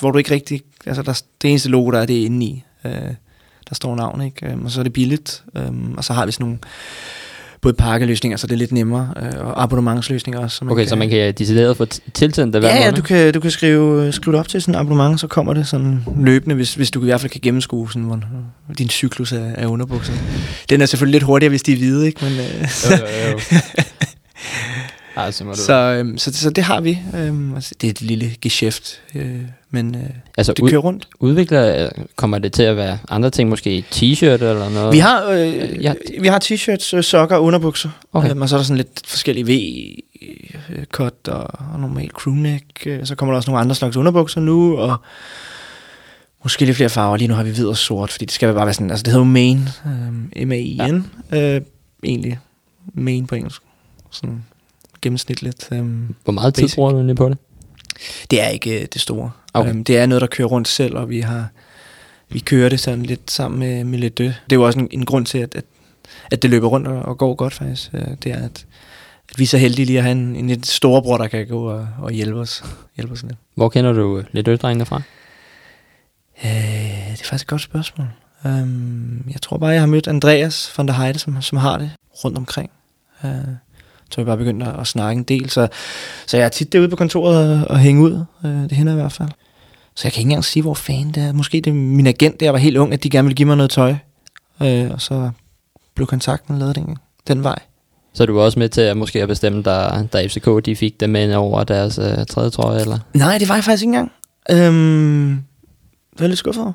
hvor 0.00 0.10
du 0.10 0.18
ikke 0.18 0.30
rigtig... 0.30 0.62
Altså, 0.86 1.02
der, 1.02 1.22
det 1.42 1.50
eneste 1.50 1.68
logo, 1.68 1.90
der 1.90 1.98
er, 1.98 2.06
det 2.06 2.20
er 2.20 2.24
inde 2.24 2.46
i. 2.46 2.64
Øh, 2.84 3.14
der 3.68 3.74
står 3.74 3.96
navn, 3.96 4.22
ikke? 4.22 4.46
Øhm, 4.46 4.64
og 4.64 4.70
så 4.70 4.80
er 4.80 4.82
det 4.82 4.92
billigt. 4.92 5.44
øh, 5.56 5.72
og 5.96 6.04
så 6.04 6.12
har 6.12 6.26
vi 6.26 6.32
sådan 6.32 6.44
nogle 6.44 6.58
både 7.62 7.74
pakkeløsninger, 7.74 8.36
så 8.36 8.46
det 8.46 8.52
er 8.52 8.58
lidt 8.58 8.72
nemmere, 8.72 9.14
øh, 9.22 9.46
og 9.46 9.62
abonnementsløsninger 9.62 10.40
også. 10.40 10.56
Så 10.56 10.64
Okay, 10.70 10.86
så 10.86 10.96
man 10.96 11.08
kan 11.10 11.34
decideret 11.34 11.76
få 11.76 11.86
tilsendt 12.14 12.54
det 12.54 12.62
hver 12.62 12.68
Ja, 12.70 12.76
ja, 12.76 12.84
måned? 12.84 12.96
du 12.96 13.02
kan, 13.02 13.32
du 13.34 13.40
kan 13.40 13.50
skrive, 13.50 14.12
skrive 14.12 14.32
det 14.32 14.40
op 14.40 14.48
til 14.48 14.62
sådan 14.62 14.74
en 14.74 14.80
abonnement, 14.80 15.20
så 15.20 15.26
kommer 15.26 15.54
det 15.54 15.66
sådan 15.68 16.04
løbende, 16.18 16.54
hvis, 16.54 16.74
hvis 16.74 16.90
du 16.90 17.00
i 17.02 17.04
hvert 17.04 17.20
fald 17.20 17.30
kan 17.32 17.40
gennemskue 17.44 17.88
sådan, 17.92 18.02
hvor, 18.02 18.20
din 18.78 18.88
cyklus 18.88 19.32
af, 19.32 19.54
af 19.58 19.66
underbukser. 19.66 20.12
Den 20.70 20.80
er 20.80 20.86
selvfølgelig 20.86 21.12
lidt 21.14 21.22
hurtigere, 21.24 21.48
hvis 21.48 21.62
de 21.62 21.72
er 21.72 21.76
hvide, 21.76 22.06
ikke? 22.06 22.24
Men, 22.24 22.32
øh, 22.32 22.68
Jo, 22.90 22.96
jo, 22.96 23.30
jo. 23.32 23.38
Ej, 25.16 25.30
så 25.30 25.44
må 25.44 25.52
du... 25.52 25.58
så, 25.58 25.72
øhm, 25.74 26.18
så, 26.18 26.32
så 26.32 26.50
det 26.50 26.64
har 26.64 26.80
vi. 26.80 26.98
Øhm, 27.16 27.54
altså, 27.54 27.74
det 27.80 27.86
er 27.86 27.90
et 27.90 28.02
lille 28.02 28.30
geschæft, 28.40 29.00
øh, 29.14 29.40
men 29.74 29.94
øh, 29.94 30.02
altså, 30.36 30.52
det 30.52 30.70
kører 30.70 30.80
rundt. 30.80 31.08
udvikler, 31.20 31.88
kommer 32.16 32.38
det 32.38 32.52
til 32.52 32.62
at 32.62 32.76
være 32.76 32.98
andre 33.08 33.30
ting, 33.30 33.48
måske 33.50 33.84
t-shirt 33.90 34.24
eller 34.26 34.68
noget? 34.70 34.92
Vi 34.92 34.98
har, 34.98 35.30
øh, 35.30 35.82
Ja. 35.82 35.94
vi 36.20 36.28
har 36.28 36.40
t-shirts, 36.44 36.96
øh, 36.96 37.02
sokker 37.04 37.36
og 37.36 37.42
underbukser. 37.44 37.90
Okay. 38.12 38.30
Øhm, 38.30 38.42
og 38.42 38.48
så 38.48 38.56
er 38.56 38.58
der 38.58 38.64
sådan 38.64 38.76
lidt 38.76 39.02
forskellige 39.06 39.46
V-cut 39.46 41.28
og, 41.28 41.50
og 41.72 41.80
normal 41.80 42.08
crewneck. 42.08 42.64
Øh, 42.86 43.06
Så 43.06 43.14
kommer 43.14 43.32
der 43.32 43.36
også 43.36 43.50
nogle 43.50 43.60
andre 43.60 43.74
slags 43.74 43.96
underbukser 43.96 44.40
nu, 44.40 44.76
og 44.78 44.96
måske 46.44 46.64
lidt 46.64 46.76
flere 46.76 46.90
farver. 46.90 47.16
Lige 47.16 47.28
nu 47.28 47.34
har 47.34 47.42
vi 47.42 47.50
hvid 47.50 47.66
og 47.66 47.76
sort, 47.76 48.10
fordi 48.12 48.24
det 48.24 48.34
skal 48.34 48.54
bare 48.54 48.66
være 48.66 48.74
sådan, 48.74 48.90
altså 48.90 49.02
det 49.02 49.12
hedder 49.12 49.26
jo 49.26 49.30
main, 49.32 49.68
øh, 49.86 50.46
M-A-I-N, 50.48 51.06
ja. 51.32 51.54
øh, 51.56 51.60
egentlig. 52.04 52.38
Main 52.94 53.26
på 53.26 53.34
engelsk. 53.34 53.62
Sådan 54.10 54.44
gennemsnitligt. 55.02 55.68
Øh. 55.72 55.84
Hvor 56.24 56.32
meget 56.32 56.54
tid 56.54 56.62
Basic. 56.62 56.74
bruger 56.74 56.90
du 56.90 56.96
egentlig 56.96 57.16
på 57.16 57.28
det? 57.28 57.38
Det 58.30 58.42
er 58.42 58.48
ikke 58.48 58.80
øh, 58.80 58.86
det 58.92 59.00
store. 59.00 59.30
Okay. 59.54 59.70
Øhm, 59.70 59.84
det 59.84 59.98
er 59.98 60.06
noget, 60.06 60.20
der 60.20 60.26
kører 60.26 60.48
rundt 60.48 60.68
selv, 60.68 60.96
og 60.96 61.10
vi 61.10 61.20
har 61.20 61.48
vi 62.28 62.38
kører 62.38 62.68
det 62.68 62.80
sådan 62.80 63.02
lidt 63.02 63.30
sammen 63.30 63.60
med, 63.60 63.84
med 63.84 63.98
lidt 63.98 64.18
dø. 64.18 64.24
Det 64.24 64.52
er 64.52 64.56
jo 64.56 64.62
også 64.62 64.78
en, 64.78 64.88
en 64.90 65.04
grund 65.04 65.26
til, 65.26 65.38
at, 65.38 65.54
at, 65.54 65.64
at 66.30 66.42
det 66.42 66.50
løber 66.50 66.68
rundt 66.68 66.88
og, 66.88 67.02
og 67.02 67.18
går 67.18 67.34
godt 67.34 67.54
faktisk. 67.54 67.90
Øh, 67.94 68.06
Det 68.22 68.32
er, 68.32 68.36
at, 68.36 68.66
at 69.30 69.38
vi 69.38 69.42
er 69.42 69.48
så 69.48 69.58
heldige 69.58 69.86
lige 69.86 69.98
at 69.98 70.04
have 70.04 70.12
en, 70.12 70.36
en 70.36 70.48
lidt 70.48 70.66
storebror, 70.66 71.18
der 71.18 71.28
kan 71.28 71.46
gå 71.46 71.68
og, 71.68 71.88
og 71.98 72.10
hjælpe 72.10 72.40
os. 72.40 72.64
Hjælpe 72.96 73.12
os 73.12 73.22
lidt. 73.22 73.34
Hvor 73.54 73.68
kender 73.68 73.92
du 73.92 74.22
lidt 74.32 74.48
ødrengene 74.48 74.86
fra? 74.86 75.02
Øh, 76.44 76.50
det 77.12 77.20
er 77.20 77.24
faktisk 77.24 77.44
et 77.44 77.48
godt 77.48 77.62
spørgsmål. 77.62 78.06
Um, 78.44 79.24
jeg 79.30 79.40
tror 79.42 79.58
bare, 79.58 79.70
jeg 79.70 79.80
har 79.80 79.86
mødt 79.86 80.08
Andreas 80.08 80.72
von 80.76 80.88
der 80.88 80.94
Heide, 80.94 81.18
som, 81.18 81.42
som 81.42 81.58
har 81.58 81.78
det 81.78 81.90
rundt 82.24 82.38
omkring. 82.38 82.70
Uh, 83.24 83.30
så 84.10 84.20
vi 84.20 84.24
bare 84.24 84.36
begyndt 84.36 84.62
at, 84.62 84.80
at 84.80 84.86
snakke 84.86 85.18
en 85.18 85.24
del. 85.24 85.50
Så, 85.50 85.68
så 86.26 86.36
jeg 86.36 86.44
er 86.44 86.48
tit 86.48 86.72
derude 86.72 86.88
på 86.88 86.96
kontoret 86.96 87.60
og, 87.60 87.70
og 87.70 87.78
hænge 87.78 88.02
ud. 88.02 88.24
Uh, 88.44 88.50
det 88.50 88.72
hænder 88.72 88.92
i 88.92 88.96
hvert 88.96 89.12
fald. 89.12 89.28
Så 89.94 90.02
jeg 90.04 90.12
kan 90.12 90.20
ikke 90.20 90.28
engang 90.28 90.44
sige, 90.44 90.62
hvor 90.62 90.74
fanden 90.74 91.14
det 91.14 91.22
er. 91.22 91.32
Måske 91.32 91.60
det 91.60 91.70
er 91.70 91.74
min 91.74 92.06
agent, 92.06 92.40
der 92.40 92.50
var 92.50 92.58
helt 92.58 92.76
ung, 92.76 92.92
at 92.92 93.02
de 93.02 93.10
gerne 93.10 93.26
ville 93.26 93.36
give 93.36 93.46
mig 93.46 93.56
noget 93.56 93.70
tøj. 93.70 93.94
Uh, 94.60 94.90
og 94.90 95.00
så 95.00 95.30
blev 95.94 96.06
kontakten 96.06 96.58
lavet 96.58 96.76
den, 96.76 96.96
den 97.28 97.44
vej. 97.44 97.58
Så 98.14 98.26
du 98.26 98.34
var 98.34 98.42
også 98.42 98.58
med 98.58 98.68
til 98.68 98.80
at 98.80 98.96
måske 98.96 99.22
at 99.22 99.28
bestemme, 99.28 99.62
da, 99.62 100.02
da 100.12 100.26
FCK 100.26 100.66
de 100.66 100.76
fik 100.76 101.00
dem 101.00 101.10
med 101.10 101.34
over 101.34 101.64
deres 101.64 101.98
øh, 101.98 102.26
tredje 102.26 102.50
trøje, 102.50 102.80
eller? 102.80 102.98
Nej, 103.14 103.38
det 103.38 103.48
var 103.48 103.54
jeg 103.54 103.64
faktisk 103.64 103.82
ikke 103.82 103.98
engang. 103.98 104.12
Um, 104.68 105.44
det 106.12 106.20
var 106.20 106.26
lidt 106.26 106.38
skuffet 106.38 106.62
over. 106.62 106.72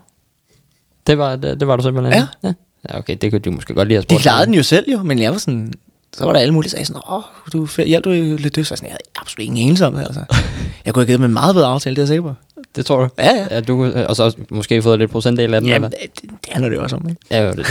Det 1.08 1.18
var, 1.18 1.36
det, 1.36 1.60
det 1.60 1.68
var 1.68 1.76
du 1.76 1.84
simpelthen? 1.84 2.14
Ja. 2.14 2.28
ja. 2.44 2.54
Ja, 2.90 2.98
okay, 2.98 3.18
det 3.22 3.32
kunne 3.32 3.40
du 3.40 3.52
måske 3.52 3.74
godt 3.74 3.88
lide 3.88 3.98
at 3.98 4.04
De 4.04 4.14
spurgt 4.14 4.22
klarede 4.22 4.42
om. 4.42 4.46
den 4.46 4.54
jo 4.56 4.64
selv 4.64 4.92
jo, 4.92 5.04
men 5.04 5.20
jeg 5.20 5.32
var 5.32 5.38
sådan, 5.38 5.74
så 6.14 6.26
var 6.26 6.34
der 6.34 6.40
alle 6.40 6.54
mulige, 6.54 6.70
der 6.70 6.70
sagde 6.70 6.86
sådan, 6.86 7.02
åh, 7.10 7.22
du 7.54 7.68
hjælp 7.86 8.06
du 8.06 8.12
lidt 8.12 8.56
det, 8.56 8.68
så 8.68 8.74
jeg 8.74 8.78
sådan, 8.78 8.90
jeg 8.90 8.92
havde 8.92 9.22
absolut 9.22 9.46
ingen 9.46 9.68
anelse 9.68 9.86
om 9.86 9.94
det, 9.94 10.02
altså. 10.02 10.24
Jeg 10.86 10.94
kunne 10.94 11.02
have 11.02 11.08
givet 11.08 11.20
dem 11.20 11.26
en 11.26 11.34
meget 11.34 11.56
bedre 11.56 11.68
aftale, 11.68 11.96
det 11.96 12.00
er 12.00 12.04
jeg 12.04 12.08
sikker 12.08 12.22
på. 12.22 12.34
Det 12.76 12.86
tror 12.86 13.04
du? 13.04 13.10
Ja, 13.18 13.36
ja. 13.36 13.48
Ja, 13.52 13.62
du, 13.62 13.86
øh, 13.86 14.06
og 14.10 14.16
så 14.16 14.36
måske 14.50 14.82
fået 14.82 15.00
lidt 15.00 15.12
procentdel 15.12 15.54
af 15.54 15.62
den, 15.62 15.70
Jamen, 15.70 15.94
eller? 15.94 16.08
det, 16.16 16.22
det 16.32 16.50
handler 16.50 16.70
det 16.70 16.76
jo 16.76 16.84
også 16.84 16.96
om, 16.96 17.10
ikke? 17.10 17.22
Ja, 17.32 17.44
jo, 17.44 17.52
det. 17.52 17.66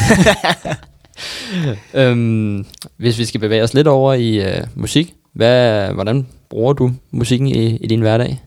øhm, 2.01 2.67
hvis 2.97 3.19
vi 3.19 3.25
skal 3.25 3.41
bevæge 3.41 3.63
os 3.63 3.75
lidt 3.75 3.87
over 3.87 4.15
i 4.15 4.37
øh, 4.37 4.67
musik, 4.75 5.15
hvad, 5.33 5.89
hvordan 5.93 6.27
bruger 6.49 6.73
du 6.73 6.93
musikken 7.11 7.47
i, 7.47 7.77
i 7.77 7.87
din 7.87 8.01
hverdag? 8.01 8.43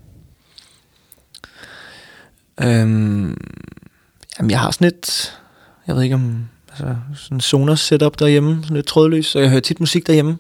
Øhm, 2.61 3.37
jamen, 4.39 4.51
jeg 4.51 4.59
har 4.59 4.71
sådan 4.71 4.87
et, 4.87 5.37
jeg 5.87 5.95
ved 5.95 6.03
ikke 6.03 6.15
om, 6.15 6.49
altså 6.79 6.95
sådan 7.15 7.37
en 7.37 7.41
Sonos 7.41 7.79
setup 7.79 8.19
derhjemme, 8.19 8.59
sådan 8.63 8.75
lidt 8.75 8.85
trådløs, 8.87 9.25
så 9.25 9.39
jeg 9.39 9.49
hører 9.49 9.61
tit 9.61 9.79
musik 9.79 10.07
derhjemme. 10.07 10.37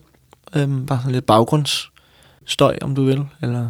Øhm, 0.55 0.85
bare 0.85 0.99
sådan 0.99 1.11
lidt 1.11 1.25
baggrundsstøj, 1.25 2.77
om 2.81 2.95
du 2.95 3.03
vil, 3.05 3.21
eller 3.41 3.69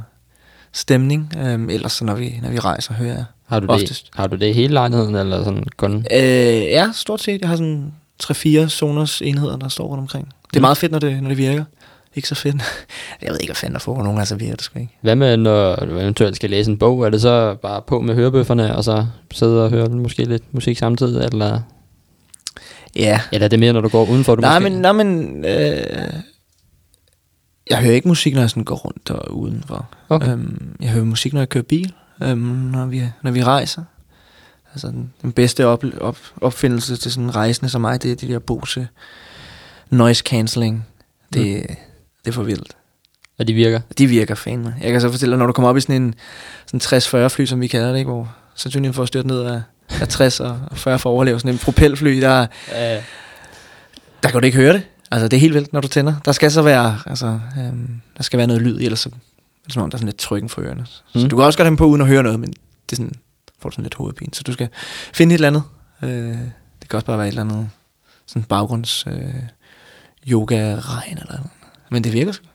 stemning. 0.73 1.33
Øhm, 1.37 1.69
ellers 1.69 1.91
så 1.91 2.05
når 2.05 2.15
vi, 2.15 2.39
når 2.43 2.49
vi 2.49 2.59
rejser, 2.59 2.93
hører 2.93 3.13
jeg 3.15 3.23
Har 3.47 3.59
du, 3.59 3.67
oftest. 3.67 4.05
det, 4.05 4.11
har 4.15 4.27
du 4.27 4.35
det 4.35 4.45
i 4.47 4.51
hele 4.53 4.73
lejligheden, 4.73 5.15
eller 5.15 5.43
sådan 5.43 5.63
kun? 5.77 6.05
Øh, 6.11 6.21
ja, 6.63 6.89
stort 6.93 7.21
set. 7.21 7.41
Jeg 7.41 7.49
har 7.49 7.55
sådan 7.55 7.93
3-4 8.23 8.67
Sonos 8.67 9.21
enheder, 9.21 9.57
der 9.57 9.67
står 9.69 9.87
rundt 9.87 10.01
omkring. 10.01 10.25
Det 10.25 10.55
er 10.55 10.59
Mm. 10.59 10.61
meget 10.61 10.77
fedt, 10.77 10.91
når 10.91 10.99
det, 10.99 11.21
når 11.21 11.29
det 11.29 11.37
virker. 11.37 11.63
Ikke 12.15 12.27
så 12.27 12.35
fedt. 12.35 12.55
Jeg 13.21 13.31
ved 13.31 13.37
ikke, 13.39 13.47
hvad 13.49 13.55
fanden 13.55 13.73
der 13.73 13.79
får 13.79 14.03
nogen, 14.03 14.19
altså 14.19 14.35
virker 14.35 14.55
det 14.55 14.63
sgu 14.63 14.79
ikke. 14.79 14.97
Hvad 15.01 15.15
med, 15.15 15.37
når 15.37 15.75
du 15.75 15.99
eventuelt 15.99 16.35
skal 16.35 16.49
læse 16.49 16.71
en 16.71 16.77
bog? 16.77 17.05
Er 17.05 17.09
det 17.09 17.21
så 17.21 17.55
bare 17.61 17.81
på 17.87 18.01
med 18.01 18.15
hørebøfferne, 18.15 18.75
og 18.75 18.83
så 18.83 19.05
sidde 19.31 19.63
og 19.63 19.69
høre 19.69 19.89
måske 19.89 20.23
lidt 20.25 20.53
musik 20.53 20.77
samtidig? 20.77 21.25
Eller, 21.25 21.61
Ja. 22.95 23.21
eller 23.31 23.45
er 23.45 23.49
det 23.49 23.59
mere, 23.59 23.73
når 23.73 23.81
du 23.81 23.89
går 23.89 24.05
udenfor? 24.05 24.35
Du 24.35 24.41
Nej, 24.41 24.59
måske? 24.59 24.69
men, 24.69 24.81
nej, 24.81 24.91
men 24.91 25.45
øh, 25.45 26.13
jeg 27.69 27.77
hører 27.77 27.93
ikke 27.93 28.07
musik, 28.07 28.33
når 28.33 28.41
jeg 28.41 28.49
sådan 28.49 28.63
går 28.63 28.75
rundt 28.75 29.09
og 29.09 29.37
udenfor. 29.37 29.89
Okay. 30.09 30.31
Øhm, 30.31 30.75
jeg 30.79 30.89
hører 30.89 31.05
musik, 31.05 31.33
når 31.33 31.41
jeg 31.41 31.49
kører 31.49 31.63
bil, 31.63 31.93
øhm, 32.23 32.37
når, 32.37 32.85
vi, 32.85 33.03
når 33.23 33.31
vi 33.31 33.43
rejser. 33.43 33.83
Altså 34.73 34.87
den, 34.87 35.13
den 35.21 35.31
bedste 35.31 35.67
op, 35.67 35.83
op, 36.01 36.17
opfindelse 36.41 36.97
til 36.97 37.11
sådan 37.11 37.23
en 37.23 37.35
rejsende 37.35 37.69
som 37.69 37.81
mig, 37.81 38.03
det 38.03 38.11
er 38.11 38.15
de 38.15 38.27
der 38.27 38.39
Bose 38.39 38.87
noise 39.89 40.23
cancelling. 40.23 40.87
Det, 41.33 41.65
mm. 41.69 41.75
det 42.25 42.27
er 42.27 42.31
for 42.31 42.43
vildt. 42.43 42.75
Og 43.39 43.47
de 43.47 43.53
virker? 43.53 43.79
De 43.97 44.07
virker 44.07 44.35
fandme. 44.35 44.75
Jeg 44.81 44.91
kan 44.91 45.01
så 45.01 45.11
fortælle 45.11 45.31
dig, 45.31 45.39
når 45.39 45.45
du 45.45 45.53
kommer 45.53 45.69
op 45.69 45.77
i 45.77 45.81
sådan 45.81 46.01
en 46.01 46.15
sådan 46.81 47.25
60-40 47.25 47.27
fly, 47.27 47.45
som 47.45 47.61
vi 47.61 47.67
kalder 47.67 47.91
det, 47.91 47.99
ikke, 47.99 48.11
hvor 48.11 48.35
sandsynligheden 48.55 48.93
for 48.93 49.01
at 49.01 49.07
styrte 49.07 49.27
ned 49.27 49.41
af, 49.41 49.61
af 50.01 50.07
60 50.07 50.39
og 50.39 50.59
40 50.73 50.99
for 50.99 51.09
at 51.09 51.13
overleve 51.13 51.39
sådan 51.39 51.51
en 51.53 51.57
propelfly, 51.59 52.21
der, 52.21 52.47
Uh, 52.67 53.03
der 54.23 54.29
kan 54.29 54.39
du 54.41 54.45
ikke 54.45 54.57
høre 54.57 54.73
det. 54.73 54.81
Altså, 55.11 55.27
det 55.27 55.37
er 55.37 55.41
helt 55.41 55.53
vildt, 55.53 55.73
når 55.73 55.81
du 55.81 55.87
tænder. 55.87 56.13
Der 56.25 56.31
skal 56.31 56.51
så 56.51 56.61
være, 56.61 56.99
altså, 57.05 57.39
øhm, 57.59 58.01
der 58.17 58.23
skal 58.23 58.37
være 58.37 58.47
noget 58.47 58.61
lyd, 58.61 58.79
ellers 58.81 58.99
så, 58.99 59.09
er 59.09 59.71
som 59.73 59.83
om, 59.83 59.89
der 59.89 59.95
er 59.95 59.99
sådan 59.99 60.07
lidt 60.07 60.17
trykken 60.17 60.49
for 60.49 60.61
ørerne. 60.61 60.85
Så 60.85 61.19
Mm. 61.19 61.29
du 61.29 61.35
kan 61.35 61.45
også 61.45 61.59
godt 61.59 61.65
have 61.65 61.69
dem 61.69 61.77
på, 61.77 61.85
uden 61.85 62.01
at 62.01 62.07
høre 62.07 62.23
noget, 62.23 62.39
men 62.39 62.49
det 62.49 62.91
er 62.91 62.95
sådan, 62.95 63.13
får 63.61 63.69
du 63.69 63.73
sådan 63.73 63.83
lidt 63.83 63.95
hovedpine. 63.95 64.33
Så 64.33 64.43
du 64.43 64.53
skal 64.53 64.69
finde 65.13 65.35
et 65.35 65.37
eller 65.37 65.47
andet. 65.47 65.63
Øh, 66.01 66.37
det 66.81 66.89
kan 66.89 66.97
også 66.97 67.05
bare 67.05 67.17
være 67.17 67.27
et 67.27 67.31
eller 67.31 67.41
andet 67.43 67.69
sådan 68.27 68.43
baggrunds 68.43 69.05
øh, 69.07 69.13
yoga-regn 70.27 71.17
eller 71.17 71.31
noget. 71.33 71.49
Men 71.89 72.03
det 72.03 72.13
virker 72.13 72.31
sgu. 72.31 72.45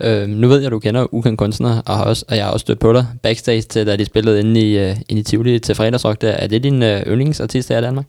Øh, 0.00 0.28
nu 0.28 0.48
ved 0.48 0.56
jeg, 0.58 0.66
at 0.66 0.72
du 0.72 0.78
kender 0.78 1.14
ukendt 1.14 1.38
kunstnere, 1.38 1.82
og, 1.86 1.96
har 1.96 2.04
også, 2.04 2.24
og 2.28 2.36
jeg 2.36 2.44
har 2.44 2.52
også 2.52 2.64
stødt 2.64 2.78
på 2.78 2.92
dig 2.92 3.06
backstage 3.22 3.62
til, 3.62 3.86
da 3.86 3.96
de 3.96 4.04
spillede 4.04 4.40
inde 4.40 4.60
i, 4.60 4.90
uh, 4.90 4.96
inde 5.08 5.20
i 5.20 5.22
Tivoli 5.22 5.58
til 5.58 5.74
fredagsrock. 5.74 6.20
Der. 6.20 6.30
Er 6.32 6.46
det 6.46 6.62
din 6.62 6.82
uh, 6.82 6.88
yndlingsartist 6.88 7.68
her 7.68 7.78
i 7.78 7.82
Danmark? 7.82 8.06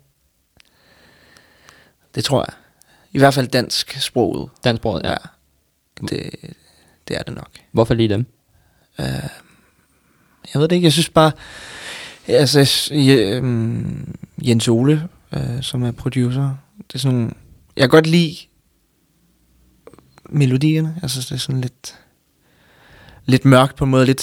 Det 2.15 2.23
tror 2.23 2.39
jeg. 2.47 2.53
I 3.13 3.17
hvert 3.17 3.33
fald 3.33 3.47
dansk 3.47 3.97
sproget. 4.01 4.49
Dansksproget, 4.63 5.03
ja. 5.03 5.09
Ja. 5.09 5.15
Det, 6.01 6.29
det 7.07 7.17
er 7.17 7.21
det 7.23 7.35
nok. 7.35 7.49
Hvorfor 7.71 7.93
lige 7.93 8.09
dem? 8.09 8.25
Øh, 8.99 9.05
jeg 10.53 10.61
ved 10.61 10.67
det 10.67 10.71
ikke, 10.75 10.85
jeg 10.85 10.93
synes 10.93 11.09
bare, 11.09 11.31
altså, 12.27 12.65
s- 12.65 12.91
je, 12.91 13.15
øhm, 13.15 14.15
Jens 14.47 14.67
Ole, 14.67 15.07
øh, 15.33 15.61
som 15.61 15.83
er 15.83 15.91
producer, 15.91 16.55
det 16.87 16.95
er 16.95 16.99
sådan 16.99 17.17
nogle, 17.17 17.31
jeg 17.75 17.81
kan 17.81 17.89
godt 17.89 18.07
lide 18.07 18.35
melodierne, 20.29 20.95
altså 21.01 21.19
det 21.19 21.31
er 21.31 21.37
sådan 21.37 21.61
lidt, 21.61 21.95
lidt 23.25 23.45
mørkt 23.45 23.75
på 23.75 23.83
en 23.83 23.91
måde, 23.91 24.05
lidt, 24.05 24.21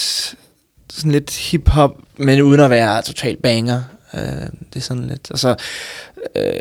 sådan 0.90 1.12
lidt 1.12 1.36
hip-hop, 1.36 1.90
men 2.16 2.42
uden 2.42 2.60
at 2.60 2.70
være 2.70 3.02
totalt 3.02 3.42
banger. 3.42 3.82
Øh, 4.14 4.20
det 4.20 4.76
er 4.76 4.80
sådan 4.80 5.04
lidt, 5.04 5.30
altså, 5.30 5.56
øh, 6.36 6.52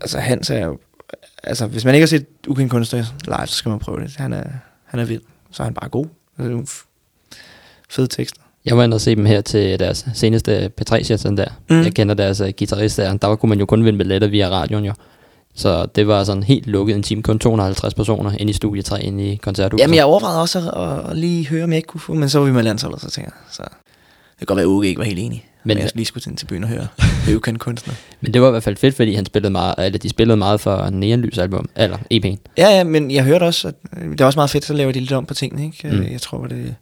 altså 0.00 0.18
Hans 0.18 0.50
er 0.50 0.64
jo, 0.64 0.78
altså 1.42 1.66
hvis 1.66 1.84
man 1.84 1.94
ikke 1.94 2.02
har 2.02 2.08
set 2.08 2.26
ukendt 2.48 2.70
kunstner 2.70 3.04
live, 3.24 3.46
så 3.46 3.54
skal 3.54 3.68
man 3.68 3.78
prøve 3.78 4.00
det. 4.00 4.16
Han 4.16 4.32
er, 4.32 4.44
han 4.84 5.00
er 5.00 5.04
vild, 5.04 5.22
så 5.50 5.62
er 5.62 5.64
han 5.64 5.74
bare 5.74 5.88
god. 5.88 6.06
Altså, 6.38 6.84
fede 7.90 8.06
tekster. 8.06 8.40
Jeg 8.64 8.76
var 8.76 8.84
inde 8.84 8.94
og 8.94 9.00
se 9.00 9.16
dem 9.16 9.24
her 9.24 9.40
til 9.40 9.78
deres 9.78 10.06
seneste 10.14 10.70
P3-session 10.80 11.36
der. 11.36 11.48
Mm. 11.70 11.76
Mm. 11.76 11.82
Jeg 11.82 11.94
kender 11.94 12.14
deres 12.14 12.40
uh, 12.40 12.48
guitarist 12.58 12.96
der. 12.96 13.16
Der 13.16 13.36
kunne 13.36 13.48
man 13.48 13.58
jo 13.58 13.66
kun 13.66 13.84
vinde 13.84 13.98
billetter 13.98 14.28
via 14.28 14.48
radioen 14.48 14.84
jo. 14.84 14.92
Så 15.54 15.86
det 15.86 16.06
var 16.06 16.24
sådan 16.24 16.42
helt 16.42 16.66
lukket 16.66 16.96
en 16.96 17.02
time, 17.02 17.22
kun 17.22 17.38
250 17.38 17.94
personer 17.94 18.32
ind 18.38 18.50
i 18.50 18.52
studie 18.52 18.82
3, 18.82 19.02
ind 19.02 19.20
i 19.20 19.36
koncerthuset. 19.36 19.82
Jamen, 19.82 19.96
jeg 19.96 20.04
overvejede 20.04 20.40
også 20.40 20.58
at, 20.70 21.10
at, 21.10 21.16
lige 21.16 21.48
høre, 21.48 21.64
om 21.64 21.70
jeg 21.70 21.76
ikke 21.76 21.86
kunne 21.86 22.00
få, 22.00 22.14
men 22.14 22.28
så 22.28 22.38
var 22.38 22.46
vi 22.46 22.52
med 22.52 22.62
landsholdet, 22.62 23.00
så 23.00 23.10
tænker 23.10 23.30
jeg, 23.34 23.52
så 23.52 23.62
det 23.62 24.38
kan 24.38 24.46
godt 24.46 24.56
være, 24.56 24.64
at 24.64 24.68
Uge 24.68 24.86
ikke 24.86 24.98
var 24.98 25.04
helt 25.04 25.18
enig. 25.18 25.46
Men 25.64 25.76
Men- 25.76 25.82
jeg 25.82 25.90
lige 25.94 26.06
skulle 26.06 26.36
til 26.36 26.46
byen 26.46 26.64
og 26.64 26.70
høre 26.70 26.88
ukendt 27.36 27.60
kunstner. 27.60 27.94
Men 28.20 28.34
det 28.34 28.42
var 28.42 28.48
i 28.48 28.50
hvert 28.50 28.62
fald 28.62 28.76
fedt, 28.76 28.94
fordi 28.96 29.14
han 29.14 29.26
spillede 29.26 29.50
meget, 29.50 29.74
eller 29.78 29.98
de 29.98 30.08
spillede 30.08 30.36
meget 30.36 30.60
for 30.60 30.90
Neonlys 30.90 31.38
album, 31.38 31.68
eller 31.76 31.98
EP'en. 31.98 32.36
Ja, 32.56 32.68
ja, 32.68 32.84
men 32.84 33.10
jeg 33.10 33.24
hørte 33.24 33.44
også, 33.44 33.68
at 33.68 33.74
øh, 33.96 34.10
det 34.12 34.20
er 34.20 34.24
også 34.24 34.38
meget 34.38 34.50
fedt, 34.50 34.64
så 34.64 34.74
laver 34.74 34.92
de 34.92 35.00
lidt 35.00 35.12
om 35.12 35.26
på 35.26 35.34
tingene, 35.34 35.64
ikke? 35.64 35.96
Mm. 35.96 36.02
Jeg 36.12 36.20
tror, 36.20 36.46
det... 36.46 36.74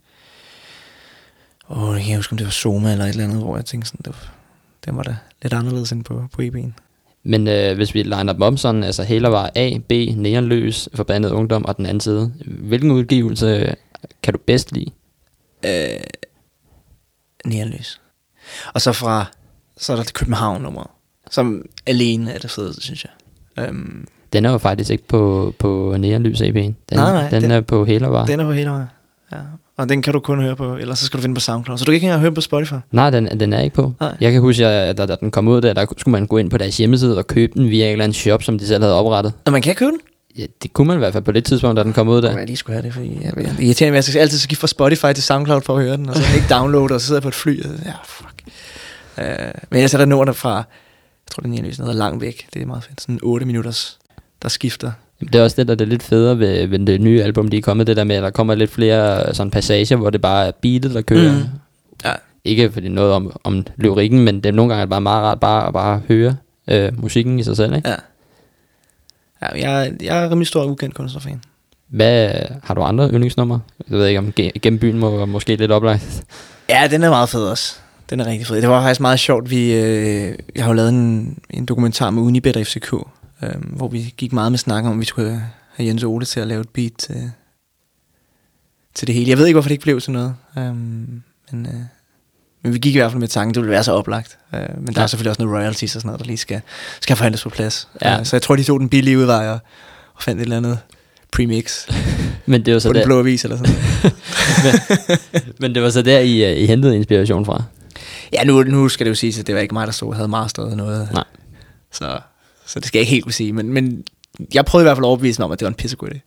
Åh, 1.70 1.78
jeg 1.82 1.94
kan 1.94 1.98
ikke 2.06 2.16
huske, 2.16 2.32
om 2.32 2.36
det 2.38 2.44
var 2.44 2.50
Soma 2.50 2.92
eller 2.92 3.04
et 3.04 3.10
eller 3.10 3.24
andet, 3.24 3.38
hvor 3.38 3.56
jeg 3.56 3.64
tænkte 3.64 3.88
sådan, 3.88 4.00
det 4.04 4.12
var, 4.12 4.32
det 4.84 4.96
var 4.96 5.02
da 5.02 5.16
lidt 5.42 5.52
anderledes 5.52 5.92
end 5.92 6.04
på, 6.04 6.24
på 6.32 6.42
EB'en. 6.42 6.72
Men 7.24 7.48
øh, 7.48 7.76
hvis 7.76 7.94
vi 7.94 8.02
liner 8.02 8.32
dem 8.32 8.42
om 8.42 8.56
sådan, 8.56 8.84
altså 8.84 9.02
Heller 9.02 9.28
var 9.28 9.50
A, 9.54 9.78
B, 9.88 9.92
Neonløs, 10.16 10.88
Forbandet 10.94 11.30
Ungdom 11.30 11.64
og 11.64 11.76
den 11.76 11.86
anden 11.86 12.00
side. 12.00 12.32
Hvilken 12.46 12.90
udgivelse 12.90 13.74
kan 14.22 14.34
du 14.34 14.38
bedst 14.46 14.72
lide? 14.72 14.90
Øh, 15.66 16.00
Nærløs. 17.44 18.00
Og 18.74 18.80
så 18.80 18.92
fra, 18.92 19.26
så 19.76 19.92
er 19.92 19.96
der 19.96 20.04
København 20.14 20.62
nummer, 20.62 20.90
som 21.30 21.64
alene 21.86 22.32
er 22.32 22.38
det 22.38 22.50
fedeste, 22.50 22.82
synes 22.82 23.04
jeg. 23.04 23.12
Øhm, 23.68 24.06
Den 24.32 24.44
er 24.44 24.50
jo 24.50 24.58
faktisk 24.58 24.90
ikke 24.90 25.08
på, 25.08 25.54
på 25.58 25.96
Neonlys 25.98 26.40
EP'en. 26.40 26.50
Den, 26.52 26.74
Nej, 26.90 27.12
nej, 27.12 27.30
den, 27.30 27.42
den- 27.42 27.50
er 27.50 27.60
på 27.60 27.84
Heller 27.84 28.08
var. 28.08 28.26
Den 28.26 28.40
er 28.40 28.44
på 28.44 28.52
hele 28.52 28.70
vejen. 28.70 28.86
Ja. 29.32 29.38
Og 29.76 29.88
den 29.88 30.02
kan 30.02 30.12
du 30.12 30.20
kun 30.20 30.40
høre 30.40 30.56
på, 30.56 30.76
eller 30.76 30.94
så 30.94 31.06
skal 31.06 31.18
du 31.18 31.22
finde 31.22 31.34
på 31.34 31.40
SoundCloud. 31.40 31.78
Så 31.78 31.84
du 31.84 31.90
kan 31.90 31.94
ikke 31.94 32.04
engang 32.04 32.20
høre 32.20 32.32
på 32.32 32.40
Spotify. 32.40 32.74
Nej, 32.90 33.10
den, 33.10 33.40
den 33.40 33.52
er 33.52 33.60
ikke 33.60 33.74
på. 33.74 33.92
Nej. 34.00 34.16
Jeg 34.20 34.32
kan 34.32 34.40
huske, 34.40 34.66
at 34.66 34.98
da, 34.98 35.06
da 35.06 35.16
den 35.20 35.30
kom 35.30 35.48
ud 35.48 35.60
der, 35.60 35.72
der 35.72 35.86
skulle 35.98 36.12
man 36.12 36.26
gå 36.26 36.38
ind 36.38 36.50
på 36.50 36.58
deres 36.58 36.76
hjemmeside 36.76 37.18
og 37.18 37.26
købe 37.26 37.52
den 37.54 37.70
via 37.70 37.86
en 37.86 37.92
eller 37.92 38.04
anden 38.04 38.14
shop, 38.14 38.42
som 38.42 38.58
de 38.58 38.66
selv 38.66 38.82
havde 38.82 38.94
oprettet. 38.94 39.32
Og 39.44 39.52
man 39.52 39.62
kan 39.62 39.74
købe 39.74 39.90
den. 39.90 40.00
Ja, 40.38 40.46
det 40.62 40.72
kunne 40.72 40.86
man 40.86 40.96
i 40.96 40.98
hvert 40.98 41.12
fald 41.12 41.24
på 41.24 41.32
det 41.32 41.44
tidspunkt, 41.44 41.76
da 41.76 41.82
den 41.82 41.92
kom 41.92 42.08
ud 42.08 42.22
der. 42.22 42.38
Jeg 42.38 42.46
lige 42.46 42.56
skulle 42.56 42.74
have 42.74 42.86
det, 42.86 42.94
fordi 42.94 43.18
jeg, 43.22 43.32
jeg, 43.36 43.60
irriterer 43.60 43.90
mig, 43.90 43.94
at 43.94 43.96
jeg 43.96 44.04
skal 44.04 44.20
altid 44.20 44.38
skifte 44.38 44.60
fra 44.60 44.66
Spotify 44.66 45.06
til 45.14 45.22
SoundCloud 45.22 45.60
for 45.60 45.76
at 45.76 45.84
høre 45.84 45.96
den, 45.96 46.08
og 46.08 46.16
så 46.16 46.22
ikke 46.34 46.54
downloade, 46.54 46.94
og 46.94 47.00
så 47.00 47.06
sidder 47.06 47.18
jeg 47.18 47.22
på 47.22 47.28
et 47.28 47.34
fly. 47.34 47.64
Og, 47.64 47.70
ja, 47.84 47.92
fuck. 48.04 48.42
Uh, 49.18 49.24
men 49.70 49.80
jeg 49.80 49.90
sætter 49.90 50.06
nummerne 50.06 50.34
fra, 50.34 50.54
jeg 50.54 51.30
tror, 51.30 51.40
den 51.40 51.54
er 51.54 51.74
noget 51.78 51.96
langt 51.96 52.20
væk. 52.20 52.46
Det 52.54 52.62
er 52.62 52.66
meget 52.66 52.84
fedt. 52.84 53.00
Sådan 53.00 53.18
8 53.22 53.46
minutters, 53.46 53.98
der 54.42 54.48
skifter. 54.48 54.92
Jamen, 55.22 55.32
Det 55.32 55.38
er 55.38 55.42
også 55.42 55.64
det, 55.64 55.68
der 55.78 55.84
er 55.84 55.88
lidt 55.88 56.02
federe 56.02 56.38
ved, 56.38 56.66
ved 56.66 56.78
det 56.78 57.00
nye 57.00 57.22
album, 57.22 57.48
de 57.48 57.56
er 57.58 57.62
kommet, 57.62 57.86
det 57.86 57.96
der 57.96 58.04
med, 58.04 58.16
at 58.16 58.22
der 58.22 58.30
kommer 58.30 58.54
lidt 58.54 58.70
flere 58.70 59.28
øh, 59.28 59.34
sådan 59.34 59.50
passager, 59.50 59.96
hvor 59.96 60.10
det 60.10 60.20
bare 60.20 60.46
er 60.46 60.50
beatet, 60.62 60.94
der 60.94 61.02
kører. 61.02 61.32
Mm. 61.32 61.44
Ja. 62.04 62.12
Ikke 62.44 62.72
fordi 62.72 62.88
noget 62.88 63.12
om, 63.12 63.36
om 63.44 63.66
lyrikken, 63.76 64.20
men 64.24 64.40
det 64.40 64.54
nogle 64.54 64.68
gange 64.70 64.80
er 64.80 64.84
det 64.84 64.90
bare 64.90 65.00
meget 65.00 65.22
rart 65.22 65.40
bare 65.40 65.66
at 65.66 65.72
bare 65.72 66.00
høre 66.08 66.36
øh, 66.68 67.00
musikken 67.02 67.38
i 67.38 67.42
sig 67.42 67.56
selv. 67.56 67.74
Ikke? 67.74 67.88
Ja. 67.88 67.94
Ja, 69.42 69.70
jeg, 69.70 69.92
jeg 70.02 70.24
er 70.24 70.30
rimelig 70.30 70.46
stor 70.46 70.64
ukendt 70.64 70.94
kunstnerfan. 70.94 71.40
Hvad, 71.88 72.30
har 72.62 72.74
du 72.74 72.82
andre 72.82 73.08
yndlingsnumre? 73.10 73.60
Jeg 73.90 73.98
ved 73.98 74.06
ikke, 74.06 74.18
om 74.18 74.32
Ge- 74.40 74.50
Gennem 74.62 74.78
byen 74.78 74.98
må 74.98 75.26
måske 75.26 75.56
lidt 75.56 75.70
oplagt. 75.72 76.22
Ja, 76.68 76.88
den 76.90 77.02
er 77.02 77.10
meget 77.10 77.28
fed 77.28 77.44
også. 77.44 77.76
Den 78.10 78.20
er 78.20 78.26
rigtig 78.26 78.46
fed. 78.46 78.56
Det 78.60 78.68
var 78.68 78.82
faktisk 78.82 79.00
meget 79.00 79.20
sjovt. 79.20 79.50
Vi, 79.50 79.74
øh, 79.74 80.34
jeg 80.56 80.64
har 80.64 80.70
jo 80.70 80.74
lavet 80.74 80.88
en, 80.88 81.38
en 81.50 81.64
dokumentar 81.66 82.10
med 82.10 82.22
Unibet 82.22 82.56
og 82.56 82.66
FCK, 82.66 82.94
øh, 83.42 83.50
hvor 83.76 83.88
vi 83.88 84.14
gik 84.16 84.32
meget 84.32 84.52
med 84.52 84.58
snak 84.58 84.84
om, 84.84 84.92
at 84.92 85.00
vi 85.00 85.04
skulle 85.04 85.42
have 85.74 85.86
Jens 85.86 86.02
Ole 86.04 86.24
til 86.26 86.40
at 86.40 86.46
lave 86.46 86.60
et 86.60 86.68
beat 86.68 86.92
til, 86.98 87.30
til 88.94 89.06
det 89.06 89.14
hele. 89.14 89.30
Jeg 89.30 89.38
ved 89.38 89.46
ikke, 89.46 89.54
hvorfor 89.54 89.68
det 89.68 89.74
ikke 89.74 89.82
blev 89.82 90.00
til 90.00 90.12
noget. 90.12 90.34
Øh, 90.58 90.64
men, 90.74 91.66
øh, 91.66 91.74
men 92.62 92.72
vi 92.72 92.78
gik 92.78 92.94
i 92.94 92.98
hvert 92.98 93.10
fald 93.10 93.20
med 93.20 93.28
tanken, 93.28 93.54
det 93.54 93.60
ville 93.62 93.70
være 93.72 93.84
så 93.84 93.92
oplagt. 93.92 94.38
Øh, 94.54 94.60
men 94.60 94.86
der 94.86 94.92
Ja. 95.00 95.02
er 95.02 95.06
selvfølgelig 95.06 95.30
også 95.30 95.42
noget 95.42 95.58
royalties 95.58 95.96
og 95.96 96.00
sådan 96.00 96.06
noget, 96.08 96.20
der 96.20 96.26
lige 96.26 96.36
skal, 96.36 96.60
skal 97.00 97.16
forhandles 97.16 97.42
på 97.42 97.48
plads. 97.48 97.88
Ja. 98.02 98.18
Øh, 98.20 98.26
så 98.26 98.36
jeg 98.36 98.42
tror, 98.42 98.56
de 98.56 98.64
tog 98.64 98.80
den 98.80 98.88
billige 98.88 99.18
udvej 99.18 99.48
og, 99.48 99.58
og 100.14 100.22
fandt 100.22 100.40
et 100.40 100.44
eller 100.44 100.56
andet 100.56 100.78
premix 101.32 101.88
Men 102.46 102.64
det 102.66 102.74
var 102.74 102.80
så 102.80 102.88
på 102.88 102.92
den 102.92 103.00
der, 103.00 103.06
blå 103.06 103.18
avis 103.18 103.44
eller 103.44 103.56
sådan 103.56 103.74
noget. 103.74 104.14
men 105.60 105.74
det 105.74 105.82
var 105.82 105.90
så 105.90 106.02
der 106.02 106.18
I, 106.18 106.52
øh, 106.52 106.58
I 106.62 106.66
hentede 106.66 106.96
inspiration 106.96 107.44
fra. 107.46 107.62
Ja, 108.32 108.44
nu, 108.44 108.62
nu 108.62 108.88
skal 108.88 109.06
det 109.06 109.10
jo 109.10 109.14
siges, 109.14 109.38
at 109.38 109.46
det 109.46 109.54
var 109.54 109.60
ikke 109.60 109.74
mig, 109.74 109.86
der 109.86 109.92
stod 109.92 110.14
havde 110.14 110.28
masteret 110.28 110.76
noget. 110.76 111.08
Nej. 111.12 111.24
Så, 111.92 112.20
så 112.66 112.80
det 112.80 112.86
skal 112.86 112.98
jeg 112.98 113.02
ikke 113.02 113.10
helt 113.10 113.24
kunne 113.24 113.32
sige. 113.32 113.52
Men, 113.52 113.72
men 113.72 114.04
jeg 114.54 114.64
prøvede 114.64 114.84
i 114.84 114.86
hvert 114.86 114.96
fald 114.96 115.04
at 115.04 115.08
overbevise 115.08 115.40
mig 115.40 115.44
om, 115.44 115.52
at 115.52 115.60
det 115.60 115.64
var 115.66 115.70
en 115.70 115.74
pissegod 115.74 116.08
idé. 116.08 116.18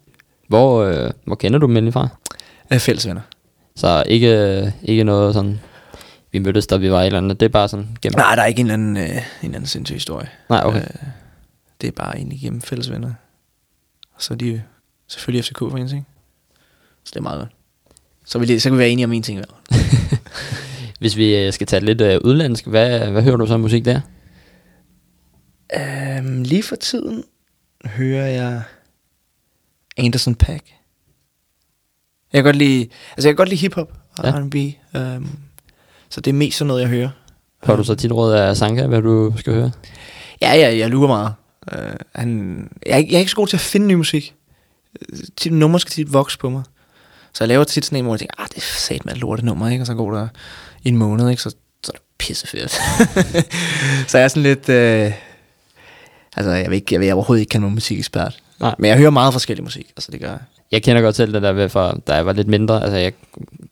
Hvor, 0.47 0.83
øh, 0.83 1.11
hvor 1.25 1.35
kender 1.35 1.59
du 1.59 1.67
dem 1.67 1.75
egentlig 1.75 1.93
fra? 1.93 2.07
Af 2.69 2.81
fælles 2.81 3.07
venner. 3.07 3.21
Så 3.75 4.03
ikke, 4.07 4.73
ikke 4.83 5.03
noget 5.03 5.33
sådan, 5.33 5.59
vi 6.31 6.39
mødtes, 6.39 6.67
da 6.67 6.77
vi 6.77 6.91
var 6.91 7.01
i 7.01 7.05
eller 7.05 7.17
andet. 7.17 7.39
Det 7.39 7.45
er 7.45 7.49
bare 7.49 7.67
sådan 7.67 7.97
gennem... 8.01 8.17
Nej, 8.17 8.35
der 8.35 8.41
er 8.41 8.45
ikke 8.45 8.59
en 8.59 8.65
eller 8.65 8.73
anden, 8.73 8.97
øh, 8.97 9.03
en 9.03 9.15
eller 9.43 9.55
anden 9.55 9.65
sindssyg 9.65 9.95
historie. 9.95 10.29
Nej 10.49 10.61
okay. 10.65 10.81
Øh, 10.81 10.87
det 11.81 11.87
er 11.87 11.91
bare 11.91 12.15
egentlig 12.15 12.37
igennem 12.37 12.61
fælles 12.61 12.91
venner. 12.91 13.13
Og 14.15 14.21
så 14.21 14.33
er 14.33 14.37
de 14.37 14.61
selvfølgelig 15.07 15.45
FCK 15.45 15.59
for 15.59 15.77
en 15.77 15.87
ting. 15.87 16.07
Så 17.03 17.11
det 17.13 17.15
er 17.15 17.23
meget 17.23 17.39
godt. 17.39 17.51
Så, 18.25 18.39
det, 18.39 18.61
så 18.61 18.69
kan 18.69 18.73
vi 18.73 18.79
være 18.79 18.89
enige 18.89 19.05
om 19.05 19.13
en 19.13 19.23
ting 19.23 19.39
fald. 19.39 19.79
Hvis 20.99 21.17
vi 21.17 21.35
øh, 21.35 21.53
skal 21.53 21.67
tage 21.67 21.85
lidt 21.85 22.01
øh, 22.01 22.19
udlandsk, 22.23 22.67
hvad, 22.67 22.99
hvad 23.11 23.21
hører 23.21 23.37
du 23.37 23.47
så 23.47 23.57
musik 23.57 23.85
der? 23.85 24.01
Øhm, 25.77 26.43
lige 26.43 26.63
for 26.63 26.75
tiden 26.75 27.23
hører 27.85 28.27
jeg 28.27 28.61
Anderson 29.97 30.35
Paak. 30.35 30.61
Jeg 32.33 32.37
kan 32.37 32.43
godt 32.43 32.55
lide, 32.55 32.81
altså 33.11 33.27
jeg 33.27 33.31
kan 33.31 33.35
godt 33.35 33.49
lide 33.49 33.61
hiphop 33.61 33.91
og 34.17 34.25
Ja. 34.25 34.31
R&B. 34.31 34.55
Um, 34.97 35.29
så 36.09 36.21
det 36.21 36.31
er 36.31 36.35
mest 36.35 36.57
sådan 36.57 36.67
noget, 36.67 36.81
jeg 36.81 36.89
hører. 36.89 37.09
Får 37.63 37.75
du 37.75 37.83
så 37.83 37.95
tit 37.95 38.11
råd 38.11 38.33
af 38.33 38.57
Sanka, 38.57 38.87
hvad 38.87 39.01
du 39.01 39.33
skal 39.37 39.53
høre? 39.53 39.71
Ja, 40.41 40.53
ja, 40.53 40.77
jeg 40.77 40.89
lurer 40.89 41.07
meget. 41.07 41.33
Uh, 41.71 41.95
han, 42.15 42.59
jeg, 42.85 42.91
er 42.93 42.97
ikke- 42.97 43.11
jeg 43.11 43.15
er 43.15 43.19
ikke 43.19 43.31
så 43.31 43.35
god 43.35 43.47
til 43.47 43.57
at 43.57 43.61
finde 43.61 43.87
ny 43.87 43.93
musik. 43.93 44.35
Øh, 45.01 45.19
Tit 45.37 45.53
nummer 45.53 45.77
skal 45.77 45.91
tit 45.91 46.13
vokse 46.13 46.37
på 46.39 46.49
mig. 46.49 46.63
Så 47.33 47.43
jeg 47.43 47.47
laver 47.47 47.63
tit 47.63 47.85
sådan 47.85 47.97
en, 47.97 48.05
hvor 48.05 48.13
jeg 48.13 48.19
tænker, 48.19 48.41
ah, 48.41 48.47
det 48.49 48.57
er 48.57 48.61
sat 48.61 49.05
med 49.05 49.13
et 49.13 49.19
lortet 49.19 49.45
nummer, 49.45 49.69
ikke? 49.69 49.81
Og 49.83 49.87
så 49.87 49.93
går 49.93 50.11
der 50.11 50.27
en 50.83 50.97
måned, 50.97 51.29
ikke? 51.29 51.41
Så, 51.41 51.49
så 51.83 51.91
er 51.93 51.97
det 51.97 52.01
pissefedt. 52.17 52.71
så 54.11 54.17
jeg 54.17 54.23
er 54.23 54.27
sådan 54.27 54.43
lidt... 54.43 54.69
Øh, 54.69 55.11
altså, 56.35 56.51
jeg 56.51 56.69
vil, 56.69 56.75
ikke, 56.75 56.93
jeg 56.93 56.99
vil 56.99 57.13
overhovedet 57.13 57.41
ikke 57.41 57.49
kalde 57.49 57.65
mig 57.65 57.73
musikekspert. 57.73 58.39
Nej. 58.59 58.75
Men 58.79 58.89
jeg 58.89 58.97
hører 58.97 59.09
meget 59.09 59.33
forskellig 59.33 59.63
musik, 59.63 59.87
altså 59.97 60.11
det 60.11 60.19
gør 60.19 60.29
jeg. 60.29 60.39
Jeg 60.71 60.83
kender 60.83 61.01
godt 61.01 61.15
selv 61.15 61.33
det 61.33 61.41
der 61.41 61.51
ved, 61.51 61.69
fra 61.69 61.97
da 62.07 62.13
jeg 62.13 62.25
var 62.25 62.33
lidt 62.33 62.47
mindre. 62.47 62.83
Altså, 62.83 62.97
jeg 62.97 63.13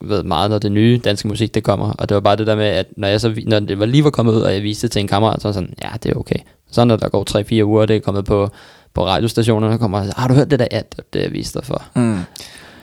ved 0.00 0.22
meget, 0.22 0.50
når 0.50 0.58
det 0.58 0.72
nye 0.72 1.00
danske 1.04 1.28
musik, 1.28 1.54
det 1.54 1.62
kommer. 1.62 1.92
Og 1.92 2.08
det 2.08 2.14
var 2.14 2.20
bare 2.20 2.36
det 2.36 2.46
der 2.46 2.56
med, 2.56 2.66
at 2.66 2.86
når, 2.96 3.08
jeg 3.08 3.20
så, 3.20 3.42
når 3.46 3.60
det 3.60 3.78
var 3.78 3.86
lige 3.86 4.04
var 4.04 4.10
kommet 4.10 4.32
ud, 4.32 4.40
og 4.40 4.54
jeg 4.54 4.62
viste 4.62 4.86
det 4.86 4.92
til 4.92 5.00
en 5.00 5.08
kammerat, 5.08 5.42
så 5.42 5.48
var 5.48 5.52
sådan, 5.52 5.74
ja, 5.82 5.88
det 6.02 6.10
er 6.10 6.14
okay. 6.16 6.38
Så 6.70 6.84
når 6.84 6.96
der 6.96 7.08
går 7.08 7.60
3-4 7.60 7.64
uger, 7.64 7.86
det 7.86 7.96
er 7.96 8.00
kommet 8.00 8.24
på, 8.24 8.50
på 8.94 9.06
radiostationerne, 9.06 9.78
kommer 9.78 9.98
og 9.98 10.04
siger, 10.04 10.20
har 10.20 10.28
du 10.28 10.34
hørt 10.34 10.50
det 10.50 10.58
der? 10.58 10.66
Ja, 10.72 10.78
det, 10.78 10.98
er 10.98 11.02
det 11.12 11.22
jeg 11.22 11.32
viste 11.32 11.58
dig 11.58 11.66
for. 11.66 11.84
Mm. 11.94 12.18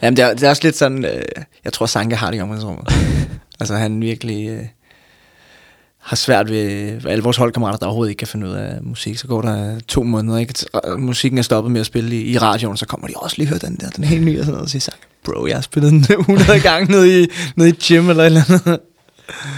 Jamen, 0.01 0.17
det 0.17 0.25
er, 0.25 0.33
det 0.33 0.43
er 0.43 0.49
også 0.49 0.63
lidt 0.63 0.75
sådan, 0.75 1.05
øh, 1.05 1.21
jeg 1.65 1.73
tror, 1.73 1.85
Sanka 1.85 2.15
har 2.15 2.31
det 2.31 2.37
i 2.37 2.41
omklædningsrummet. 2.41 2.93
altså, 3.59 3.75
han 3.75 4.01
virkelig 4.01 4.49
øh, 4.49 4.65
har 6.01 6.15
svært 6.15 6.49
ved, 6.49 7.05
alle 7.05 7.23
vores 7.23 7.37
holdkammerater, 7.37 7.77
der 7.77 7.85
overhovedet 7.85 8.11
ikke 8.11 8.19
kan 8.19 8.27
finde 8.27 8.47
ud 8.47 8.51
af 8.51 8.77
musik. 8.81 9.17
Så 9.17 9.27
går 9.27 9.41
der 9.41 9.79
to 9.87 10.03
måneder, 10.03 10.37
ikke? 10.37 10.53
Musikken 10.97 11.37
er 11.37 11.41
stoppet 11.41 11.71
med 11.71 11.79
at 11.79 11.85
spille 11.85 12.15
i, 12.15 12.31
i 12.31 12.37
radioen, 12.37 12.77
så 12.77 12.85
kommer 12.85 13.07
de 13.07 13.13
også 13.15 13.35
lige 13.37 13.47
høre 13.47 13.59
den 13.59 13.75
der, 13.75 13.89
den 13.89 14.03
er 14.03 14.07
helt 14.07 14.25
ny 14.25 14.39
og 14.39 14.45
sådan 14.45 14.51
noget, 14.51 14.63
og 14.63 14.69
siger, 14.69 14.95
bro, 15.25 15.45
jeg 15.45 15.55
har 15.55 15.61
spillet 15.61 15.91
den 15.91 15.99
100 16.19 16.59
gange 16.59 16.91
nede 16.91 17.23
i, 17.23 17.27
nede 17.55 17.69
i 17.69 17.71
gym 17.71 18.09
eller 18.09 18.23
eller 18.23 18.41
andet. 18.49 18.79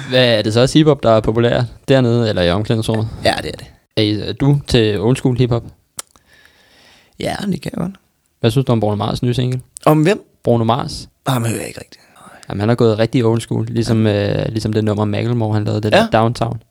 Hvad 0.09 0.37
er 0.37 0.41
det 0.41 0.53
så 0.53 0.61
også 0.61 0.77
hiphop, 0.79 1.03
der 1.03 1.11
er 1.11 1.19
populær 1.21 1.63
dernede, 1.87 2.29
eller 2.29 2.41
i 2.41 2.51
omklædningsrummet? 2.51 3.07
ja, 3.23 3.33
det 3.41 3.47
er 3.53 3.57
det. 3.57 3.65
Er, 3.97 4.01
I, 4.01 4.29
er 4.29 4.33
du 4.33 4.59
til 4.67 4.99
old 4.99 5.15
school 5.15 5.37
hiphop? 5.37 5.63
Ja, 7.19 7.35
det 7.45 7.61
kan 7.61 7.71
jeg 7.73 7.79
godt. 7.81 7.91
Hvad 8.39 8.51
synes 8.51 8.65
du 8.65 8.71
om 8.71 8.79
Bruno 8.79 8.95
Mars 8.95 9.23
nye 9.23 9.33
single? 9.33 9.61
Om 9.85 10.01
hvem? 10.01 10.23
Bruno 10.43 10.63
Mars? 10.63 11.09
Ah, 11.25 11.41
men 11.41 11.49
hører 11.49 11.59
jeg 11.59 11.67
ikke 11.67 11.79
rigtigt. 11.79 12.02
Jamen, 12.49 12.59
han 12.59 12.69
har 12.69 12.75
gået 12.75 12.99
rigtig 12.99 13.25
old 13.25 13.41
school, 13.41 13.65
ligesom, 13.65 14.07
øh, 14.07 14.45
ligesom 14.49 14.73
det 14.73 14.83
nummer 14.83 15.05
Macklemore, 15.05 15.53
han 15.53 15.63
lavede, 15.63 15.81
det 15.81 15.91
Ja. 15.91 15.97
der 15.97 16.07
Downtown. 16.19 16.61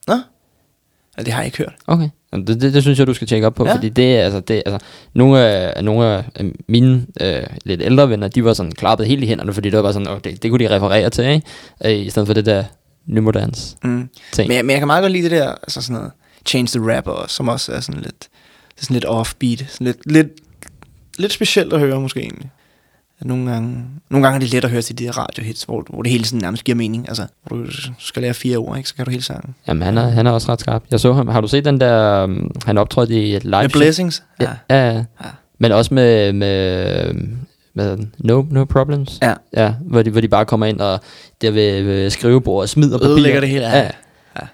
Ja, 1.18 1.22
det 1.22 1.32
har 1.32 1.40
jeg 1.40 1.46
ikke 1.46 1.58
hørt. 1.58 1.74
Okay. 1.86 2.08
Jamen, 2.32 2.46
det, 2.46 2.60
det, 2.60 2.74
det, 2.74 2.82
synes 2.82 2.98
jeg, 2.98 3.06
du 3.06 3.14
skal 3.14 3.28
tjekke 3.28 3.46
op 3.46 3.54
på, 3.54 3.64
ja. 3.64 3.70
Ja. 3.70 3.76
fordi 3.76 3.88
det 3.88 4.16
er, 4.16 4.24
altså, 4.24 4.40
det, 4.40 4.62
altså, 4.66 4.86
nogle 5.14 5.40
af, 5.40 5.84
nogle 5.84 6.06
af 6.06 6.24
øh, 6.40 6.52
mine 6.68 7.06
øh, 7.20 7.42
lidt 7.64 7.82
ældre 7.82 8.10
venner, 8.10 8.28
de 8.28 8.44
var 8.44 8.52
sådan 8.52 8.72
klappet 8.72 9.06
helt 9.06 9.22
i 9.24 9.26
hænderne, 9.26 9.52
fordi 9.52 9.70
det 9.70 9.76
var 9.76 9.82
bare 9.82 9.92
sådan, 9.92 10.08
oh, 10.08 10.18
det, 10.24 10.42
det 10.42 10.50
kunne 10.50 10.64
de 10.64 10.74
referere 10.76 11.10
til, 11.10 11.24
ikke? 11.24 11.46
Øh, 11.84 12.06
I 12.06 12.10
stedet 12.10 12.26
for 12.26 12.34
det 12.34 12.46
der 12.46 12.64
nymoderns 13.06 13.76
Mm. 13.84 14.08
ting. 14.32 14.48
Men, 14.48 14.66
men 14.66 14.70
jeg 14.70 14.78
kan 14.80 14.86
meget 14.86 15.02
godt 15.02 15.12
lide 15.12 15.22
det 15.22 15.30
der, 15.30 15.48
altså 15.50 15.82
sådan 15.82 15.94
noget, 15.96 16.10
Change 16.46 16.78
the 16.78 16.96
Rapper, 16.96 17.24
som 17.28 17.48
også 17.48 17.72
er 17.72 17.80
sådan 17.80 18.00
lidt, 18.00 18.20
det 18.74 18.80
er 18.80 18.84
sådan 18.84 18.94
lidt 18.94 19.04
offbeat, 19.04 19.64
sådan 19.68 19.84
lidt, 19.86 20.12
lidt, 20.12 20.28
lidt 21.18 21.32
specielt 21.32 21.72
at 21.72 21.80
høre 21.80 22.00
måske 22.00 22.20
egentlig. 22.20 22.50
At 23.22 23.28
Nogle 23.28 23.50
gange, 23.50 23.84
nogle 24.10 24.26
gange 24.26 24.36
er 24.36 24.40
det 24.40 24.52
let 24.52 24.64
at 24.64 24.70
høre 24.70 24.82
til 24.82 24.98
de 24.98 25.04
her 25.04 25.18
radiohits, 25.18 25.64
hvor, 25.64 25.84
hvor 25.90 26.02
det 26.02 26.12
hele 26.12 26.24
sådan 26.24 26.40
nærmest 26.40 26.64
giver 26.64 26.76
mening. 26.76 27.08
Altså, 27.08 27.26
hvor 27.46 27.56
du 27.56 27.66
skal 27.98 28.22
lære 28.22 28.34
fire 28.34 28.56
ord, 28.56 28.76
ikke? 28.76 28.88
så 28.88 28.94
kan 28.94 29.04
du 29.04 29.10
hele 29.10 29.22
sangen. 29.22 29.54
Jamen, 29.68 29.82
han 29.82 29.98
er, 29.98 30.08
han 30.08 30.26
er 30.26 30.30
også 30.30 30.52
ret 30.52 30.60
skarp. 30.60 30.82
Jeg 30.90 31.00
så 31.00 31.12
ham. 31.12 31.28
Har 31.28 31.40
du 31.40 31.48
set 31.48 31.64
den 31.64 31.80
der, 31.80 32.24
um, 32.24 32.50
han 32.66 32.78
optrådte 32.78 33.14
i 33.14 33.34
et 33.36 33.44
live 33.44 33.62
Med 33.62 33.68
Blessings? 33.68 34.22
Ja, 34.40 34.50
ja, 34.70 34.86
ja. 34.90 34.96
Ja. 34.96 35.04
Men 35.58 35.72
også 35.72 35.94
med, 35.94 36.32
med, 36.32 37.14
med 37.74 37.98
no, 38.18 38.44
no 38.50 38.64
Problems. 38.64 39.18
Ja. 39.22 39.34
Ja, 39.56 39.74
hvor 39.80 40.02
de, 40.02 40.10
hvor 40.10 40.20
de 40.20 40.28
bare 40.28 40.44
kommer 40.44 40.66
ind 40.66 40.80
og 40.80 41.00
der 41.42 41.50
ved, 41.50 41.82
ved 41.82 42.10
skrivebordet 42.10 42.70
smider 42.70 42.98
papir. 42.98 43.10
Ødelægger 43.10 43.40
det 43.40 43.48
hele, 43.48 43.68
ja. 43.68 43.78
Ja. 43.78 43.90
Ja. 44.40 44.46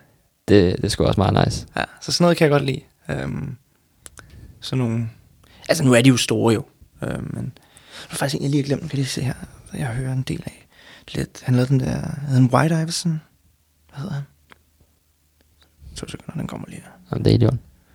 Det, 0.48 0.76
det 0.76 0.84
er 0.84 0.88
sgu 0.88 1.04
også 1.04 1.20
meget 1.20 1.46
nice. 1.46 1.66
ja. 1.76 1.82
Så 2.00 2.12
sådan 2.12 2.24
noget 2.24 2.36
kan 2.36 2.44
jeg 2.44 2.52
godt 2.52 2.64
lide. 2.64 2.80
Um, 3.24 3.56
sådan 4.60 4.84
nogle... 4.84 5.08
Altså, 5.68 5.84
nu 5.84 5.92
er 5.92 6.02
de 6.02 6.08
jo 6.08 6.16
store 6.16 6.54
jo. 6.54 6.62
Um, 7.02 7.30
men 7.34 7.52
det 8.06 8.12
er 8.12 8.16
faktisk 8.16 8.34
en, 8.34 8.42
jeg 8.42 8.50
lige 8.50 8.62
har 8.62 8.66
glemt. 8.66 8.90
Kan 8.90 8.96
lige 8.96 9.06
se 9.06 9.22
her. 9.22 9.34
Jeg 9.74 9.86
hører 9.86 10.12
en 10.12 10.22
del 10.22 10.42
af. 10.46 10.66
Lidt. 11.14 11.42
Han 11.44 11.54
lavede 11.54 11.68
den 11.68 11.80
der... 11.80 12.00
Hed 12.28 12.34
han 12.34 12.50
White 12.52 12.74
Iverson? 12.74 13.20
Hvad 13.90 14.00
hedder 14.00 14.14
han? 14.14 14.22
To 15.96 16.08
sekunder, 16.08 16.40
den 16.40 16.46
kommer 16.46 16.66
lige 16.68 16.80
her. 16.80 16.90
Jamen, 17.10 17.24
det 17.24 17.30
er 17.30 17.34
idiot. 17.34 17.54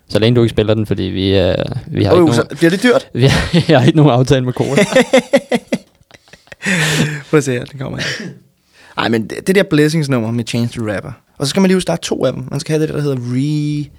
Så 0.09 0.19
længe 0.19 0.35
du 0.35 0.41
ikke 0.43 0.49
spiller 0.49 0.73
den, 0.73 0.85
fordi 0.85 1.03
vi, 1.03 1.29
uh, 1.31 1.55
vi, 1.87 2.03
har 2.03 2.11
Oh, 2.11 2.19
ikke 2.19 2.35
nogen, 2.35 2.57
bliver 2.57 2.69
det 2.69 2.83
dyrt? 2.83 3.09
vi, 3.13 3.25
har, 3.25 3.63
jeg 3.67 3.79
har 3.79 3.85
ikke 3.85 3.97
nogen 3.97 4.11
aftale 4.11 4.45
med 4.45 4.53
Kora. 4.53 4.75
Prøv 7.29 7.37
at 7.37 7.43
se 7.43 7.51
her, 7.51 7.65
den 7.65 7.79
kommer 7.79 7.97
her. 7.97 8.27
Ej, 8.97 9.09
men 9.09 9.29
det, 9.29 9.47
det 9.47 9.55
der 9.55 9.63
Blessings 9.63 10.09
nummer 10.09 10.31
med 10.31 10.43
Change 10.47 10.67
the 10.67 10.95
Rapper. 10.95 11.11
Og 11.37 11.45
så 11.45 11.49
skal 11.49 11.61
man 11.61 11.67
lige 11.67 11.75
huske, 11.75 11.87
der 11.87 11.93
er 11.93 11.97
to 11.97 12.25
af 12.25 12.33
dem. 12.33 12.47
Man 12.51 12.59
skal 12.59 12.73
have 12.73 12.81
det 12.81 12.89
der, 12.89 12.95
der 12.95 13.01
hedder 13.01 13.17
Re... 13.19 13.89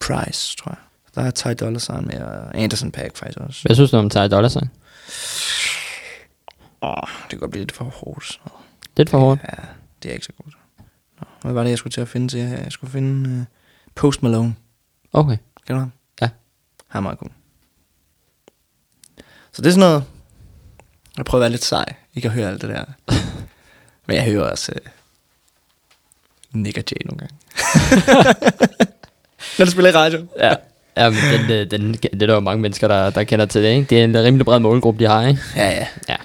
Price, 0.00 0.56
tror 0.56 0.70
jeg. 0.70 0.78
Der 1.14 1.22
er 1.22 1.30
Ty 1.30 1.46
Dolla 1.60 1.78
Sign 1.78 2.06
med, 2.06 2.20
og 2.20 2.58
Anderson 2.58 2.92
Paak 2.92 3.16
faktisk 3.16 3.38
også. 3.38 3.62
Hvad 3.68 3.76
synes 3.76 3.90
du 3.90 3.96
om 3.96 4.10
Ty 4.10 4.16
Dolla 4.16 4.48
Sign? 4.48 4.70
Åh, 6.82 7.02
det 7.22 7.30
kan 7.30 7.38
godt 7.38 7.50
blive 7.50 7.62
lidt 7.62 7.72
for 7.72 7.84
hårdt. 7.84 8.40
Lidt 8.96 9.10
for 9.10 9.18
hårdt. 9.18 9.40
Ja, 9.42 9.62
det 10.02 10.08
er 10.08 10.12
ikke 10.12 10.26
så 10.26 10.32
godt. 10.44 10.54
Nå, 11.20 11.26
hvad 11.42 11.52
var 11.52 11.62
det, 11.62 11.70
jeg 11.70 11.78
skulle 11.78 11.92
til 11.92 12.00
at 12.00 12.08
finde 12.08 12.28
til? 12.28 12.40
Jeg 12.40 12.66
skulle 12.72 12.92
finde 12.92 13.40
uh, 13.40 13.44
Post 13.94 14.22
Malone. 14.22 14.54
Okay. 15.12 15.36
Kan 15.66 15.74
du 15.74 15.80
ham? 15.80 15.92
Ja. 16.20 16.28
Han 16.88 16.98
er 16.98 17.02
meget 17.02 17.18
god. 17.18 17.28
Så 19.52 19.62
det 19.62 19.66
er 19.66 19.70
sådan 19.70 19.78
noget... 19.78 20.04
Jeg 21.16 21.24
prøver 21.24 21.40
at 21.40 21.44
være 21.44 21.50
lidt 21.50 21.64
sej. 21.64 21.94
Ikke 22.14 22.28
at 22.28 22.34
høre 22.34 22.48
alt 22.48 22.62
det 22.62 22.68
der. 22.70 22.84
Men 24.06 24.16
jeg 24.16 24.24
hører 24.24 24.50
også 24.50 24.72
uh, 24.74 26.60
Nick 26.60 26.78
og 26.78 26.84
Jay 26.90 27.06
nogle 27.06 27.18
gange. 27.18 27.34
Når 29.58 29.64
du 29.64 29.70
spiller 29.70 29.90
i 29.90 29.94
radio. 29.94 30.26
Ja. 30.38 30.54
Ja, 31.00 31.10
men 31.10 31.18
den, 31.18 31.50
øh, 31.50 31.70
den, 31.70 31.92
det 31.92 32.22
er 32.22 32.26
der 32.26 32.34
jo 32.34 32.40
mange 32.40 32.62
mennesker, 32.62 32.88
der, 32.88 33.10
der 33.10 33.24
kender 33.24 33.46
til 33.46 33.62
det, 33.62 33.68
ikke? 33.68 33.90
Det 33.90 34.00
er 34.00 34.04
en 34.04 34.24
rimelig 34.24 34.44
bred 34.44 34.58
målgruppe, 34.58 35.04
de 35.04 35.08
har, 35.08 35.26
ikke? 35.26 35.40
Ja, 35.56 35.70
ja. 35.70 35.86
Ja. 36.08 36.16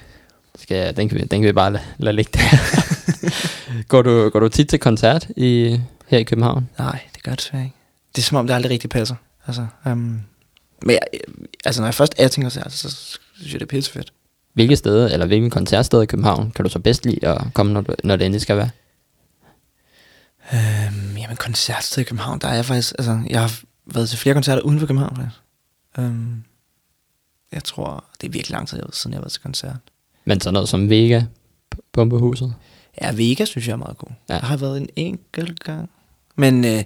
Skal, 0.55 0.97
den, 0.97 1.09
kan 1.09 1.17
vi, 1.17 1.23
den 1.23 1.41
kan 1.41 1.47
vi 1.47 1.51
bare 1.51 1.73
lade, 1.73 1.83
lade 1.97 2.15
ligge 2.15 2.31
der. 2.33 2.57
går, 3.89 4.01
du, 4.01 4.29
går 4.29 4.39
du 4.39 4.49
tit 4.49 4.69
til 4.69 4.79
koncert 4.79 5.27
i, 5.37 5.79
her 6.07 6.17
i 6.17 6.23
København? 6.23 6.69
Nej, 6.79 6.99
det 7.15 7.23
gør 7.23 7.31
det 7.31 7.51
ikke. 7.53 7.71
Det 8.15 8.21
er 8.21 8.25
som 8.25 8.37
om, 8.37 8.47
det 8.47 8.53
aldrig 8.53 8.71
rigtig 8.71 8.89
passer. 8.89 9.15
Altså, 9.47 9.65
um, 9.85 10.21
men 10.81 10.91
jeg, 10.91 10.99
altså, 11.65 11.81
når 11.81 11.87
jeg 11.87 11.93
først 11.93 12.15
er 12.17 12.27
til 12.27 12.43
koncert, 12.43 12.71
så 12.71 13.17
synes 13.35 13.53
jeg, 13.53 13.59
det 13.59 13.65
er 13.65 13.69
pissefedt. 13.69 14.13
Hvilke 14.53 14.75
steder, 14.75 15.09
eller 15.09 15.25
hvilken 15.25 15.49
koncertsted 15.49 16.01
i 16.01 16.05
København, 16.05 16.51
kan 16.51 16.65
du 16.65 16.69
så 16.69 16.79
bedst 16.79 17.05
lide 17.05 17.27
at 17.27 17.41
komme, 17.53 17.73
når, 17.73 17.81
du, 17.81 17.95
når 18.03 18.15
det 18.15 18.25
endelig 18.25 18.41
skal 18.41 18.57
være? 18.57 18.69
Øhm, 20.53 21.17
jamen, 21.17 21.37
koncertsted 21.37 22.01
i 22.01 22.05
København, 22.05 22.39
der 22.39 22.47
er 22.47 22.55
jeg 22.55 22.65
faktisk... 22.65 22.93
Altså, 22.97 23.19
jeg 23.29 23.41
har 23.41 23.59
været 23.85 24.09
til 24.09 24.19
flere 24.19 24.33
koncerter 24.33 24.61
uden 24.61 24.79
for 24.79 24.87
København, 24.87 25.15
faktisk. 25.15 25.41
Øhm, 25.99 26.43
jeg 27.51 27.63
tror, 27.63 28.03
det 28.21 28.27
er 28.27 28.31
virkelig 28.31 28.51
lang 28.53 28.67
tid 28.67 28.79
siden, 28.93 29.13
jeg 29.13 29.17
har 29.17 29.21
været 29.21 29.31
til 29.31 29.41
koncert. 29.41 29.77
Men 30.25 30.41
sådan 30.41 30.53
noget 30.53 30.69
som 30.69 30.89
Vega, 30.89 31.21
Bombehuset. 31.91 32.55
Ja, 33.01 33.11
Vega 33.11 33.45
synes 33.45 33.67
jeg 33.67 33.73
er 33.73 33.77
meget 33.77 33.97
god. 33.97 34.09
Ja. 34.29 34.33
Jeg 34.33 34.43
har 34.43 34.57
været 34.57 34.77
en 34.77 34.89
enkelt 34.95 35.59
gang. 35.59 35.89
Men 36.35 36.65
øh, 36.65 36.83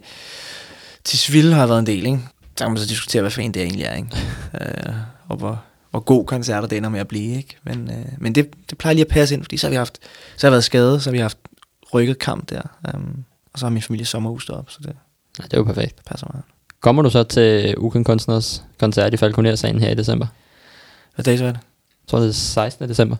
til 1.03 1.19
Sville 1.19 1.53
har 1.53 1.61
jeg 1.61 1.69
været 1.69 1.79
en 1.79 1.87
del, 1.87 2.05
ikke? 2.05 2.19
Så 2.57 2.65
kan 2.65 2.71
man 2.71 2.77
så 2.77 2.87
diskutere, 2.87 3.21
hvad 3.21 3.31
fanden 3.31 3.53
det 3.53 3.61
egentlig 3.61 3.83
er, 3.83 3.93
ikke? 3.95 4.09
øh, 4.61 4.93
og 5.27 5.37
hvor, 5.37 5.63
hvor 5.91 5.99
god 5.99 6.25
koncerter 6.25 6.67
det 6.67 6.77
ender 6.77 6.89
med 6.89 6.99
at 6.99 7.07
blive, 7.07 7.37
ikke? 7.37 7.57
Men, 7.63 7.91
øh, 7.91 8.05
men 8.17 8.35
det, 8.35 8.49
det 8.69 8.77
plejer 8.77 8.93
lige 8.93 9.05
at 9.05 9.11
passe 9.11 9.35
ind, 9.35 9.43
fordi 9.43 9.57
så 9.57 9.67
har 9.67 9.69
vi 9.69 9.75
haft, 9.75 9.99
så 10.37 10.47
har 10.47 10.49
jeg 10.49 10.51
været 10.51 10.63
skadet, 10.63 11.03
så 11.03 11.09
har 11.09 11.11
vi 11.11 11.19
haft 11.19 11.37
rykket 11.93 12.19
kamp 12.19 12.49
der. 12.49 12.61
Um, 12.93 13.23
og 13.53 13.59
så 13.59 13.65
har 13.65 13.71
min 13.71 13.81
familie 13.81 14.05
sommerhus 14.05 14.45
deroppe, 14.45 14.71
så 14.71 14.79
det 14.83 14.95
Ja, 15.39 15.43
det 15.43 15.53
er 15.53 15.57
jo 15.57 15.63
perfekt. 15.63 16.05
passer 16.05 16.27
meget. 16.33 16.43
Kommer 16.81 17.01
du 17.01 17.09
så 17.09 17.23
til 17.23 17.75
Uken 17.77 18.03
Kunstners 18.03 18.63
koncert 18.79 19.13
i 19.13 19.17
Falconer-sagen 19.17 19.79
her 19.81 19.89
i 19.91 19.95
december? 19.95 20.27
Hvad 21.15 21.25
dato 21.25 21.43
er 21.43 21.47
det? 21.51 21.59
Jeg 22.03 22.07
tror, 22.07 22.19
det 22.19 22.29
er 22.29 22.33
16. 22.33 22.89
december. 22.89 23.15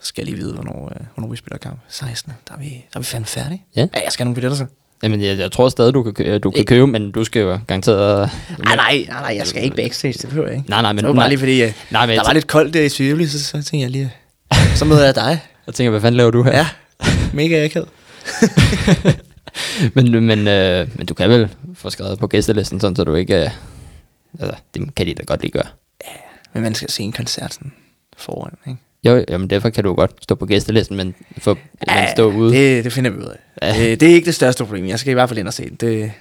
Så 0.00 0.06
skal 0.06 0.22
jeg 0.22 0.30
lige 0.30 0.42
vide, 0.44 0.54
hvornår, 0.54 0.92
øh, 0.94 1.06
hvornår 1.14 1.30
vi 1.30 1.36
spiller 1.36 1.58
kamp. 1.58 1.78
16. 1.88 2.32
Der 2.48 2.54
er 2.54 2.58
vi, 2.58 2.64
der 2.68 2.96
er 2.96 2.98
vi 2.98 3.04
fandme 3.04 3.26
færdige. 3.26 3.64
Ja. 3.76 3.80
ja 3.80 3.86
jeg 4.04 4.12
skal 4.12 4.22
have 4.22 4.26
nogle 4.26 4.34
billetter 4.34 4.56
så. 4.58 4.66
Jamen, 5.02 5.20
jeg, 5.22 5.38
jeg 5.38 5.52
tror 5.52 5.68
stadig, 5.68 5.94
du 5.94 6.02
kan, 6.02 6.14
kø- 6.14 6.38
du 6.38 6.50
kan 6.50 6.64
købe, 6.64 6.86
men 6.86 7.10
du 7.10 7.24
skal 7.24 7.42
jo 7.42 7.58
garanteret... 7.66 8.30
Nej, 8.58 8.76
nej, 8.76 9.04
nej, 9.08 9.20
nej, 9.20 9.36
jeg 9.36 9.46
skal 9.46 9.64
ikke 9.64 9.76
backstage, 9.76 10.12
det 10.12 10.28
behøver 10.28 10.48
jeg 10.48 10.56
ikke. 10.56 10.70
Nej, 10.70 10.82
nej, 10.82 10.92
men... 10.92 10.98
Det 10.98 11.08
var 11.08 11.12
bare 11.14 11.16
nej, 11.22 11.28
lige 11.28 11.38
fordi, 11.38 11.62
øh, 11.62 11.72
nej, 11.90 12.06
men 12.06 12.16
der 12.16 12.24
var 12.24 12.32
lidt 12.32 12.46
koldt 12.46 12.74
der 12.74 12.82
i 12.82 12.88
Tivoli, 12.88 13.26
så, 13.26 13.44
så 13.44 13.52
tænkte 13.52 13.78
jeg 13.78 13.90
lige, 13.90 14.12
øh, 14.52 14.76
så 14.76 14.84
møder 14.84 15.04
jeg 15.04 15.14
dig. 15.14 15.40
jeg 15.66 15.74
tænker, 15.74 15.90
hvad 15.90 16.00
fanden 16.00 16.16
laver 16.16 16.30
du 16.30 16.42
her? 16.42 16.52
Ja, 16.52 16.66
mega 17.32 17.64
akavet. 17.64 17.88
men, 19.94 20.26
men, 20.26 20.48
øh, 20.48 20.88
men 20.96 21.06
du 21.06 21.14
kan 21.14 21.30
vel 21.30 21.48
få 21.74 21.90
skrevet 21.90 22.18
på 22.18 22.26
gæstelisten, 22.26 22.80
sådan 22.80 22.96
så 22.96 23.04
du 23.04 23.14
ikke... 23.14 23.44
Øh, 23.44 23.50
altså, 24.40 24.56
det 24.74 24.94
kan 24.94 25.06
de 25.06 25.14
da 25.14 25.22
godt 25.22 25.40
lige 25.40 25.52
gøre. 25.52 25.66
Men 26.52 26.62
man 26.62 26.74
skal 26.74 26.90
se 26.90 27.02
en 27.02 27.12
koncert 27.12 27.54
sådan 27.54 27.72
foran, 28.16 28.52
ikke? 28.66 28.80
Jo, 29.04 29.24
jamen 29.28 29.50
derfor 29.50 29.70
kan 29.70 29.84
du 29.84 29.94
godt 29.94 30.12
stå 30.22 30.34
på 30.34 30.46
gæstelisten, 30.46 30.96
men, 30.96 31.14
få, 31.38 31.56
ja, 31.88 32.00
men 32.00 32.08
stå 32.16 32.32
ude. 32.32 32.52
Det, 32.52 32.84
det 32.84 32.92
finder 32.92 33.10
vi 33.10 33.18
ud 33.18 33.22
af. 33.22 33.38
Ja. 33.62 33.74
Ja. 33.74 33.90
Det, 33.90 34.00
det 34.00 34.10
er 34.10 34.14
ikke 34.14 34.26
det 34.26 34.34
største 34.34 34.64
problem. 34.64 34.86
Jeg 34.86 34.98
skal 34.98 35.10
i 35.10 35.14
hvert 35.14 35.28
fald 35.28 35.38
ind 35.38 35.48
og 35.48 35.54
se 35.54 35.70
det. 35.70 35.80
Det, 35.80 36.12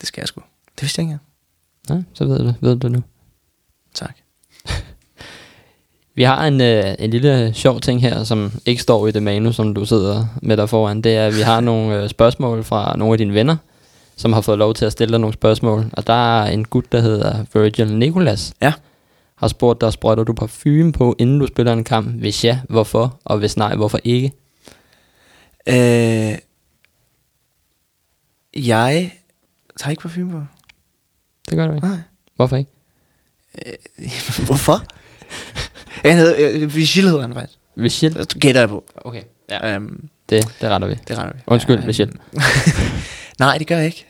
det 0.00 0.08
skal 0.08 0.20
jeg 0.20 0.28
sgu. 0.28 0.42
Det 0.74 0.82
vidste 0.82 1.02
jeg 1.02 1.08
ikke. 1.08 1.18
Ja, 1.90 2.02
så 2.14 2.24
ved 2.24 2.38
du, 2.38 2.54
ved 2.60 2.76
du 2.76 2.88
nu. 2.88 3.02
Tak. 3.94 4.16
Vi 6.18 6.22
har 6.22 6.46
en, 6.46 6.60
øh, 6.60 6.94
en 6.98 7.10
lille 7.10 7.54
sjov 7.54 7.80
ting 7.80 8.00
her, 8.00 8.24
som 8.24 8.52
ikke 8.66 8.82
står 8.82 9.06
i 9.06 9.10
det 9.10 9.22
manus, 9.22 9.56
som 9.56 9.74
du 9.74 9.84
sidder 9.84 10.26
med 10.42 10.56
der 10.56 10.66
foran. 10.66 11.02
Det 11.02 11.16
er, 11.16 11.26
at 11.26 11.36
vi 11.36 11.40
har 11.40 11.60
nogle 11.70 12.02
øh, 12.02 12.08
spørgsmål 12.08 12.64
fra 12.64 12.96
nogle 12.96 13.12
af 13.12 13.18
dine 13.18 13.34
venner, 13.34 13.56
som 14.16 14.32
har 14.32 14.40
fået 14.40 14.58
lov 14.58 14.74
til 14.74 14.84
at 14.84 14.92
stille 14.92 15.12
dig 15.12 15.20
nogle 15.20 15.34
spørgsmål. 15.34 15.90
Og 15.92 16.06
der 16.06 16.40
er 16.42 16.50
en 16.50 16.64
gut, 16.64 16.92
der 16.92 17.00
hedder 17.00 17.44
Virgil 17.54 17.96
Nicholas, 17.96 18.52
Ja. 18.62 18.72
har 19.34 19.48
spurgt 19.48 19.80
dig, 19.80 19.92
sprøjter 19.92 20.24
du 20.24 20.32
parfume 20.32 20.92
på, 20.92 21.16
inden 21.18 21.38
du 21.38 21.46
spiller 21.46 21.72
en 21.72 21.84
kamp? 21.84 22.08
Hvis 22.08 22.44
ja, 22.44 22.60
hvorfor? 22.68 23.18
Og 23.24 23.38
hvis 23.38 23.56
nej, 23.56 23.76
hvorfor 23.76 23.98
ikke? 24.04 24.32
Øh, 25.68 26.38
jeg 28.66 29.12
tager 29.80 29.90
ikke 29.90 30.02
parfume 30.02 30.30
på. 30.32 30.42
Det 31.50 31.56
gør 31.58 31.66
du 31.66 31.74
ikke. 31.74 31.86
Nej. 31.86 31.98
Hvorfor 32.36 32.56
ikke? 32.56 32.70
Hvorfor? 34.46 34.82
Han 36.10 36.18
hedder, 36.18 36.50
øh, 36.62 36.74
Vigil 36.74 37.04
hedder 37.04 37.20
han 37.20 37.34
faktisk. 37.34 37.58
Vigil? 37.76 38.14
Det 38.14 38.36
gætter 38.40 38.60
jeg 38.60 38.68
på. 38.68 38.84
Okay, 38.96 39.22
Ja. 39.50 39.76
Um, 39.76 40.00
det, 40.30 40.48
det 40.60 40.70
retter 40.70 40.88
vi. 40.88 40.94
det 41.08 41.18
regner 41.18 41.32
vi. 41.32 41.40
Undskyld, 41.46 41.78
Ja, 41.80 41.86
Vigil. 41.86 42.12
Nej, 43.38 43.58
det 43.58 43.66
gør 43.66 43.76
jeg 43.76 43.86
ikke. 43.86 44.06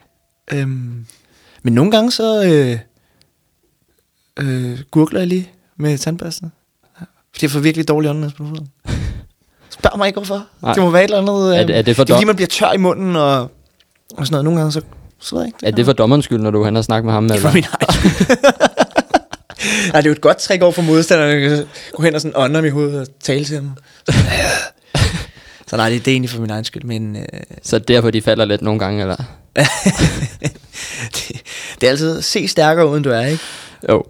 Um, 0.62 1.06
men 1.62 1.72
nogle 1.74 1.90
gange 1.90 2.10
så 2.12 2.44
øh, 2.44 2.78
øh, 4.46 4.78
gurgler 4.90 5.20
jeg 5.20 5.26
lige 5.26 5.50
med 5.76 5.98
tandpasten. 5.98 6.52
Ja, 7.00 7.04
Fordi 7.32 7.44
jeg 7.44 7.50
får 7.50 7.60
virkelig 7.60 7.88
dårlig 7.88 8.10
åndenæs 8.10 8.32
på 8.32 8.44
foden. 8.48 8.68
Spørg 9.70 9.98
mig 9.98 10.06
ikke 10.06 10.16
hvorfor. 10.18 10.46
Nej. 10.62 10.72
Det 10.74 10.82
må 10.82 10.90
være 10.90 11.04
et 11.04 11.10
eller 11.14 11.18
andet... 11.36 11.58
Er 11.60 11.64
det- 11.66 11.76
er 11.78 11.82
det 11.82 11.96
for 11.96 12.04
det 12.04 12.12
er 12.12 12.16
fordi 12.16 12.24
man 12.24 12.36
bliver 12.36 12.48
tør 12.48 12.72
i 12.72 12.76
munden 12.76 13.16
og, 13.16 13.40
og 13.40 13.50
sådan 14.26 14.30
noget. 14.30 14.44
Nogle 14.44 14.58
gange 14.58 14.72
så, 14.72 14.80
så 15.20 15.34
ved 15.34 15.42
jeg 15.42 15.48
ikke. 15.48 15.66
Er 15.66 15.70
det 15.70 15.84
for 15.84 15.92
dommerens 15.92 16.24
skyld, 16.24 16.38
når 16.38 16.50
du 16.50 16.64
hen 16.64 16.76
og 16.76 16.84
snakker 16.84 17.04
med 17.04 17.12
ham? 17.12 17.28
Det 17.28 17.36
er 17.36 17.40
for 17.40 17.48
Eller? 17.48 17.54
min 17.54 17.64
egen. 17.80 18.77
Nej, 19.92 20.00
det 20.00 20.06
er 20.06 20.10
jo 20.10 20.12
et 20.12 20.20
godt 20.20 20.36
trick 20.36 20.62
over 20.62 20.72
for 20.72 20.82
modstanderne. 20.82 21.66
Gå 21.92 22.02
hen 22.02 22.14
og 22.14 22.20
sådan 22.20 22.36
ånder 22.36 22.62
i 22.64 22.70
hovedet 22.70 23.00
og 23.00 23.06
tale 23.20 23.44
til 23.44 23.56
dem. 23.56 23.70
Så 25.68 25.76
nej, 25.76 25.88
det 25.88 26.08
er 26.08 26.12
egentlig 26.12 26.30
for 26.30 26.40
min 26.40 26.50
egen 26.50 26.64
skyld, 26.64 26.82
men 26.82 27.16
øh, 27.16 27.22
Så 27.62 27.78
derfor 27.78 28.10
de 28.10 28.22
falder 28.22 28.44
lidt 28.44 28.62
nogle 28.62 28.80
gange, 28.80 29.02
eller? 29.02 29.16
det, 31.14 31.42
det 31.80 31.86
er 31.86 31.90
altid 31.90 32.22
se 32.22 32.48
stærkere 32.48 32.88
uden 32.88 33.02
du 33.02 33.10
er, 33.10 33.20
ikke? 33.20 33.42
Jo. 33.88 34.04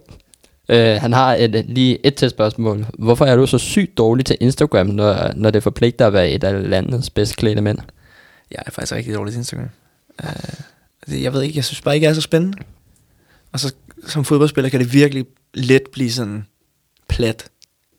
Øh, 0.69 1.01
han 1.01 1.13
har 1.13 1.35
et, 1.35 1.65
lige 1.67 2.05
et 2.05 2.15
til 2.15 2.29
spørgsmål. 2.29 2.85
Hvorfor 2.99 3.25
er 3.25 3.35
du 3.35 3.45
så 3.45 3.57
sygt 3.57 3.97
dårlig 3.97 4.25
til 4.25 4.37
Instagram, 4.39 4.87
når, 4.87 5.31
når 5.35 5.51
det 5.51 5.63
forpligter 5.63 6.07
at 6.07 6.13
være 6.13 6.29
et 6.29 6.43
af 6.43 6.69
landets 6.69 7.09
bedst 7.09 7.35
klædte 7.35 7.61
mænd? 7.61 7.77
Jeg 8.51 8.63
er 8.65 8.71
faktisk 8.71 8.93
rigtig 8.93 9.13
dårlig 9.13 9.33
til 9.33 9.37
Instagram. 9.37 9.69
Det, 11.05 11.23
jeg 11.23 11.33
ved 11.33 11.41
ikke, 11.41 11.57
jeg 11.57 11.65
synes 11.65 11.81
bare 11.81 11.95
ikke, 11.95 12.05
jeg 12.05 12.09
er 12.09 12.15
så 12.15 12.21
spændende. 12.21 12.57
Og 13.51 13.59
så 13.59 13.73
som 14.07 14.25
fodboldspiller 14.25 14.69
kan 14.69 14.79
det 14.79 14.93
virkelig 14.93 15.25
let 15.53 15.81
blive 15.93 16.11
sådan 16.11 16.45
plat 17.09 17.45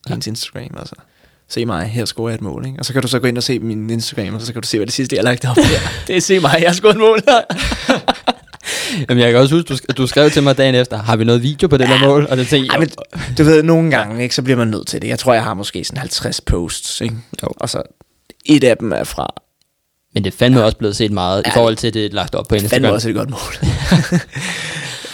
Ja. 0.07 0.11
ja. 0.13 0.17
ens 0.17 0.27
Instagram. 0.27 0.77
Altså. 0.79 0.95
Se 1.49 1.67
mig, 1.67 1.87
her 1.87 2.05
scorer 2.05 2.29
jeg 2.29 2.35
et 2.35 2.41
mål. 2.41 2.67
Ikke? 2.67 2.79
Og 2.79 2.85
så 2.85 2.93
kan 2.93 3.03
du 3.03 3.09
så 3.09 3.19
gå 3.19 3.27
ind 3.27 3.37
og 3.37 3.43
se 3.43 3.59
min 3.59 3.91
Instagram, 3.91 4.35
og 4.35 4.41
så 4.41 4.53
kan 4.53 4.63
du 4.63 4.69
se, 4.69 4.79
hvad 4.79 4.87
det 4.87 4.95
sidste, 4.95 5.17
jeg 5.17 5.21
har 5.21 5.25
lagt 5.25 5.45
op. 5.45 5.57
Det 6.07 6.17
er 6.17 6.21
se 6.21 6.41
mig, 6.41 6.57
jeg 6.61 6.69
har 6.69 6.75
scoret 6.75 6.95
et 6.95 7.01
mål. 7.01 7.21
Jamen, 9.09 9.23
jeg 9.25 9.33
kan 9.33 9.41
også 9.41 9.55
huske, 9.55 9.69
du, 9.75 9.79
du 10.03 10.07
skrev 10.07 10.31
til 10.31 10.43
mig 10.43 10.59
dagen 10.59 10.75
efter, 10.75 10.97
har 10.97 11.17
vi 11.17 11.25
noget 11.25 11.43
video 11.43 11.69
på 11.69 11.77
det 11.77 11.89
der 11.89 11.99
mål? 12.07 12.27
Og 12.31 12.37
det 12.37 12.49
tænkte 12.49 12.73
jeg, 12.73 12.81
men, 12.81 12.91
du 13.39 13.45
ved, 13.45 13.63
nogle 13.63 13.91
gange, 13.91 14.23
ikke, 14.23 14.35
så 14.35 14.43
bliver 14.43 14.57
man 14.57 14.69
nødt 14.69 14.87
til 14.87 15.03
det. 15.03 15.09
Jeg 15.09 15.19
tror, 15.19 15.35
jeg 15.35 15.45
har 15.45 15.55
måske 15.55 15.85
sådan 15.85 15.99
50 15.99 16.41
posts, 16.41 17.01
ikke? 17.01 17.15
Jo. 17.43 17.49
Og 17.57 17.69
så 17.71 17.83
et 18.45 18.65
af 18.65 18.77
dem 18.77 18.93
er 18.93 19.05
fra 19.05 19.35
men 20.15 20.25
det 20.25 20.33
er 20.35 20.37
fandme 20.39 20.65
også 20.65 20.77
blevet 20.77 20.97
set 20.97 21.13
meget, 21.13 21.43
i 21.47 21.49
Ja, 21.49 21.57
forhold 21.57 21.77
til 21.77 21.95
det 21.95 22.07
er 22.07 22.11
lagt 22.13 22.35
op 22.35 22.45
på 22.49 22.55
fandme 22.55 22.65
Instagram. 22.65 22.93
også 22.95 23.09
et 23.09 23.15
godt 23.15 23.31
mål. 23.31 23.55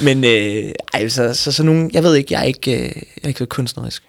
Men 0.03 0.25
øh, 0.25 0.73
ej, 0.95 1.09
så, 1.09 1.35
så, 1.35 1.53
så 1.53 1.63
nogle, 1.63 1.91
jeg 1.93 2.03
ved 2.03 2.15
ikke, 2.15 2.35
jeg 2.35 2.41
er 2.41 2.45
ikke, 2.45 2.73
øh, 2.73 2.83
jeg 2.83 3.23
er 3.23 3.29
ikke 3.29 3.39
så 3.39 3.47
kunstnerisk. 3.47 4.03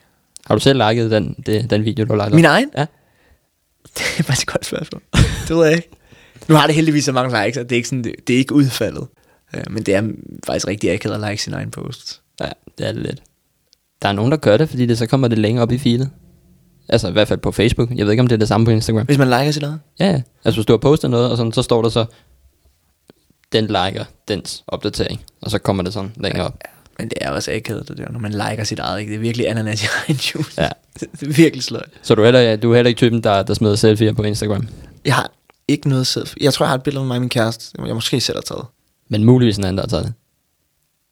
Har 0.46 0.56
du 0.56 0.60
selv 0.60 0.82
liket 0.90 1.12
den, 1.12 1.36
det, 1.46 1.70
den 1.70 1.86
video, 1.86 2.06
du 2.06 2.16
har 2.16 2.26
op? 2.26 2.34
Min 2.34 2.46
egen? 2.46 2.70
Ja. 2.78 2.86
Det 3.98 4.20
er 4.20 4.24
faktisk 4.24 4.48
et 4.48 4.54
godt 4.54 4.66
spørgsmål. 4.66 5.02
det 5.48 5.56
ved 5.56 5.66
jeg 5.66 5.76
ikke. 5.76 5.90
Nu 6.48 6.56
har 6.56 6.66
det 6.68 6.76
heldigvis 6.76 7.06
så 7.06 7.12
mange 7.12 7.46
likes, 7.46 7.58
og 7.58 7.64
det 7.64 7.72
er 7.72 7.76
ikke, 7.76 7.88
sådan, 7.88 8.04
det, 8.04 8.16
det 8.28 8.34
er 8.34 8.38
ikke 8.38 8.56
udfaldet. 8.56 9.08
Øh, 9.56 9.64
men 9.70 9.84
det 9.84 9.96
er 9.96 10.04
faktisk 10.46 10.68
rigtig 10.68 10.92
akavet 10.92 11.16
at 11.16 11.30
like 11.30 11.44
sin 11.44 11.54
egen 11.54 11.72
post. 11.72 12.22
Ja, 12.42 12.50
det 12.78 12.88
er 12.88 12.92
det 12.92 13.02
lidt. 13.02 13.24
Der 14.02 14.08
er 14.08 14.14
nogen, 14.14 14.32
der 14.32 14.38
gør 14.38 14.58
det, 14.58 14.70
fordi 14.70 14.86
det 14.86 14.98
så 14.98 15.06
kommer 15.06 15.28
det 15.28 15.38
længere 15.38 15.64
op 15.64 15.72
i 15.72 15.78
feedet. 15.78 16.10
Altså 16.90 17.08
i 17.08 17.12
hvert 17.12 17.28
fald 17.28 17.40
på 17.40 17.52
Facebook. 17.52 17.90
Jeg 17.96 18.06
ved 18.06 18.12
ikke, 18.12 18.22
om 18.22 18.28
det 18.28 18.36
er 18.36 18.40
det 18.40 18.48
samme 18.48 18.66
på 18.66 18.72
Instagram. 18.72 19.06
Hvis 19.06 19.18
man 19.18 19.28
liker 19.28 19.52
sit 19.52 19.64
eget. 19.64 19.80
Ja, 20.00 20.06
ja. 20.06 20.22
Altså 20.46 20.58
hvis 20.58 20.66
du 20.66 20.74
har 20.74 20.78
postet 20.78 21.10
noget, 21.10 21.32
og 21.32 21.38
sådan, 21.38 21.52
så 21.52 21.62
står 21.62 21.82
der 21.82 21.90
så, 21.90 22.06
den 23.52 23.68
liker 23.68 24.06
dens 24.28 24.64
opdatering. 24.68 25.22
Og 25.41 25.52
så 25.52 25.60
kommer 25.60 25.84
det 25.84 25.93
sådan 25.93 26.14
længere 26.18 26.45
op. 26.45 26.64
Men 27.00 27.10
det 27.10 27.18
er 27.22 27.32
også 27.32 27.52
akavet, 27.52 27.88
det 27.88 27.98
der, 27.98 28.12
når 28.12 28.20
man 28.20 28.32
liker 28.32 28.64
sit 28.64 28.80
eget. 28.80 29.00
Ikke? 29.00 29.10
Det 29.10 29.16
er 29.16 29.22
virkelig 29.22 29.50
ananas 29.50 29.84
i 29.84 29.88
egen 30.08 30.16
juice. 30.16 30.62
Ja. 30.62 30.70
det 31.20 31.28
er 31.28 31.34
virkelig 31.34 31.64
sløjt. 31.64 31.89
Så 32.02 32.16
du 32.16 32.22
er 32.22 32.26
heller, 32.26 32.56
du 32.56 32.72
er 32.72 32.76
heller 32.76 32.88
ikke 32.88 32.98
typen, 32.98 33.24
der, 33.24 33.43
der 33.43 33.54
smider 33.54 33.76
selfie'er 33.76 34.14
på 34.14 34.24
Instagram. 34.24 34.68
Jeg 35.06 35.16
har 35.16 35.32
ikke 35.68 35.89
noget 35.89 36.08
selv. 36.08 36.28
Jeg 36.41 36.54
tror, 36.54 36.66
jeg 36.66 36.70
har 36.70 36.76
et 36.76 36.84
billede 36.84 37.02
af 37.02 37.08
mig 37.08 37.16
og 37.16 37.22
min 37.22 37.30
kæreste. 37.30 37.82
Jeg 37.86 37.95
måske 37.95 38.20
selv 38.20 38.38
har 38.38 38.41
taget. 38.41 38.66
Men 39.10 39.24
muligvis 39.24 39.58
en 39.58 39.64
anden, 39.64 39.78
der 39.78 39.84
har 39.84 39.88
taget 39.88 40.06
det. 40.06 40.14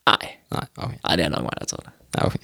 Nej. 0.08 0.32
Nej, 0.52 0.66
okay. 0.78 0.98
Nej, 1.04 1.16
det 1.16 1.26
er 1.26 1.30
nok 1.30 1.42
mig, 1.42 1.52
der 1.52 1.60
har 1.60 1.66
taget 1.66 1.86
det. 1.86 1.92
Ja, 2.18 2.26
okay. 2.26 2.40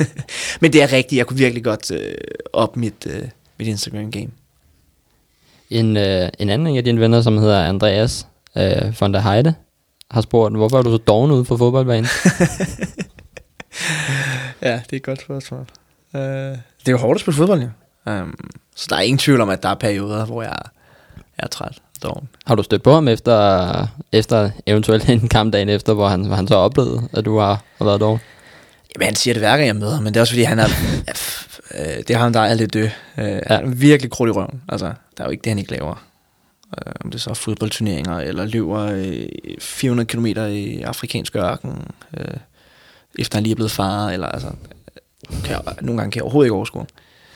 Men 0.60 0.72
det 0.72 0.82
er 0.82 0.92
rigtigt. 0.92 1.18
Jeg 1.18 1.26
kunne 1.26 1.38
virkelig 1.38 1.64
godt 1.64 1.90
øh, 1.90 2.14
op 2.52 2.76
mit, 2.76 3.06
øh, 3.06 3.28
mit 3.58 3.68
Instagram-game. 3.68 4.30
En, 5.70 5.96
øh, 5.96 6.28
en 6.38 6.50
anden 6.50 6.76
af 6.76 6.84
dine 6.84 7.00
venner, 7.00 7.22
som 7.22 7.38
hedder 7.38 7.64
Andreas 7.64 8.26
øh, 8.56 9.00
von 9.00 9.14
der 9.14 9.20
Heide, 9.20 9.54
har 10.10 10.20
spurgt, 10.20 10.56
hvorfor 10.56 10.78
er 10.78 10.82
du 10.82 10.90
så 10.90 10.98
doven 10.98 11.30
ude 11.30 11.44
for 11.44 11.56
fodboldbanen? 11.56 12.06
Ja, 14.62 14.72
det 14.72 14.92
er 14.92 14.96
et 14.96 15.02
godt 15.02 15.20
spørgsmål. 15.20 15.66
Uh, 16.14 16.20
det 16.20 16.86
er 16.86 16.90
jo 16.90 16.98
hårdt 16.98 17.16
at 17.16 17.20
spille 17.20 17.36
fodbold, 17.36 17.62
jo. 17.62 17.68
Um, 18.12 18.38
så 18.76 18.86
der 18.90 18.96
er 18.96 19.00
ingen 19.00 19.18
tvivl 19.18 19.40
om, 19.40 19.50
at 19.50 19.62
der 19.62 19.68
er 19.68 19.74
perioder, 19.74 20.26
hvor 20.26 20.42
jeg, 20.42 20.58
jeg 21.16 21.44
er 21.44 21.46
træt 21.46 21.78
doven. 22.02 22.28
har 22.46 22.54
du 22.54 22.62
stødt 22.62 22.82
på 22.82 22.92
ham 22.92 23.08
efter, 23.08 23.86
efter 24.12 24.50
eventuelt 24.66 25.08
en 25.08 25.28
kamp 25.28 25.52
dagen 25.52 25.68
efter, 25.68 25.92
hvor 25.92 26.08
han, 26.08 26.24
hvor 26.24 26.36
han 26.36 26.48
så 26.48 26.54
oplevede, 26.54 27.08
at 27.12 27.24
du 27.24 27.38
har, 27.38 27.62
har 27.78 27.84
været 27.84 28.00
doven? 28.00 28.20
Jamen, 28.94 29.06
han 29.06 29.14
siger 29.14 29.34
det 29.34 29.40
hver 29.40 29.56
gang, 29.56 29.66
jeg 29.66 29.76
møder 29.76 29.94
ham, 29.94 30.02
men 30.02 30.14
det 30.14 30.20
er 30.20 30.22
også 30.22 30.32
fordi, 30.32 30.42
han 30.42 30.58
er... 30.58 30.66
ja, 31.06 31.12
øh, 31.96 31.96
det 31.96 32.10
er 32.10 32.18
ham, 32.18 32.32
der 32.32 32.40
er 32.40 32.54
lidt 32.54 32.74
død. 32.74 32.88
Uh, 33.18 33.24
ja. 33.24 33.40
Han 33.46 33.64
er 33.64 33.74
virkelig 33.74 34.10
krudt 34.10 34.28
i 34.28 34.32
røven. 34.32 34.62
Altså, 34.68 34.86
der 34.86 35.24
er 35.24 35.24
jo 35.24 35.30
ikke 35.30 35.42
det, 35.42 35.50
han 35.50 35.58
ikke 35.58 35.70
laver. 35.70 36.04
Uh, 36.86 36.92
om 37.04 37.10
det 37.10 37.20
så 37.20 37.30
er 37.30 37.34
fodboldturneringer, 37.34 38.18
eller 38.18 38.44
løber 38.44 38.80
øh, 38.80 39.26
400 39.60 40.06
km 40.06 40.26
i 40.26 40.82
afrikansk 40.82 41.36
ørken, 41.36 41.84
uh, 42.20 42.24
efter 43.18 43.36
han 43.36 43.42
lige 43.42 43.52
er 43.52 43.56
blevet 43.56 43.70
far, 43.70 44.08
eller 44.10 44.26
altså... 44.26 44.48
Kan 45.44 45.50
jeg, 45.50 45.60
nogle 45.80 45.98
gange 46.00 46.12
kan 46.12 46.18
jeg 46.18 46.22
overhovedet 46.22 46.46
ikke 46.46 46.54
overskue. 46.56 46.86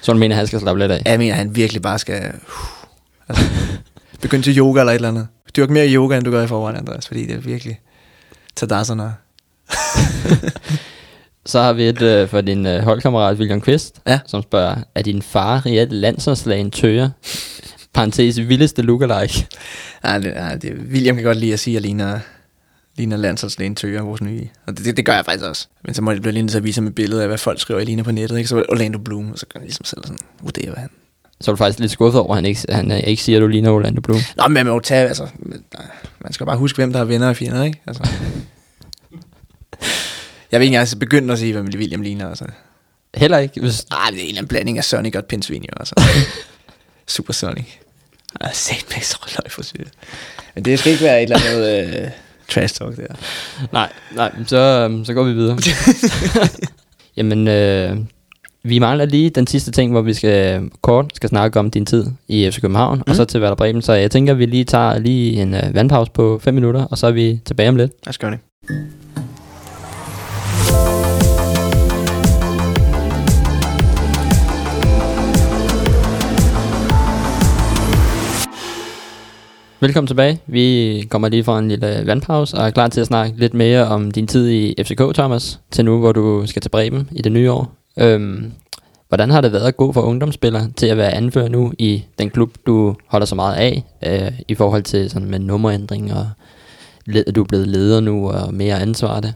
Så 0.00 0.12
du 0.12 0.18
mener, 0.18 0.36
han 0.36 0.46
skal 0.46 0.60
slappe 0.60 0.80
lidt 0.80 0.92
af? 0.92 1.02
Jeg 1.06 1.18
mener, 1.18 1.34
han 1.34 1.56
virkelig 1.56 1.82
bare 1.82 1.98
skal 1.98 2.22
uh, 2.34 2.34
altså, 3.28 3.44
begynde 4.22 4.42
til 4.42 4.58
yoga 4.58 4.80
eller 4.80 4.92
et 4.92 4.94
eller 4.94 5.08
andet. 5.08 5.28
Dyrk 5.56 5.70
mere 5.70 5.88
yoga, 5.88 6.16
end 6.16 6.24
du 6.24 6.30
gør 6.30 6.42
i 6.42 6.46
forvejen, 6.46 6.76
Andreas, 6.76 7.06
fordi 7.06 7.26
det 7.26 7.34
er 7.34 7.40
virkelig 7.40 7.80
tadasana. 8.56 9.12
Så 11.46 11.60
har 11.60 11.72
vi 11.72 11.88
et 11.88 12.02
øh, 12.02 12.28
for 12.28 12.40
din 12.40 12.66
øh, 12.66 12.82
holdkammerat 12.82 13.36
William 13.36 13.62
Quist, 13.62 14.00
Ja. 14.06 14.20
som 14.26 14.42
spørger, 14.42 14.76
er 14.94 15.02
din 15.02 15.22
far 15.22 15.66
reelt 15.66 15.92
landsholdslagen 15.92 16.70
tøger? 17.98 18.32
Parenthes 18.32 18.48
vildeste 18.48 18.82
lookalike. 18.82 19.46
Ja, 20.04 20.18
det, 20.18 20.24
ja, 20.24 20.56
det, 20.56 20.72
William 20.92 21.16
kan 21.16 21.24
godt 21.24 21.38
lide 21.38 21.52
at 21.52 21.60
sige, 21.60 21.72
at 21.72 21.74
jeg 21.74 21.82
ligner, 21.82 22.20
ligner 22.96 23.16
landsholdslægen 23.16 23.74
Tøger, 23.74 24.02
vores 24.02 24.20
nye. 24.20 24.48
Og 24.66 24.76
det, 24.76 24.84
det, 24.84 24.96
det, 24.96 25.06
gør 25.06 25.14
jeg 25.14 25.24
faktisk 25.24 25.44
også. 25.44 25.68
Men 25.84 25.94
så 25.94 26.02
må 26.02 26.12
det 26.12 26.22
blive 26.22 26.32
lige 26.32 26.48
til 26.48 26.56
at 26.56 26.64
vise 26.64 26.80
ham 26.80 26.86
et 26.86 26.94
billede 26.94 27.22
af, 27.22 27.28
hvad 27.28 27.38
folk 27.38 27.60
skriver, 27.60 27.80
jeg 27.80 27.86
ligner 27.86 28.04
på 28.04 28.12
nettet. 28.12 28.36
Ikke? 28.36 28.48
Så 28.48 28.54
var 28.54 28.62
det 28.62 28.70
Orlando 28.70 28.98
Bloom, 28.98 29.32
og 29.32 29.38
så 29.38 29.46
kan 29.46 29.60
jeg 29.60 29.66
ligesom 29.66 29.84
selv 29.84 30.02
sådan 30.04 30.18
vurdere, 30.42 30.70
hvad 30.70 30.78
han... 30.78 30.90
Så 31.40 31.50
er 31.50 31.52
du 31.52 31.56
faktisk 31.56 31.78
lidt 31.78 31.92
skuffet 31.92 32.20
over, 32.20 32.30
at 32.30 32.36
han 32.36 32.44
ikke, 32.44 32.60
han 32.68 32.92
øh, 32.92 32.98
ikke 32.98 33.22
siger, 33.22 33.38
at 33.38 33.42
du 33.42 33.46
ligner 33.46 33.70
Orlando 33.70 34.00
Bloom. 34.00 34.20
Nå, 34.36 34.48
men 34.48 34.54
man 34.54 34.66
må 34.66 34.72
jo 34.72 34.80
tage, 34.80 35.08
altså... 35.08 35.26
Man 36.20 36.32
skal 36.32 36.46
bare 36.46 36.56
huske, 36.56 36.76
hvem 36.76 36.92
der 36.92 37.00
er 37.00 37.04
venner 37.04 37.28
og 37.28 37.36
fjender, 37.36 37.64
ikke? 37.64 37.80
Altså. 37.86 38.02
Jeg 40.52 40.60
vil 40.60 40.64
ikke 40.64 40.76
engang 40.76 41.00
begynde 41.00 41.32
at 41.32 41.38
sige, 41.38 41.52
hvad 41.52 41.74
William 41.74 42.02
ligner, 42.02 42.28
altså. 42.28 42.44
Heller 43.14 43.38
ikke, 43.38 43.60
hvis... 43.60 43.86
Nej, 43.90 44.10
det 44.10 44.18
er 44.18 44.22
en 44.22 44.28
eller 44.28 44.38
anden 44.38 44.48
blanding 44.48 44.78
af 44.78 44.84
Sonic 44.84 45.14
og 45.14 45.18
et 45.18 45.26
pindsvin, 45.26 45.62
jo, 45.62 45.68
altså. 45.76 45.94
Super 47.06 47.32
Sonic. 47.32 47.78
Jeg 48.40 48.46
har 48.46 48.54
set 48.54 48.84
mig 48.94 49.04
så 49.04 49.18
løg 49.38 49.50
for 49.52 49.62
sygt. 49.62 49.90
Men 50.54 50.64
det 50.64 50.78
skal 50.78 50.92
ikke 50.92 51.04
være 51.04 51.22
et 51.22 51.32
eller 51.32 51.38
andet 51.50 52.02
øh, 52.04 52.10
trash 52.50 52.74
talk 52.74 52.96
der. 52.96 53.14
Nej, 53.72 53.92
nej, 54.14 54.32
så, 54.46 54.56
øhm, 54.56 55.04
så 55.04 55.14
går 55.14 55.24
vi 55.24 55.32
videre. 55.32 55.58
Jamen, 57.16 57.48
øh, 57.48 57.96
vi 58.62 58.78
mangler 58.78 59.04
lige 59.04 59.30
den 59.30 59.46
sidste 59.46 59.70
ting, 59.70 59.92
hvor 59.92 60.00
vi 60.02 60.14
skal 60.14 60.70
kort 60.82 61.12
skal 61.14 61.28
snakke 61.28 61.58
om 61.58 61.70
din 61.70 61.86
tid 61.86 62.06
i 62.28 62.50
FC 62.50 62.60
København, 62.60 62.94
mm. 62.96 63.00
og 63.02 63.04
Mhm. 63.08 63.16
så 63.16 63.24
til 63.24 63.40
Werder 63.40 63.54
Bremen. 63.54 63.82
Så 63.82 63.92
jeg 63.92 64.10
tænker, 64.10 64.32
at 64.32 64.38
vi 64.38 64.46
lige 64.46 64.64
tager 64.64 64.98
lige 64.98 65.42
en 65.42 65.54
uh, 65.54 65.74
vandpause 65.74 66.12
på 66.12 66.38
5 66.42 66.54
minutter, 66.54 66.84
og 66.84 66.98
så 66.98 67.06
er 67.06 67.10
vi 67.10 67.40
tilbage 67.44 67.68
om 67.68 67.76
lidt. 67.76 67.92
Lad 68.06 68.08
os 68.10 68.18
gøre 68.18 68.30
det. 68.30 68.38
Velkommen 79.80 80.06
tilbage. 80.06 80.40
Vi 80.46 81.06
kommer 81.10 81.28
lige 81.28 81.44
fra 81.44 81.58
en 81.58 81.68
lille 81.68 82.02
vandpause 82.06 82.56
og 82.56 82.66
er 82.66 82.70
klar 82.70 82.88
til 82.88 83.00
at 83.00 83.06
snakke 83.06 83.38
lidt 83.38 83.54
mere 83.54 83.86
om 83.86 84.10
din 84.10 84.26
tid 84.26 84.48
i 84.50 84.74
FCK, 84.84 85.14
Thomas, 85.14 85.60
til 85.70 85.84
nu, 85.84 85.98
hvor 85.98 86.12
du 86.12 86.46
skal 86.46 86.62
til 86.62 86.68
Bremen 86.68 87.08
i 87.12 87.22
det 87.22 87.32
nye 87.32 87.50
år. 87.52 87.72
Øhm, 87.98 88.52
hvordan 89.08 89.30
har 89.30 89.40
det 89.40 89.52
været 89.52 89.66
at 89.66 89.76
gå 89.76 89.92
fra 89.92 90.02
ungdomsspiller 90.02 90.66
til 90.76 90.86
at 90.86 90.96
være 90.96 91.12
anfører 91.14 91.48
nu 91.48 91.72
i 91.78 92.04
den 92.18 92.30
klub, 92.30 92.50
du 92.66 92.96
holder 93.06 93.26
så 93.26 93.34
meget 93.34 93.56
af, 93.56 93.84
øh, 94.06 94.32
i 94.48 94.54
forhold 94.54 94.82
til 94.82 95.10
sådan 95.10 95.30
med 95.30 95.38
nummerændring 95.38 96.12
og 96.14 96.30
led- 97.06 97.32
du 97.32 97.40
er 97.42 97.46
blevet 97.46 97.68
leder 97.68 98.00
nu 98.00 98.30
og 98.30 98.54
mere 98.54 98.80
ansvar 98.80 99.20
det? 99.20 99.34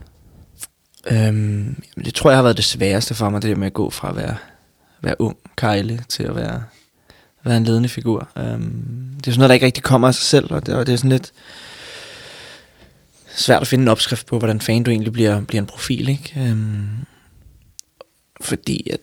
Øhm, 1.11 1.75
det 2.05 2.13
tror 2.13 2.29
jeg 2.29 2.37
har 2.37 2.43
været 2.43 2.57
det 2.57 2.65
sværeste 2.65 3.13
for 3.13 3.29
mig, 3.29 3.41
det 3.41 3.49
der 3.49 3.55
med 3.55 3.67
at 3.67 3.73
gå 3.73 3.89
fra 3.89 4.09
at 4.09 4.15
være, 4.15 4.35
være 5.01 5.21
ung 5.21 5.37
kejle 5.57 5.99
til 6.09 6.23
at 6.23 6.35
være, 6.35 6.63
være 7.43 7.57
en 7.57 7.63
ledende 7.63 7.89
figur. 7.89 8.27
Øhm, 8.37 8.73
det 9.17 9.27
er 9.27 9.31
sådan 9.31 9.39
noget, 9.39 9.49
der 9.49 9.53
ikke 9.53 9.65
rigtig 9.65 9.83
kommer 9.83 10.07
af 10.07 10.15
sig 10.15 10.25
selv, 10.25 10.53
og 10.53 10.65
det, 10.65 10.75
og 10.75 10.87
det 10.87 10.93
er 10.93 10.97
sådan 10.97 11.11
lidt 11.11 11.31
svært 13.35 13.61
at 13.61 13.67
finde 13.67 13.81
en 13.81 13.87
opskrift 13.87 14.27
på, 14.27 14.37
hvordan 14.39 14.61
fan 14.61 14.83
du 14.83 14.91
egentlig 14.91 15.13
bliver, 15.13 15.41
bliver 15.41 15.61
en 15.61 15.67
profil. 15.67 16.09
Ikke? 16.09 16.33
Øhm, 16.37 16.87
fordi 18.41 18.89
at 18.93 18.99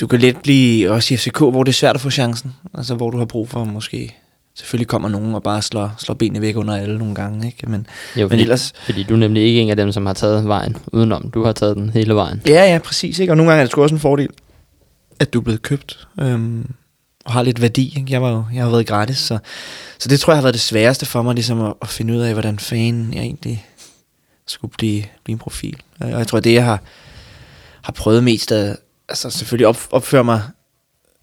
du 0.00 0.06
kan 0.06 0.20
let 0.20 0.36
blive, 0.42 0.90
også 0.90 1.14
i 1.14 1.16
FCK, 1.16 1.38
hvor 1.38 1.62
det 1.64 1.72
er 1.72 1.74
svært 1.74 1.94
at 1.94 2.00
få 2.00 2.10
chancen, 2.10 2.52
altså 2.74 2.94
hvor 2.94 3.10
du 3.10 3.18
har 3.18 3.24
brug 3.24 3.48
for 3.48 3.64
måske, 3.64 4.16
selvfølgelig 4.54 4.88
kommer 4.88 5.08
nogen 5.08 5.34
og 5.34 5.42
bare 5.42 5.62
slår, 5.62 5.94
slår 5.98 6.14
benene 6.14 6.40
væk 6.40 6.56
under 6.56 6.76
alle 6.76 6.98
nogle 6.98 7.14
gange, 7.14 7.46
ikke? 7.46 7.70
Men, 7.70 7.86
Jo, 8.16 8.20
men 8.22 8.30
fordi, 8.30 8.42
ellers, 8.42 8.72
fordi 8.84 9.02
du 9.02 9.14
er 9.14 9.18
nemlig 9.18 9.42
ikke 9.42 9.60
en 9.60 9.70
af 9.70 9.76
dem, 9.76 9.92
som 9.92 10.06
har 10.06 10.12
taget 10.12 10.48
vejen 10.48 10.76
udenom. 10.92 11.30
Du 11.30 11.44
har 11.44 11.52
taget 11.52 11.76
den 11.76 11.90
hele 11.90 12.14
vejen. 12.14 12.42
Ja, 12.46 12.72
ja, 12.72 12.78
præcis. 12.78 13.18
Ikke? 13.18 13.32
Og 13.32 13.36
nogle 13.36 13.52
gange 13.52 13.60
er 13.60 13.64
det 13.64 13.70
sgu 13.70 13.82
også 13.82 13.94
en 13.94 14.00
fordel, 14.00 14.28
at 15.20 15.32
du 15.32 15.38
er 15.38 15.42
blevet 15.42 15.62
købt. 15.62 16.08
Øhm, 16.20 16.70
og 17.24 17.32
har 17.32 17.42
lidt 17.42 17.60
værdi. 17.60 17.94
Ikke? 17.96 18.12
Jeg, 18.12 18.22
var 18.22 18.30
jo, 18.30 18.44
jeg 18.54 18.62
har 18.62 18.70
været 18.70 18.86
gratis, 18.86 19.18
så, 19.18 19.38
så 19.98 20.08
det 20.08 20.20
tror 20.20 20.32
jeg 20.32 20.36
har 20.36 20.42
været 20.42 20.54
det 20.54 20.60
sværeste 20.60 21.06
for 21.06 21.22
mig, 21.22 21.34
ligesom 21.34 21.60
at, 21.60 21.74
at 21.82 21.88
finde 21.88 22.14
ud 22.14 22.18
af, 22.18 22.32
hvordan 22.32 22.58
fanden 22.58 23.14
jeg 23.14 23.22
egentlig 23.22 23.66
skulle 24.46 24.72
blive, 24.78 25.04
blive 25.24 25.34
en 25.34 25.38
profil. 25.38 25.82
Og 26.00 26.10
jeg 26.10 26.26
tror, 26.26 26.40
det 26.40 26.54
jeg 26.54 26.64
har, 26.64 26.82
har 27.82 27.92
prøvet 27.92 28.24
mest 28.24 28.52
at 28.52 28.76
altså 29.08 29.30
selvfølgelig 29.30 29.66
op, 29.66 29.78
opføre 29.90 30.24
mig 30.24 30.42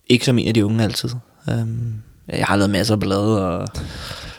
ikke 0.07 0.25
som 0.25 0.39
en 0.39 0.47
af 0.47 0.53
de 0.53 0.65
unge 0.65 0.83
altid. 0.83 1.09
Um, 1.47 2.03
jeg 2.27 2.45
har 2.45 2.55
lavet 2.55 2.69
masser 2.69 2.93
af 2.93 2.99
blade 2.99 3.47
og 3.47 3.67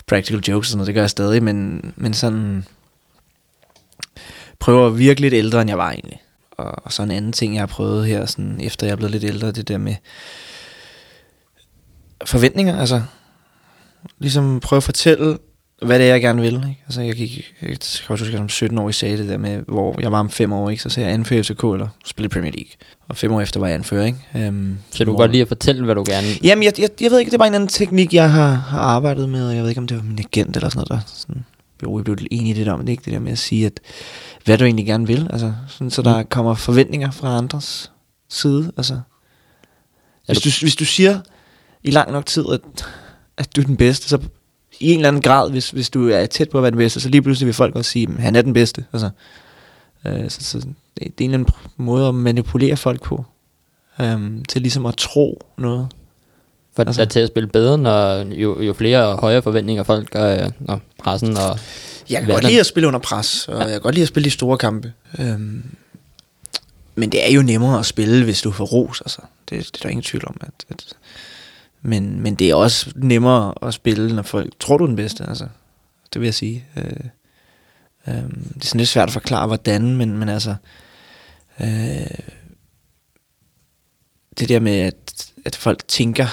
practical 0.06 0.40
jokes 0.48 0.66
og 0.68 0.70
sådan 0.70 0.78
noget, 0.78 0.86
det 0.86 0.94
gør 0.94 1.02
jeg 1.02 1.10
stadig, 1.10 1.42
men, 1.42 1.80
men 1.96 2.14
sådan 2.14 2.64
prøver 4.58 4.86
at 4.86 4.98
virke 4.98 5.20
lidt 5.20 5.34
ældre, 5.34 5.60
end 5.60 5.70
jeg 5.70 5.78
var 5.78 5.90
egentlig. 5.90 6.22
Og, 6.50 6.84
og 6.84 6.92
så 6.92 7.02
en 7.02 7.10
anden 7.10 7.32
ting, 7.32 7.54
jeg 7.54 7.60
har 7.60 7.66
prøvet 7.66 8.06
her, 8.06 8.26
sådan, 8.26 8.60
efter 8.60 8.86
jeg 8.86 8.92
er 8.92 8.96
blevet 8.96 9.12
lidt 9.12 9.24
ældre, 9.24 9.52
det 9.52 9.68
der 9.68 9.78
med 9.78 9.94
forventninger, 12.24 12.78
altså 12.78 13.02
ligesom 14.18 14.60
prøve 14.60 14.76
at 14.76 14.82
fortælle, 14.82 15.38
hvad 15.82 15.98
det 15.98 16.06
er, 16.06 16.10
jeg 16.10 16.20
gerne 16.20 16.42
vil. 16.42 16.54
Ikke? 16.54 16.82
Altså, 16.86 17.00
jeg 17.00 17.14
gik, 17.14 17.54
jeg 17.62 17.68
kan 17.68 17.78
også 17.80 18.08
huske, 18.08 18.26
at 18.26 18.32
jeg 18.32 18.38
som 18.38 18.48
17 18.48 18.78
år 18.78 18.90
sagde 18.90 19.18
det 19.18 19.28
der 19.28 19.38
med, 19.38 19.62
hvor 19.68 20.00
jeg 20.00 20.12
var 20.12 20.20
om 20.20 20.30
fem 20.30 20.52
år, 20.52 20.70
ikke? 20.70 20.82
så 20.82 20.88
sagde 20.88 21.06
jeg 21.06 21.14
anfører 21.14 21.42
FCK 21.42 21.64
eller 21.64 21.88
spille 22.04 22.28
Premier 22.28 22.52
League. 22.52 22.70
Og 23.08 23.16
fem 23.16 23.32
år 23.32 23.40
efter 23.40 23.60
var 23.60 23.66
jeg 23.66 23.74
anfører, 23.74 24.06
ikke? 24.06 24.48
Um, 24.48 24.78
Så 24.90 25.04
du 25.04 25.12
kan 25.12 25.16
godt 25.16 25.30
lide 25.30 25.42
at 25.42 25.48
fortælle, 25.48 25.84
hvad 25.84 25.94
du 25.94 26.04
gerne... 26.06 26.26
Jamen, 26.42 26.64
jeg, 26.64 26.80
jeg, 26.80 26.88
jeg 27.00 27.10
ved 27.10 27.18
ikke, 27.18 27.30
det 27.30 27.38
var 27.38 27.46
en 27.46 27.54
anden 27.54 27.68
teknik, 27.68 28.14
jeg 28.14 28.32
har, 28.32 28.54
har 28.54 28.80
arbejdet 28.80 29.28
med, 29.28 29.48
og 29.48 29.54
jeg 29.54 29.62
ved 29.62 29.68
ikke, 29.68 29.80
om 29.80 29.86
det 29.86 29.96
var 29.96 30.02
min 30.02 30.18
agent 30.18 30.56
eller 30.56 30.68
sådan 30.68 30.84
noget, 30.88 31.04
der 31.04 31.12
sådan, 31.14 31.44
jo, 31.82 31.94
vi 31.94 32.02
blev 32.02 32.16
lidt 32.16 32.28
enige 32.30 32.54
i 32.54 32.58
det 32.58 32.66
der, 32.66 32.76
men 32.76 32.86
det 32.86 32.88
er 32.88 32.92
ikke 32.92 33.04
det 33.04 33.12
der 33.12 33.18
med 33.18 33.32
at 33.32 33.38
sige, 33.38 33.66
at 33.66 33.80
hvad 34.44 34.58
du 34.58 34.64
egentlig 34.64 34.86
gerne 34.86 35.06
vil, 35.06 35.28
altså, 35.30 35.52
sådan, 35.68 35.90
så 35.90 36.02
der 36.02 36.22
kommer 36.22 36.54
forventninger 36.54 37.10
fra 37.10 37.38
andres 37.38 37.92
side, 38.28 38.72
altså. 38.76 39.00
Hvis 40.26 40.38
du, 40.38 40.50
hvis 40.60 40.76
du 40.76 40.84
siger 40.84 41.20
i 41.82 41.90
lang 41.90 42.12
nok 42.12 42.26
tid, 42.26 42.44
at, 42.52 42.60
at 43.36 43.56
du 43.56 43.60
er 43.60 43.64
den 43.64 43.76
bedste, 43.76 44.08
så 44.08 44.18
i 44.80 44.90
en 44.92 44.98
eller 44.98 45.08
anden 45.08 45.22
grad, 45.22 45.50
hvis, 45.50 45.70
hvis 45.70 45.90
du 45.90 46.08
er 46.08 46.26
tæt 46.26 46.50
på 46.50 46.58
at 46.58 46.62
være 46.62 46.70
den 46.70 46.78
bedste, 46.78 47.00
så 47.00 47.08
lige 47.08 47.22
pludselig 47.22 47.46
vil 47.46 47.54
folk 47.54 47.76
også 47.76 47.90
sige, 47.90 48.08
at 48.16 48.22
han 48.22 48.36
er 48.36 48.42
den 48.42 48.52
bedste, 48.52 48.84
altså. 48.92 49.10
Øh, 50.06 50.30
så, 50.30 50.44
så 50.44 50.58
det, 50.58 50.68
det 50.98 51.04
er 51.04 51.08
en 51.24 51.34
eller 51.34 51.38
anden 51.38 51.54
måde 51.76 52.08
at 52.08 52.14
manipulere 52.14 52.76
folk 52.76 53.02
på, 53.02 53.24
øhm, 54.00 54.44
til 54.44 54.62
ligesom 54.62 54.86
at 54.86 54.96
tro 54.96 55.42
noget. 55.58 55.88
For 56.76 56.82
Altså- 56.82 57.00
altså, 57.02 57.12
til 57.12 57.20
at 57.20 57.28
spille 57.28 57.46
bedre, 57.46 57.78
når 57.78 58.16
jo, 58.34 58.62
jo 58.62 58.72
flere 58.72 59.06
og 59.06 59.20
højere 59.20 59.42
forventninger 59.42 59.82
folk 59.82 60.10
gør, 60.10 60.48
og 60.68 60.80
pressen 60.98 61.36
og... 61.36 61.58
Jeg 62.10 62.20
kan 62.20 62.30
godt 62.30 62.44
lide 62.44 62.60
at 62.60 62.66
spille 62.66 62.86
under 62.86 63.00
pres, 63.00 63.48
og 63.48 63.60
jeg 63.60 63.70
kan 63.70 63.80
godt 63.80 63.94
lide 63.94 64.02
at 64.02 64.08
spille 64.08 64.24
de 64.24 64.30
store 64.30 64.58
kampe. 64.58 64.92
Øhm, 65.18 65.62
men 66.94 67.12
det 67.12 67.28
er 67.28 67.32
jo 67.32 67.42
nemmere 67.42 67.78
at 67.78 67.86
spille, 67.86 68.24
hvis 68.24 68.42
du 68.42 68.50
får 68.50 68.64
ros, 68.64 69.00
altså. 69.00 69.20
Det, 69.50 69.58
det 69.58 69.80
er 69.80 69.82
der 69.82 69.88
ingen 69.88 70.02
tvivl 70.02 70.24
om. 70.26 70.36
At, 70.40 70.64
at, 70.68 70.84
men, 71.82 72.20
men 72.20 72.34
det 72.34 72.50
er 72.50 72.54
også 72.54 72.92
nemmere 72.96 73.54
at 73.62 73.74
spille, 73.74 74.14
når 74.16 74.22
folk 74.22 74.52
tror, 74.60 74.76
du 74.76 74.84
er 74.84 74.88
den 74.88 74.96
bedste, 74.96 75.24
altså. 75.28 75.48
Det 76.12 76.20
vil 76.20 76.26
jeg 76.26 76.34
sige. 76.34 76.64
Øh, 76.76 76.84
øh, 78.08 78.14
det 78.14 78.62
er 78.62 78.66
sådan 78.66 78.78
lidt 78.78 78.88
svært 78.88 79.08
at 79.08 79.12
forklare, 79.12 79.46
hvordan, 79.46 79.96
men, 79.96 80.18
men 80.18 80.28
altså... 80.28 80.54
Øh, 81.60 82.18
det 84.38 84.48
der 84.48 84.60
med, 84.60 84.78
at, 84.80 85.32
at 85.44 85.56
folk 85.56 85.88
tænker, 85.88 86.26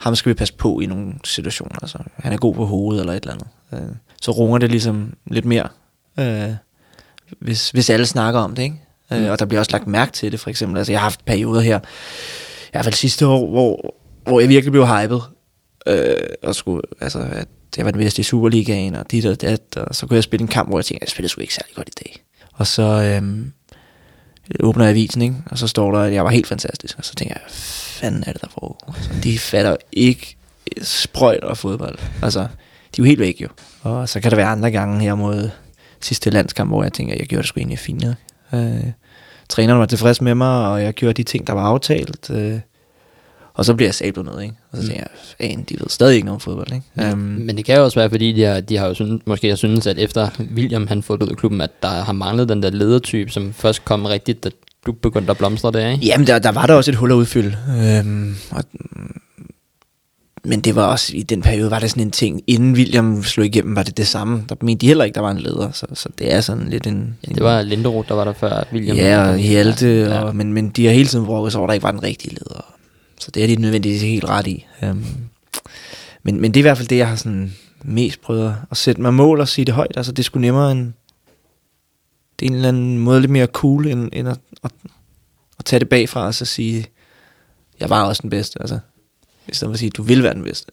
ham 0.00 0.16
skal 0.16 0.30
vi 0.30 0.34
passe 0.34 0.54
på 0.54 0.80
i 0.80 0.86
nogle 0.86 1.14
situationer. 1.24 1.78
Altså, 1.82 1.98
han 2.16 2.32
er 2.32 2.36
god 2.36 2.54
på 2.54 2.66
hovedet 2.66 3.00
eller 3.00 3.12
et 3.12 3.22
eller 3.22 3.34
andet. 3.34 3.48
Øh, 3.90 3.96
så 4.22 4.30
runger 4.30 4.58
det 4.58 4.70
ligesom 4.70 5.14
lidt 5.26 5.44
mere, 5.44 5.68
øh, 6.18 6.50
hvis, 7.40 7.70
hvis 7.70 7.90
alle 7.90 8.06
snakker 8.06 8.40
om 8.40 8.54
det. 8.54 8.62
Ikke? 8.62 8.74
Øh, 9.12 9.22
Mm. 9.22 9.28
og 9.28 9.38
der 9.38 9.44
bliver 9.44 9.60
også 9.60 9.72
lagt 9.72 9.86
mærke 9.86 10.12
til 10.12 10.32
det, 10.32 10.40
for 10.40 10.50
eksempel. 10.50 10.78
Altså, 10.78 10.92
jeg 10.92 11.00
har 11.00 11.04
haft 11.04 11.24
perioder 11.24 11.60
her, 11.60 11.78
i 11.78 12.70
hvert 12.72 12.84
fald 12.84 12.94
sidste 12.94 13.26
år, 13.26 13.50
hvor, 13.50 13.94
hvor 14.24 14.40
jeg 14.40 14.48
virkelig 14.48 14.72
blev 14.72 14.86
hypet. 14.86 15.22
Øh, 15.86 16.14
og 16.42 16.54
skulle, 16.54 16.82
altså, 17.00 17.18
at 17.18 17.48
jeg 17.76 17.84
var 17.84 17.90
den 17.90 18.00
bedste 18.00 18.20
i 18.20 18.22
Superligaen, 18.22 18.94
og 18.94 19.10
dit 19.10 19.26
og 19.26 19.40
dat, 19.40 19.76
og 19.76 19.94
så 19.94 20.06
kunne 20.06 20.14
jeg 20.14 20.24
spille 20.24 20.42
en 20.42 20.48
kamp, 20.48 20.68
hvor 20.68 20.78
jeg 20.78 20.84
tænkte, 20.84 21.04
jeg 21.04 21.10
spillede 21.10 21.28
sgu 21.28 21.40
ikke 21.40 21.54
særlig 21.54 21.74
godt 21.74 21.88
i 21.88 22.02
dag. 22.04 22.22
Og 22.52 22.66
så 22.66 22.82
øhm, 22.82 23.52
åbner 24.60 24.84
jeg 24.84 24.90
avisen, 24.90 25.22
ikke? 25.22 25.36
og 25.46 25.58
så 25.58 25.66
står 25.66 25.92
der, 25.92 25.98
at 26.00 26.12
jeg 26.12 26.24
var 26.24 26.30
helt 26.30 26.46
fantastisk. 26.46 26.98
Og 26.98 27.04
så 27.04 27.14
tænker 27.14 27.34
jeg, 27.34 27.50
fanden 27.50 28.24
er 28.26 28.32
det, 28.32 28.42
der 28.42 28.48
foregår? 28.48 28.94
Altså, 28.96 29.10
de 29.22 29.38
fatter 29.38 29.76
ikke 29.92 30.36
sprøjt 30.82 31.44
og 31.44 31.58
fodbold. 31.58 31.98
Altså, 32.22 32.40
de 32.40 32.46
er 32.46 32.98
jo 32.98 33.04
helt 33.04 33.20
væk 33.20 33.40
jo. 33.40 33.48
Og 33.82 34.08
så 34.08 34.20
kan 34.20 34.30
der 34.30 34.36
være 34.36 34.48
andre 34.48 34.70
gange 34.70 35.00
her 35.00 35.14
mod 35.14 35.50
sidste 36.00 36.30
landskamp, 36.30 36.70
hvor 36.70 36.82
jeg 36.82 36.92
tænker, 36.92 37.14
jeg 37.18 37.26
gjorde 37.26 37.42
det 37.42 37.48
sgu 37.48 37.60
egentlig 37.60 37.78
fint. 37.78 38.02
ikke? 38.02 38.16
Øh, 38.52 38.92
træneren 39.48 39.80
var 39.80 39.86
tilfreds 39.86 40.20
med 40.20 40.34
mig, 40.34 40.68
og 40.68 40.82
jeg 40.82 40.94
gjorde 40.94 41.14
de 41.14 41.22
ting, 41.22 41.46
der 41.46 41.52
var 41.52 41.62
aftalt. 41.62 42.30
Øh, 42.30 42.60
og 43.60 43.66
så 43.66 43.74
bliver 43.74 43.88
jeg 43.88 43.94
sablet 43.94 44.24
noget, 44.26 44.42
ikke? 44.42 44.54
Og 44.70 44.76
så 44.78 44.82
Mm. 44.82 44.88
tænker 44.88 45.04
jeg, 45.38 45.50
fan, 45.50 45.64
de 45.68 45.74
ved 45.80 45.88
stadig 45.88 46.14
ikke 46.14 46.24
noget 46.24 46.36
om 46.36 46.40
fodbold, 46.40 46.72
ikke? 46.72 47.12
Um, 47.12 47.12
Um, 47.12 47.18
men 47.18 47.56
det 47.56 47.64
kan 47.64 47.76
jo 47.76 47.84
også 47.84 48.00
være, 48.00 48.10
fordi 48.10 48.32
de 48.32 48.42
har, 48.42 48.60
de 48.60 48.76
har 48.76 48.86
jo 48.86 48.94
synes, 48.94 49.22
måske 49.26 49.48
har 49.48 49.56
synes, 49.56 49.86
at 49.86 49.98
efter 49.98 50.28
William 50.54 50.86
han 50.86 51.02
fået 51.02 51.22
ud 51.22 51.28
af 51.28 51.36
klubben, 51.36 51.60
at 51.60 51.70
der 51.82 51.88
har 51.88 52.12
manglet 52.12 52.48
den 52.48 52.62
der 52.62 52.70
ledertype, 52.70 53.30
som 53.30 53.52
først 53.52 53.84
kom 53.84 54.04
rigtigt, 54.04 54.44
da 54.44 54.50
du 54.86 54.92
begyndte 54.92 55.30
at 55.30 55.38
blomstre 55.38 55.72
der, 55.72 55.88
ikke? 55.90 56.06
Jamen, 56.06 56.26
der, 56.26 56.38
der 56.38 56.52
var 56.52 56.66
der 56.66 56.74
også 56.74 56.90
et 56.90 56.96
hul 56.96 57.10
at 57.10 57.14
udfylde. 57.14 57.56
Øhm, 57.98 58.36
og, 58.50 58.64
men 60.44 60.60
det 60.60 60.74
var 60.76 60.86
også, 60.86 61.16
i 61.16 61.22
den 61.22 61.42
periode 61.42 61.70
var 61.70 61.78
det 61.78 61.90
sådan 61.90 62.02
en 62.02 62.10
ting, 62.10 62.42
inden 62.46 62.72
William 62.72 63.22
slog 63.22 63.46
igennem, 63.46 63.76
var 63.76 63.82
det 63.82 63.96
det 63.96 64.06
samme. 64.06 64.44
Der 64.48 64.54
mente 64.62 64.80
de 64.80 64.86
heller 64.86 65.04
ikke, 65.04 65.14
der 65.14 65.20
var 65.20 65.30
en 65.30 65.38
leder, 65.40 65.70
så, 65.72 65.86
så 65.94 66.08
det 66.18 66.32
er 66.34 66.40
sådan 66.40 66.68
lidt 66.68 66.86
en... 66.86 67.16
Ja, 67.28 67.34
det 67.34 67.42
var 67.42 67.62
Linderoth, 67.62 68.08
der 68.08 68.14
var 68.14 68.24
der 68.24 68.32
før 68.32 68.64
William. 68.72 68.96
Ja, 68.96 69.30
og 69.30 69.38
Hjalte, 69.38 69.86
Ja, 69.86 69.94
ja, 69.94 70.14
ja. 70.14 70.20
og, 70.24 70.36
men, 70.36 70.52
men 70.52 70.68
de 70.68 70.86
har 70.86 70.92
hele 70.92 71.08
tiden 71.08 71.24
brokket 71.26 71.52
sig 71.52 71.58
over, 71.58 71.66
at 71.66 71.68
der 71.68 71.74
ikke 71.74 71.84
var 71.84 71.90
den 71.90 72.02
rigtige 72.02 72.30
leder. 72.34 72.69
Så 73.30 73.32
det 73.34 73.42
er 73.42 73.46
de 73.46 73.56
nødvendigvis 73.56 74.02
helt 74.02 74.24
ret 74.24 74.46
i. 74.46 74.66
Øhm, 74.82 75.04
men, 76.22 76.40
men 76.40 76.54
det 76.54 76.60
er 76.60 76.60
i 76.60 76.68
hvert 76.68 76.76
fald 76.76 76.88
det, 76.88 76.96
jeg 76.96 77.08
har 77.08 77.16
sådan 77.16 77.54
mest 77.82 78.20
prøvet 78.20 78.56
at 78.70 78.76
sætte 78.76 79.02
mig 79.02 79.14
mål 79.14 79.40
og 79.40 79.48
sige 79.48 79.64
det 79.64 79.74
højt. 79.74 79.96
Altså, 79.96 80.12
det 80.12 80.24
skulle 80.24 80.40
nemmere 80.46 80.72
end... 80.72 80.92
Det 82.40 82.46
er 82.46 82.50
en 82.50 82.56
eller 82.56 82.68
anden 82.68 82.98
måde 82.98 83.20
lidt 83.20 83.32
mere 83.32 83.46
cool, 83.46 83.86
end, 83.86 84.10
end 84.12 84.28
at, 84.28 84.38
at, 84.64 84.70
at 85.58 85.64
tage 85.64 85.80
det 85.80 85.88
bagfra 85.88 86.26
og 86.26 86.34
så 86.34 86.44
sige, 86.44 86.86
jeg 87.80 87.90
var 87.90 88.04
også 88.04 88.22
den 88.22 88.30
bedste. 88.30 88.60
Altså, 88.60 88.78
i 89.48 89.54
stedet 89.54 89.70
for 89.70 89.74
at 89.74 89.78
sige, 89.78 89.90
du 89.90 90.02
vil 90.02 90.22
være 90.22 90.34
den 90.34 90.44
bedste. 90.44 90.72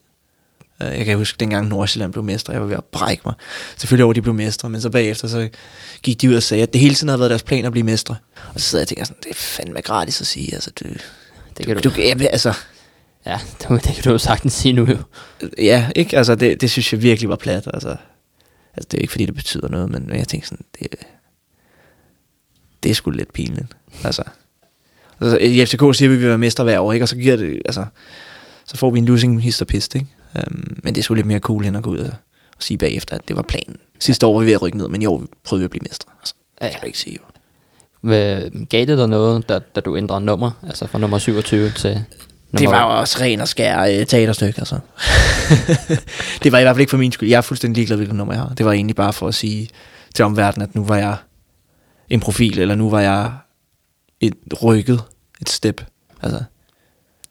Øh, 0.81 0.87
jeg 0.87 1.05
kan 1.05 1.17
huske, 1.17 1.37
dengang 1.39 1.67
Nordsjælland 1.67 2.11
blev 2.11 2.23
mestre, 2.23 2.53
jeg 2.53 2.61
var 2.61 2.67
ved 2.67 2.77
at 2.77 2.85
brække 2.85 3.21
mig. 3.25 3.33
Selvfølgelig 3.77 4.05
over, 4.05 4.13
de 4.13 4.21
blev 4.21 4.33
mestre, 4.33 4.69
men 4.69 4.81
så 4.81 4.89
bagefter, 4.89 5.27
så 5.27 5.49
gik 6.03 6.21
de 6.21 6.29
ud 6.29 6.35
og 6.35 6.43
sagde, 6.43 6.63
at 6.63 6.73
det 6.73 6.81
hele 6.81 6.95
tiden 6.95 7.09
havde 7.09 7.19
været 7.19 7.29
deres 7.29 7.43
plan 7.43 7.65
at 7.65 7.71
blive 7.71 7.85
mestre. 7.85 8.15
Og 8.53 8.59
så 8.59 8.69
sidder 8.69 8.81
jeg 8.81 8.85
og 8.85 8.87
tænker 8.87 9.05
sådan, 9.05 9.17
altså, 9.17 9.29
det 9.29 9.35
er 9.35 9.63
fandme 9.63 9.81
gratis 9.81 10.21
at 10.21 10.27
sige, 10.27 10.53
altså, 10.53 10.71
du, 10.79 10.85
det 11.57 11.65
kan 11.65 11.77
du, 11.77 11.89
du, 11.89 12.01
jeg, 12.01 12.29
altså, 12.31 12.53
ja, 13.25 13.39
det, 13.61 13.69
det 13.85 13.93
kan 13.95 14.03
du 14.03 14.11
jo 14.11 14.17
sagtens 14.17 14.53
sige 14.53 14.73
nu 14.73 14.85
jo. 14.85 14.97
ja, 15.57 15.91
ikke, 15.95 16.17
altså, 16.17 16.35
det, 16.35 16.61
det 16.61 16.71
synes 16.71 16.93
jeg 16.93 17.01
virkelig 17.01 17.29
var 17.29 17.35
plat, 17.35 17.67
altså, 17.73 17.89
altså, 18.73 18.87
det 18.91 18.93
er 18.93 19.01
ikke 19.01 19.11
fordi, 19.11 19.25
det 19.25 19.35
betyder 19.35 19.67
noget, 19.67 19.89
men 19.89 20.09
jeg 20.09 20.27
tænker 20.27 20.47
sådan, 20.47 20.65
det, 20.79 20.95
det 22.83 22.91
er 22.91 22.95
sgu 22.95 23.11
lidt 23.11 23.33
pinligt, 23.33 23.67
altså. 24.03 24.23
Altså, 25.21 25.37
I 25.37 25.65
FCK 25.65 25.95
siger 25.95 26.09
vi, 26.09 26.15
at 26.15 26.21
vi 26.21 26.27
være 26.27 26.37
mestre 26.37 26.63
hver 26.63 26.79
år, 26.79 26.93
ikke? 26.93 27.03
og 27.03 27.09
så 27.09 27.15
giver 27.15 27.35
det, 27.35 27.61
altså, 27.65 27.85
så 28.65 28.77
får 28.77 28.91
vi 28.91 28.99
en 28.99 29.05
losing 29.05 29.41
hist 29.41 29.61
og 29.61 29.67
pist, 29.67 29.95
ikke? 29.95 30.07
Um, 30.35 30.77
men 30.83 30.95
det 30.95 31.01
er 31.01 31.03
sgu 31.03 31.13
lidt 31.13 31.27
mere 31.27 31.39
cool, 31.39 31.65
end 31.65 31.77
at 31.77 31.83
gå 31.83 31.89
ud 31.89 31.97
og, 31.97 32.13
og 32.57 32.63
sige 32.63 32.77
bagefter, 32.77 33.15
at 33.15 33.27
det 33.27 33.35
var 33.35 33.41
planen. 33.41 33.77
Sidste 33.99 34.25
år 34.25 34.33
var 34.33 34.39
vi 34.39 34.45
ved 34.45 34.53
at 34.53 34.61
rykke 34.61 34.77
ned, 34.77 34.87
men 34.87 35.01
i 35.01 35.05
år 35.05 35.25
prøvede 35.43 35.61
vi 35.61 35.65
at 35.65 35.69
blive 35.69 35.83
mestre. 35.89 36.11
Altså, 36.19 36.33
det 36.61 36.71
kan 36.71 36.81
du 36.81 36.85
ikke 36.85 36.99
sige, 36.99 37.13
jo. 37.13 37.36
Hvad, 38.01 38.65
gav 38.65 38.85
det 38.85 38.97
dig 38.97 39.07
noget, 39.07 39.49
da, 39.49 39.59
da 39.75 39.79
du 39.79 39.97
ændrede 39.97 40.21
nummer, 40.21 40.51
altså 40.67 40.87
fra 40.87 40.99
nummer 40.99 41.17
27 41.17 41.71
til 41.71 41.89
nummer 41.91 42.05
Det 42.57 42.69
var 42.69 42.93
jo 42.93 42.99
også 42.99 43.17
ren 43.21 43.41
og 43.41 43.47
skær 43.47 43.81
øh, 43.81 44.05
teaterstykke, 44.05 44.59
altså. 44.59 44.79
det 46.43 46.51
var 46.51 46.59
i 46.59 46.61
hvert 46.63 46.75
fald 46.75 46.79
ikke 46.79 46.89
for 46.89 46.97
min 46.97 47.11
skyld. 47.11 47.29
Jeg 47.29 47.37
er 47.37 47.41
fuldstændig 47.41 47.75
ligeglad, 47.75 47.97
hvilket 47.97 48.15
nummer 48.15 48.33
jeg 48.33 48.41
har. 48.41 48.49
Det 48.49 48.65
var 48.65 48.71
egentlig 48.71 48.95
bare 48.95 49.13
for 49.13 49.27
at 49.27 49.35
sige 49.35 49.69
til 50.15 50.25
omverdenen, 50.25 50.69
at 50.69 50.75
nu 50.75 50.83
var 50.83 50.97
jeg 50.97 51.15
en 52.09 52.19
profil, 52.19 52.59
eller 52.59 52.75
nu 52.75 52.89
var 52.89 53.01
jeg 53.01 53.31
et 54.19 54.33
rykket, 54.63 55.03
et 55.41 55.49
step. 55.49 55.85
Altså, 56.21 56.43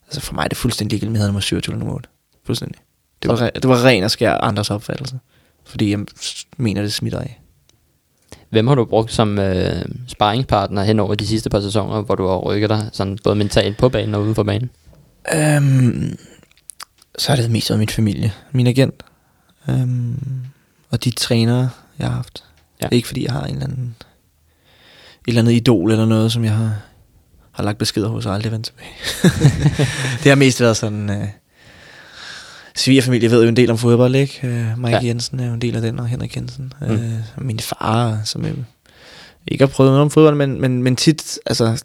altså 0.07 0.21
for 0.21 0.35
mig 0.35 0.45
er 0.45 0.49
det 0.49 0.59
fuldstændig 0.59 0.93
ligegyldigt, 0.93 1.11
om 1.11 1.15
jeg 1.15 1.21
havde 1.21 1.29
nummer 1.29 1.41
27 1.41 1.73
eller 1.73 1.79
nummer 1.79 1.95
8. 1.95 2.09
Fuldstændig. 2.47 2.81
Det 3.23 3.31
var, 3.31 3.51
det 3.51 3.69
var 3.69 3.85
ren 3.85 4.05
og 4.05 4.11
skær 4.11 4.35
andres 4.35 4.71
opfattelse. 4.71 5.19
Fordi 5.65 5.91
jeg 5.91 5.99
mener, 6.57 6.83
det 6.83 6.93
smitter 6.93 7.19
af. 7.19 7.41
Hvem 8.51 8.67
har 8.67 8.75
du 8.75 8.85
brugt 8.85 9.13
som 9.13 9.39
øh, 9.39 9.85
sparringspartner 10.07 10.85
hen 10.85 11.01
over 11.01 11.15
de 11.15 11.27
sidste 11.27 11.51
par 11.51 11.61
sæsoner, 11.61 12.03
hvor 12.03 12.15
du 12.15 12.27
har 12.27 12.37
rykket 12.37 12.71
dig 12.71 12.89
sådan 12.93 13.19
både 13.25 13.37
mentalt 13.37 13.77
på 13.77 13.89
banen 13.89 14.15
og 14.15 14.23
uden 14.23 14.35
for 14.35 14.43
banen? 14.43 14.71
Øhm, 15.35 16.19
så 17.19 17.33
er 17.33 17.37
det 17.37 17.51
mest 17.51 17.71
af 17.71 17.79
min 17.79 17.89
familie. 17.89 18.33
Min 18.53 18.67
agent. 18.67 19.03
Øhm, 19.69 20.47
og 20.91 21.05
de 21.05 21.11
trænere, 21.11 21.71
jeg 21.99 22.07
har 22.07 22.15
haft. 22.15 22.45
Ja. 22.83 22.89
Ikke 22.93 23.07
fordi 23.07 23.25
jeg 23.25 23.33
har 23.33 23.45
en 23.45 23.55
eller 23.55 23.67
anden, 23.67 23.97
et 24.01 25.29
eller 25.29 25.41
andet 25.43 25.53
idol 25.53 25.91
eller 25.91 26.07
noget, 26.07 26.33
som 26.33 26.45
jeg 26.45 26.53
har, 26.53 26.79
har 27.53 27.63
lagt 27.63 27.79
beskeder 27.79 28.09
hos 28.09 28.27
og 28.27 28.35
aldrig 28.35 28.53
vendt 28.53 28.67
tilbage. 28.67 28.89
det 30.23 30.29
har 30.29 30.35
mest 30.35 30.61
været 30.61 30.77
sådan... 30.77 31.11
Øh, 31.11 31.29
Svigerfamilie 32.77 33.31
ved 33.31 33.43
jo 33.43 33.49
en 33.49 33.57
del 33.57 33.71
om 33.71 33.79
fodbold, 33.79 34.15
ikke? 34.15 34.41
Øh, 34.47 34.79
Mike 34.79 34.97
Ja. 34.97 35.05
Jensen 35.05 35.41
er 35.41 35.47
jo 35.47 35.53
en 35.55 35.61
del 35.61 35.77
af 35.77 35.83
den, 35.83 35.99
og 35.99 36.07
Henrik 36.07 36.37
Jensen. 36.37 36.73
Mm. 36.81 36.87
Øh, 36.87 37.11
min 37.39 37.59
far, 37.61 38.21
som 38.25 38.45
jeg 38.45 38.55
ikke 39.49 39.63
har 39.65 39.69
prøvet 39.73 39.91
noget 39.91 40.03
om 40.03 40.11
fodbold, 40.11 40.37
men, 40.37 40.61
men, 40.61 40.83
men 40.83 40.97
tit, 40.97 41.39
altså... 41.47 41.85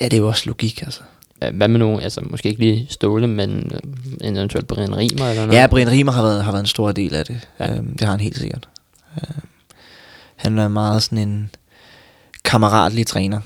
Ja, 0.00 0.04
det 0.04 0.12
er 0.12 0.18
jo 0.18 0.28
også 0.28 0.42
logik, 0.46 0.82
altså. 0.82 1.00
Øh, 1.44 1.56
Hvad 1.56 1.68
med 1.68 1.78
nogen, 1.78 2.00
altså 2.00 2.20
måske 2.30 2.48
ikke 2.48 2.60
lige 2.60 2.86
Ståle, 2.90 3.26
men 3.26 3.72
øh, 3.74 4.28
en 4.28 4.36
eventuelt 4.36 4.66
Brian 4.66 4.96
Rimer 4.96 5.28
eller 5.28 5.46
noget? 5.46 5.60
Ja, 5.60 5.66
Brian 5.66 5.90
Riemer 5.90 6.12
har 6.12 6.22
været, 6.22 6.44
har 6.44 6.52
været 6.52 6.62
en 6.62 6.66
stor 6.66 6.92
del 6.92 7.14
af 7.14 7.24
det. 7.24 7.48
Ja. 7.60 7.74
Øhm, 7.76 7.92
det 7.92 8.00
har 8.00 8.10
han 8.10 8.20
helt 8.20 8.38
sikkert. 8.38 8.68
Øhm, 9.16 9.40
han 10.36 10.58
er 10.58 10.68
meget 10.68 11.02
sådan 11.02 11.18
en 11.28 11.50
kammeratlig 12.44 13.06
træner, 13.06 13.40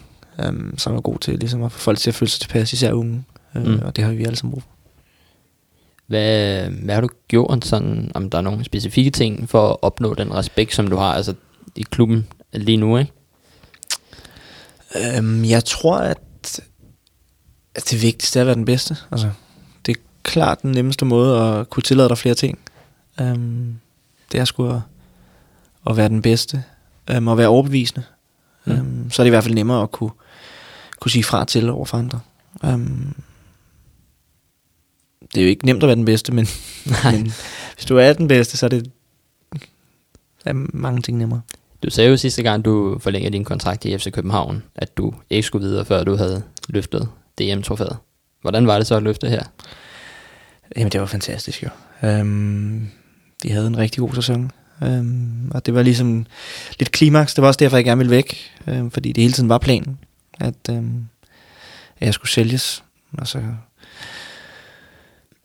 øhm, 0.44 0.78
som 0.78 0.96
er 0.96 1.00
god 1.00 1.18
til 1.18 1.38
ligesom 1.38 1.62
at 1.62 1.72
få 1.72 1.78
folk 1.78 1.98
til 1.98 2.10
at 2.10 2.14
føle 2.14 2.30
sig 2.30 2.40
tilpas, 2.40 2.72
især 2.72 2.92
unge. 2.92 3.24
Øh, 3.56 3.66
Mm. 3.66 3.80
Og 3.84 3.96
det 3.96 4.04
har 4.04 4.12
vi 4.12 4.24
alle 4.24 4.36
sammen 4.36 4.50
brug 4.52 4.62
for. 4.62 4.68
Hvad, 6.12 6.68
hvad 6.68 6.94
har 6.94 7.00
du 7.00 7.08
gjort, 7.28 7.64
sådan, 7.64 8.12
om 8.14 8.30
der 8.30 8.38
er 8.38 8.42
nogle 8.42 8.64
specifikke 8.64 9.10
ting 9.10 9.50
for 9.50 9.70
at 9.70 9.76
opnå 9.82 10.14
den 10.14 10.34
respekt, 10.34 10.74
som 10.74 10.86
du 10.86 10.96
har 10.96 11.14
altså, 11.14 11.34
i 11.76 11.82
klubben 11.82 12.26
lige 12.52 12.76
nu, 12.76 12.98
ikke? 12.98 13.12
Øhm, 14.96 15.44
jeg 15.44 15.64
tror, 15.64 15.96
at, 15.98 16.20
at 17.74 17.90
det 17.90 18.02
vigtigste 18.02 18.38
er 18.38 18.42
at 18.42 18.46
være 18.46 18.56
den 18.56 18.64
bedste. 18.64 18.96
Altså, 19.10 19.30
det 19.86 19.96
er 19.96 20.00
klart 20.22 20.62
den 20.62 20.70
nemmeste 20.72 21.04
måde 21.04 21.40
at 21.40 21.70
kunne 21.70 21.82
tillade 21.82 22.08
dig 22.08 22.18
flere 22.18 22.34
ting. 22.34 22.58
Øhm, 23.20 23.76
det 24.32 24.40
er 24.40 24.44
sgu 24.44 24.68
at, 24.68 24.80
at 25.86 25.96
være 25.96 26.08
den 26.08 26.22
bedste. 26.22 26.64
Øhm, 27.10 27.28
og 27.28 27.38
være 27.38 27.48
overbevisende. 27.48 28.02
Mm. 28.64 28.72
Øhm, 28.72 29.10
så 29.10 29.22
er 29.22 29.24
det 29.24 29.28
i 29.28 29.34
hvert 29.34 29.44
fald 29.44 29.54
nemmere 29.54 29.82
at 29.82 29.90
kunne, 29.90 30.10
kunne 31.00 31.10
sige 31.10 31.24
fra 31.24 31.44
til 31.44 31.70
over 31.70 31.84
for 31.84 31.98
andre. 31.98 32.20
Øhm, 32.64 33.14
det 35.34 35.40
er 35.40 35.44
jo 35.44 35.48
ikke 35.48 35.66
nemt 35.66 35.82
at 35.82 35.86
være 35.86 35.96
den 35.96 36.04
bedste, 36.04 36.32
men, 36.32 36.46
Nej. 36.86 37.12
men 37.12 37.32
hvis 37.74 37.84
du 37.88 37.96
er 37.96 38.12
den 38.12 38.28
bedste, 38.28 38.56
så 38.56 38.66
er 38.66 38.70
det 38.70 38.90
er 40.44 40.52
mange 40.72 41.02
ting 41.02 41.18
nemmere. 41.18 41.40
Du 41.82 41.90
sagde 41.90 42.10
jo 42.10 42.16
sidste 42.16 42.42
gang, 42.42 42.64
du 42.64 42.98
forlængede 42.98 43.32
din 43.32 43.44
kontrakt 43.44 43.84
i 43.84 43.98
FC 43.98 44.12
København, 44.12 44.62
at 44.74 44.96
du 44.96 45.14
ikke 45.30 45.46
skulle 45.46 45.66
videre, 45.66 45.84
før 45.84 46.04
du 46.04 46.16
havde 46.16 46.42
løftet 46.68 47.08
DM-trofæet. 47.40 47.96
Hvordan 48.40 48.66
var 48.66 48.78
det 48.78 48.86
så 48.86 48.94
at 48.96 49.02
løfte 49.02 49.28
her? 49.28 49.42
Jamen, 50.76 50.92
det 50.92 51.00
var 51.00 51.06
fantastisk 51.06 51.62
jo. 51.62 51.68
Øhm, 52.08 52.88
vi 53.42 53.48
havde 53.48 53.66
en 53.66 53.78
rigtig 53.78 54.00
god 54.00 54.14
sæson. 54.14 54.50
Øhm, 54.82 55.50
og 55.50 55.66
det 55.66 55.74
var 55.74 55.82
ligesom 55.82 56.26
lidt 56.78 56.92
klimaks. 56.92 57.34
Det 57.34 57.42
var 57.42 57.48
også 57.48 57.58
derfor, 57.58 57.76
jeg 57.76 57.84
gerne 57.84 57.98
ville 57.98 58.10
væk. 58.10 58.50
Øhm, 58.66 58.90
fordi 58.90 59.12
det 59.12 59.22
hele 59.22 59.32
tiden 59.34 59.48
var 59.48 59.58
planen, 59.58 59.98
at, 60.40 60.54
øhm, 60.70 61.06
at 62.00 62.06
jeg 62.06 62.14
skulle 62.14 62.30
sælges. 62.30 62.84
Og 63.18 63.26
så, 63.26 63.42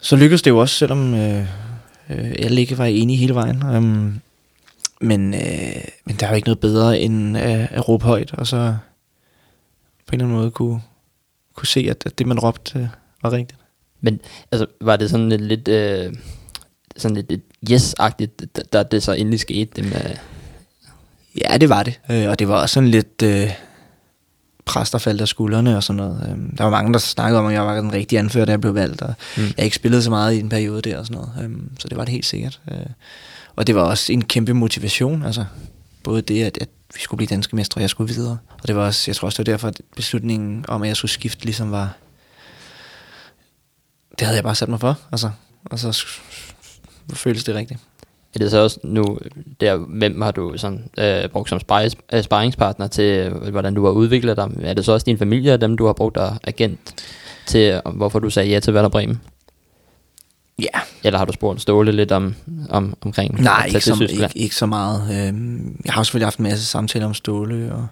så 0.02 0.16
lykkedes 0.16 0.42
det 0.42 0.52
jo 0.52 0.58
også, 0.58 0.76
selvom 0.76 1.14
øh, 1.14 1.40
øh, 2.10 2.36
alle 2.40 2.62
ikke 2.62 2.78
var 2.78 2.86
enige 2.86 3.18
hele 3.18 3.36
vejen. 3.36 3.64
Øhm, 3.66 4.20
men, 5.02 5.34
øh, 5.34 5.84
men 6.06 6.16
der 6.20 6.26
er 6.26 6.30
jo 6.30 6.36
ikke 6.36 6.48
noget 6.48 6.60
bedre 6.60 7.00
end 7.00 7.38
øh, 7.38 7.72
at 7.72 7.90
råbe 7.90 8.06
højt, 8.06 8.34
og 8.34 8.48
så 8.48 8.78
på 10.06 10.16
en 10.16 10.20
eller 10.20 10.26
anden 10.26 10.38
måde 10.38 10.52
kunne, 10.52 10.82
kunne 11.54 11.68
se, 11.68 11.88
at, 11.90 12.04
at 12.06 12.20
det, 12.20 12.28
man 12.28 12.40
råbte, 12.40 12.80
øh, 12.80 12.88
var 13.24 13.32
rigtigt. 13.32 13.60
Men 14.02 14.20
altså, 14.52 14.68
var 14.82 14.96
det 14.96 15.10
sådan 15.10 15.30
lidt, 15.30 15.42
lidt 15.42 15.68
øh, 15.68 16.14
sådan 16.98 17.16
lidt, 17.16 17.30
lidt 17.30 17.44
yes-agtigt, 17.72 18.46
da, 18.56 18.62
da 18.74 18.84
det 18.84 19.04
så 19.04 19.12
endelig 19.12 19.40
skete? 19.40 19.72
Det 19.76 19.84
med, 19.84 20.16
Ja, 21.42 21.58
det 21.58 21.70
var 21.70 21.84
det. 21.84 22.00
Øh, 22.12 22.30
og 22.30 22.40
det 22.40 22.48
var 22.48 22.62
også 22.62 22.74
sådan 22.74 22.90
lidt 22.90 23.22
øh, 23.24 23.52
pres, 24.68 24.92
der 24.92 24.98
faldt 24.98 25.22
af 25.22 25.28
skuldrene 25.28 25.78
og 25.78 25.84
sådan 25.84 25.98
noget. 25.98 26.22
Øh, 26.30 26.58
der 26.58 26.64
var 26.64 26.72
mange, 26.72 26.94
der 26.94 27.00
snakkede 27.00 27.40
om, 27.40 27.46
at 27.48 27.54
jeg 27.54 27.66
var 27.66 27.76
den 27.76 27.94
rigtige 27.94 28.20
anfører, 28.20 28.46
da 28.46 28.52
jeg 28.52 28.62
blev 28.62 28.76
valgt. 28.76 29.02
Og 29.02 29.14
Mm. 29.38 29.44
jeg 29.58 29.66
ikke 29.66 29.76
spillede 29.76 30.04
så 30.04 30.10
meget 30.10 30.34
i 30.34 30.40
en 30.40 30.50
periode 30.50 30.82
der 30.82 30.98
og 31.00 31.06
sådan 31.06 31.22
noget. 31.22 31.50
Øh, 31.52 31.58
så 31.80 31.88
det 31.88 31.98
var 31.98 32.04
det 32.06 32.12
helt 32.12 32.26
sikkert. 32.26 32.60
Øh, 32.72 32.78
og 33.56 33.68
det 33.68 33.76
var 33.76 33.82
også 33.82 34.14
en 34.14 34.24
kæmpe 34.24 34.54
motivation. 34.54 35.24
Altså, 35.24 35.46
både 36.04 36.22
det, 36.22 36.44
at, 36.44 36.58
at 36.62 36.70
vi 36.96 37.00
skulle 37.02 37.18
blive 37.18 37.28
danske 37.28 37.56
mestre, 37.56 37.80
og 37.80 37.82
jeg 37.82 37.90
skulle 37.90 38.14
videre. 38.14 38.38
Og 38.62 38.68
det 38.68 38.76
var 38.76 38.86
også, 38.86 39.04
jeg 39.08 39.16
tror 39.16 39.26
også, 39.26 39.44
det 39.44 39.48
var 39.52 39.54
derfor, 39.54 39.68
at 39.68 39.82
beslutningen 39.96 40.66
om, 40.68 40.82
at 40.82 40.88
jeg 40.88 40.98
skulle 40.98 41.12
skifte, 41.12 41.46
ligesom 41.46 41.72
var... 41.72 41.94
Det 44.20 44.28
havde 44.28 44.36
jeg 44.36 44.44
bare 44.44 44.56
sat 44.56 44.70
mig 44.70 44.80
for. 44.80 45.00
Altså, 45.12 45.32
og 45.66 45.80
så 45.80 46.06
føles 47.14 47.44
det 47.44 47.56
rigtigt. 47.56 47.80
Er 48.40 48.46
det 48.46 48.52
så 48.52 48.58
også 48.58 48.80
nu, 48.84 49.18
der, 49.62 49.76
hvem 49.76 50.22
har 50.22 50.32
du 50.32 50.54
sådan, 50.58 50.90
øh, 50.98 51.30
brugt 51.30 51.50
som 51.50 51.60
øh, 52.14 52.24
sparringspartner 52.24 52.88
til, 52.88 53.04
øh, 53.04 53.50
hvordan 53.52 53.74
du 53.74 53.86
har 53.86 53.92
udviklet 53.92 54.38
dig? 54.38 54.50
Er 54.62 54.74
det 54.74 54.86
så 54.86 54.92
også 54.92 55.06
din 55.06 55.18
familie 55.18 55.54
og 55.54 55.62
dem, 55.62 55.78
du 55.78 55.86
har 55.86 55.94
brugt 55.94 56.16
der 56.16 56.38
agent 56.44 56.80
til, 57.46 57.82
hvorfor 57.94 58.20
du 58.20 58.30
sagde 58.30 58.50
ja 58.50 58.60
til 58.60 58.74
Werder 58.74 58.90
Bremen? 58.90 59.22
Ja, 60.60 60.80
Eller 61.04 61.18
har 61.18 61.26
du 61.26 61.34
spurgt 61.34 61.62
Ståle 61.62 61.92
lidt 61.92 62.12
om, 62.12 62.36
om 62.70 62.98
omkring 63.02 63.42
Nej, 63.42 63.66
ikke 63.66 63.82
så, 63.82 64.08
ikke, 64.10 64.30
ikke 64.36 64.56
så 64.56 64.66
meget. 64.66 65.28
Øhm, 65.28 65.82
Jeg 65.86 65.94
har 65.94 66.04
selvfølgelig 66.04 66.26
haft 66.26 66.38
en 66.38 66.44
masse 66.44 66.66
samtaler 66.66 67.06
om 67.06 67.14
Ståle, 67.14 67.74
og, 67.74 67.88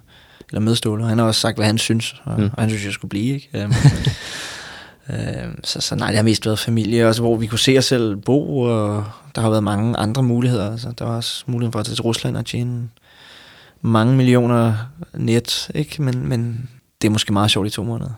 eller 0.50 0.60
med 0.62 0.76
Ståle, 0.76 1.04
og 1.04 1.10
han 1.10 1.18
har 1.18 1.26
også 1.26 1.42
sagt, 1.42 1.58
hvad 1.58 1.66
han 1.66 1.78
synes, 1.78 2.16
og, 2.24 2.40
mm. 2.40 2.50
og 2.54 2.62
han 2.62 2.70
synes, 2.70 2.86
jeg 2.86 2.94
skulle 2.94 3.10
blive. 3.10 3.34
Ikke? 3.36 3.50
Øhm, 3.54 3.74
øhm, 5.10 5.64
så, 5.64 5.82
så 5.82 5.96
nej, 5.96 6.08
det 6.08 6.16
har 6.16 6.24
mest 6.24 6.46
været 6.46 6.60
familie, 6.60 7.08
også 7.08 7.22
hvor 7.22 7.36
vi 7.36 7.48
kunne 7.48 7.60
se 7.60 7.78
os 7.78 7.86
selv 7.86 8.16
bo, 8.16 8.60
og 8.60 9.06
der 9.36 9.42
har 9.42 9.50
været 9.50 9.64
mange 9.64 9.98
andre 9.98 10.24
muligheder. 10.24 10.72
Altså, 10.72 10.92
der 11.00 11.06
var 11.06 11.16
også 11.16 11.44
muligheden 11.48 11.72
for 11.72 11.80
at 11.80 11.86
tage 11.86 11.96
til 11.96 12.04
Rusland 12.04 12.38
og 12.38 12.46
tjene 12.46 12.90
mange 13.82 14.16
millioner 14.16 14.74
net, 15.14 15.70
ikke? 15.76 16.02
Men, 16.02 16.28
men 16.30 16.70
det 17.02 17.08
er 17.08 17.12
måske 17.12 17.34
meget 17.34 17.52
sjovt 17.52 17.68
i 17.68 17.70
to 17.70 17.84
måneder. 17.84 18.12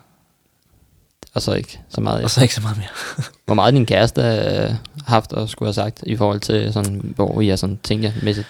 Og 1.33 1.41
så 1.41 1.53
ikke 1.53 1.79
så 1.89 2.01
meget. 2.01 2.23
Og 2.23 2.29
så 2.29 2.41
ikke 2.41 2.55
så 2.55 2.61
meget 2.61 2.77
mere. 2.77 2.87
Hvor 3.45 3.55
meget 3.55 3.73
din 3.73 3.85
kæreste 3.85 4.21
øh, 4.21 4.75
haft 5.07 5.33
og 5.33 5.49
skulle 5.49 5.67
have 5.67 5.73
sagt 5.73 6.03
i 6.05 6.15
forhold 6.15 6.39
til 6.39 6.73
sådan, 6.73 7.13
hvor 7.15 7.41
I 7.41 7.49
er 7.49 7.55
sådan 7.55 7.79
tænkemæssigt? 7.83 8.47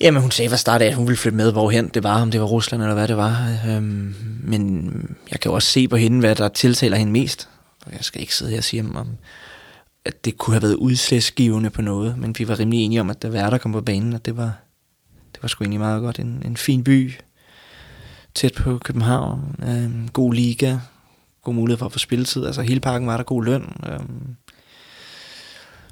Jamen, 0.00 0.22
hun 0.22 0.30
sagde 0.30 0.48
fra 0.50 0.56
start 0.56 0.82
af, 0.82 0.86
at 0.86 0.94
hun 0.94 1.06
ville 1.06 1.18
flytte 1.18 1.36
med, 1.36 1.52
hvorhen 1.52 1.88
det 1.88 2.02
var, 2.02 2.22
om 2.22 2.30
det 2.30 2.40
var 2.40 2.46
Rusland 2.46 2.82
eller 2.82 2.94
hvad 2.94 3.08
det 3.08 3.16
var. 3.16 3.58
Øhm, 3.68 4.14
men 4.44 4.84
jeg 5.30 5.40
kan 5.40 5.50
jo 5.50 5.54
også 5.54 5.68
se 5.68 5.88
på 5.88 5.96
hende, 5.96 6.20
hvad 6.20 6.34
der 6.34 6.48
tiltaler 6.48 6.96
hende 6.96 7.12
mest. 7.12 7.48
Jeg 7.92 8.04
skal 8.04 8.20
ikke 8.20 8.34
sidde 8.34 8.50
her 8.50 8.58
og 8.58 8.64
sige, 8.64 8.82
om, 8.82 9.08
at 10.04 10.24
det 10.24 10.38
kunne 10.38 10.54
have 10.54 10.62
været 10.62 10.74
udslagsgivende 10.74 11.70
på 11.70 11.82
noget, 11.82 12.18
men 12.18 12.34
vi 12.38 12.48
var 12.48 12.58
rimelig 12.58 12.80
enige 12.80 13.00
om, 13.00 13.10
at 13.10 13.22
da 13.22 13.28
Werder 13.28 13.58
kom 13.58 13.72
på 13.72 13.80
banen, 13.80 14.12
at 14.12 14.24
det 14.24 14.36
var, 14.36 14.52
det 15.34 15.42
var 15.42 15.48
sgu 15.48 15.64
egentlig 15.64 15.80
meget 15.80 16.02
godt. 16.02 16.18
En, 16.18 16.42
en 16.44 16.56
fin 16.56 16.84
by, 16.84 17.12
tæt 18.34 18.54
på 18.54 18.78
København, 18.78 19.56
øhm, 19.62 20.08
god 20.08 20.34
liga, 20.34 20.78
god 21.42 21.54
mulighed 21.54 21.78
for 21.78 21.86
at 21.86 21.92
få 21.92 21.98
spilletid. 21.98 22.46
Altså 22.46 22.62
hele 22.62 22.80
parken 22.80 23.08
var 23.08 23.16
der 23.16 23.24
god 23.24 23.44
løn. 23.44 23.82
Øhm, 23.86 24.36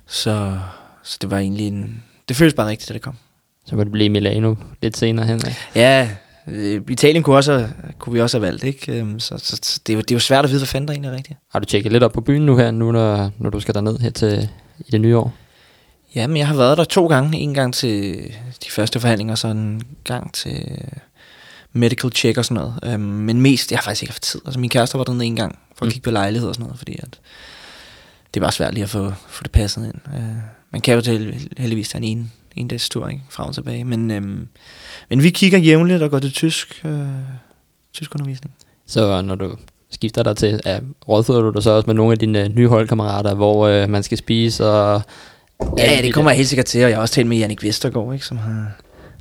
så, 0.06 0.60
så 1.02 1.18
det 1.20 1.30
var 1.30 1.38
egentlig 1.38 1.66
en... 1.66 2.04
Det 2.28 2.36
føltes 2.36 2.54
bare 2.54 2.68
rigtigt, 2.68 2.88
da 2.88 2.94
det 2.94 3.02
kom. 3.02 3.16
Så 3.64 3.70
kunne 3.70 3.84
det 3.84 3.92
blive 3.92 4.08
Milano 4.08 4.54
lidt 4.82 4.96
senere 4.96 5.26
hen. 5.26 5.36
Ikke? 5.36 5.56
Ja, 5.74 6.02
øh, 6.02 6.27
Italien 6.88 7.22
kunne, 7.22 7.36
også, 7.36 7.52
have- 7.52 7.70
kunne 7.98 8.12
vi 8.12 8.20
også 8.20 8.38
have 8.38 8.46
valgt, 8.46 8.64
ikke? 8.64 8.92
Øhm, 8.92 9.20
Så, 9.20 9.38
så, 9.38 9.58
så 9.62 9.80
det, 9.86 9.92
er 9.92 9.96
jo, 9.96 10.00
det 10.00 10.10
er 10.10 10.14
jo 10.14 10.20
svært 10.20 10.44
at 10.44 10.50
vide, 10.50 10.60
hvad 10.60 10.66
fanden 10.66 10.88
der 10.88 10.94
egentlig 10.94 11.10
er 11.12 11.16
rigtigt. 11.16 11.38
Har 11.52 11.58
du 11.58 11.64
tjekket 11.64 11.92
lidt 11.92 12.02
op 12.04 12.12
på 12.12 12.20
byen 12.20 12.46
nu 12.46 12.56
her, 12.56 12.70
nu 12.70 12.92
når, 12.92 13.30
når 13.38 13.50
du 13.50 13.60
skal 13.60 13.74
derned 13.74 13.98
her 13.98 14.10
til 14.10 14.48
i 14.78 14.90
det 14.90 15.00
nye 15.00 15.16
år? 15.16 15.34
Ja, 16.14 16.26
men 16.26 16.36
jeg 16.36 16.46
har 16.46 16.54
været 16.56 16.78
der 16.78 16.84
to 16.84 17.06
gange. 17.06 17.38
En 17.38 17.54
gang 17.54 17.74
til 17.74 18.14
de 18.64 18.70
første 18.70 19.00
forhandlinger, 19.00 19.32
og 19.32 19.38
så 19.38 19.48
en 19.48 19.82
gang 20.04 20.34
til 20.34 20.78
medical 21.72 22.10
check 22.12 22.38
og 22.38 22.44
sådan 22.44 22.54
noget. 22.62 22.74
Øhm, 22.94 23.00
men 23.02 23.40
mest, 23.40 23.70
jeg 23.70 23.78
har 23.78 23.82
faktisk 23.82 24.02
ikke 24.02 24.12
haft 24.12 24.22
tid. 24.22 24.40
Altså 24.46 24.60
min 24.60 24.70
kæreste 24.70 24.98
var 24.98 25.04
dernede 25.04 25.24
en 25.24 25.36
gang 25.36 25.58
for 25.76 25.84
at 25.84 25.86
Mm. 25.86 25.90
kigge 25.92 26.04
på 26.04 26.10
lejlighed 26.10 26.48
og 26.48 26.54
sådan 26.54 26.64
noget, 26.64 26.78
fordi 26.78 26.98
at 27.02 27.20
det 28.34 28.42
var 28.42 28.50
svært 28.50 28.74
lige 28.74 28.84
at 28.84 28.90
få, 28.90 29.12
få 29.28 29.42
det 29.42 29.50
passet 29.52 29.84
ind. 29.84 29.94
Øh, 30.18 30.36
man 30.70 30.80
kan 30.80 30.94
jo 30.94 31.00
til, 31.00 31.48
heldigvis 31.58 31.88
tage 31.88 32.04
en, 32.04 32.18
en, 32.18 32.32
en 32.60 32.68
dags 32.68 32.88
tur, 32.88 33.08
ikke? 33.08 33.22
Frem 33.30 33.48
og 33.48 33.54
tilbage. 33.54 33.84
Men, 33.84 34.10
øhm, 34.10 34.48
men 35.08 35.22
vi 35.22 35.30
kigger 35.30 35.58
jævnligt 35.58 36.02
og 36.02 36.10
går 36.10 36.18
til 36.18 36.32
tysk, 36.32 36.82
øh, 36.84 37.08
tysk 37.92 38.14
undervisning. 38.14 38.54
Så 38.86 39.22
når 39.22 39.34
du 39.34 39.56
skifter 39.90 40.22
dig 40.22 40.36
til, 40.36 40.60
ja, 40.66 40.78
rådfører 41.08 41.40
du 41.40 41.50
dig 41.50 41.62
så 41.62 41.70
også 41.70 41.86
med 41.86 41.94
nogle 41.94 42.12
af 42.12 42.18
dine 42.18 42.44
øh, 42.44 42.56
nye 42.56 42.68
holdkammerater, 42.68 43.34
hvor 43.34 43.66
øh, 43.66 43.88
man 43.88 44.02
skal 44.02 44.18
spise 44.18 44.66
og... 44.66 45.02
Ja, 45.78 45.96
det 45.96 46.04
de 46.04 46.12
kommer 46.12 46.30
jeg 46.30 46.36
helt 46.36 46.48
sikkert 46.48 46.66
til, 46.66 46.84
og 46.84 46.90
jeg 46.90 46.96
har 46.96 47.02
også 47.02 47.14
talt 47.14 47.26
med 47.26 47.36
Jannik 47.36 47.62
Vestergaard, 47.62 48.12
ikke, 48.14 48.26
som 48.26 48.36
har, 48.36 48.72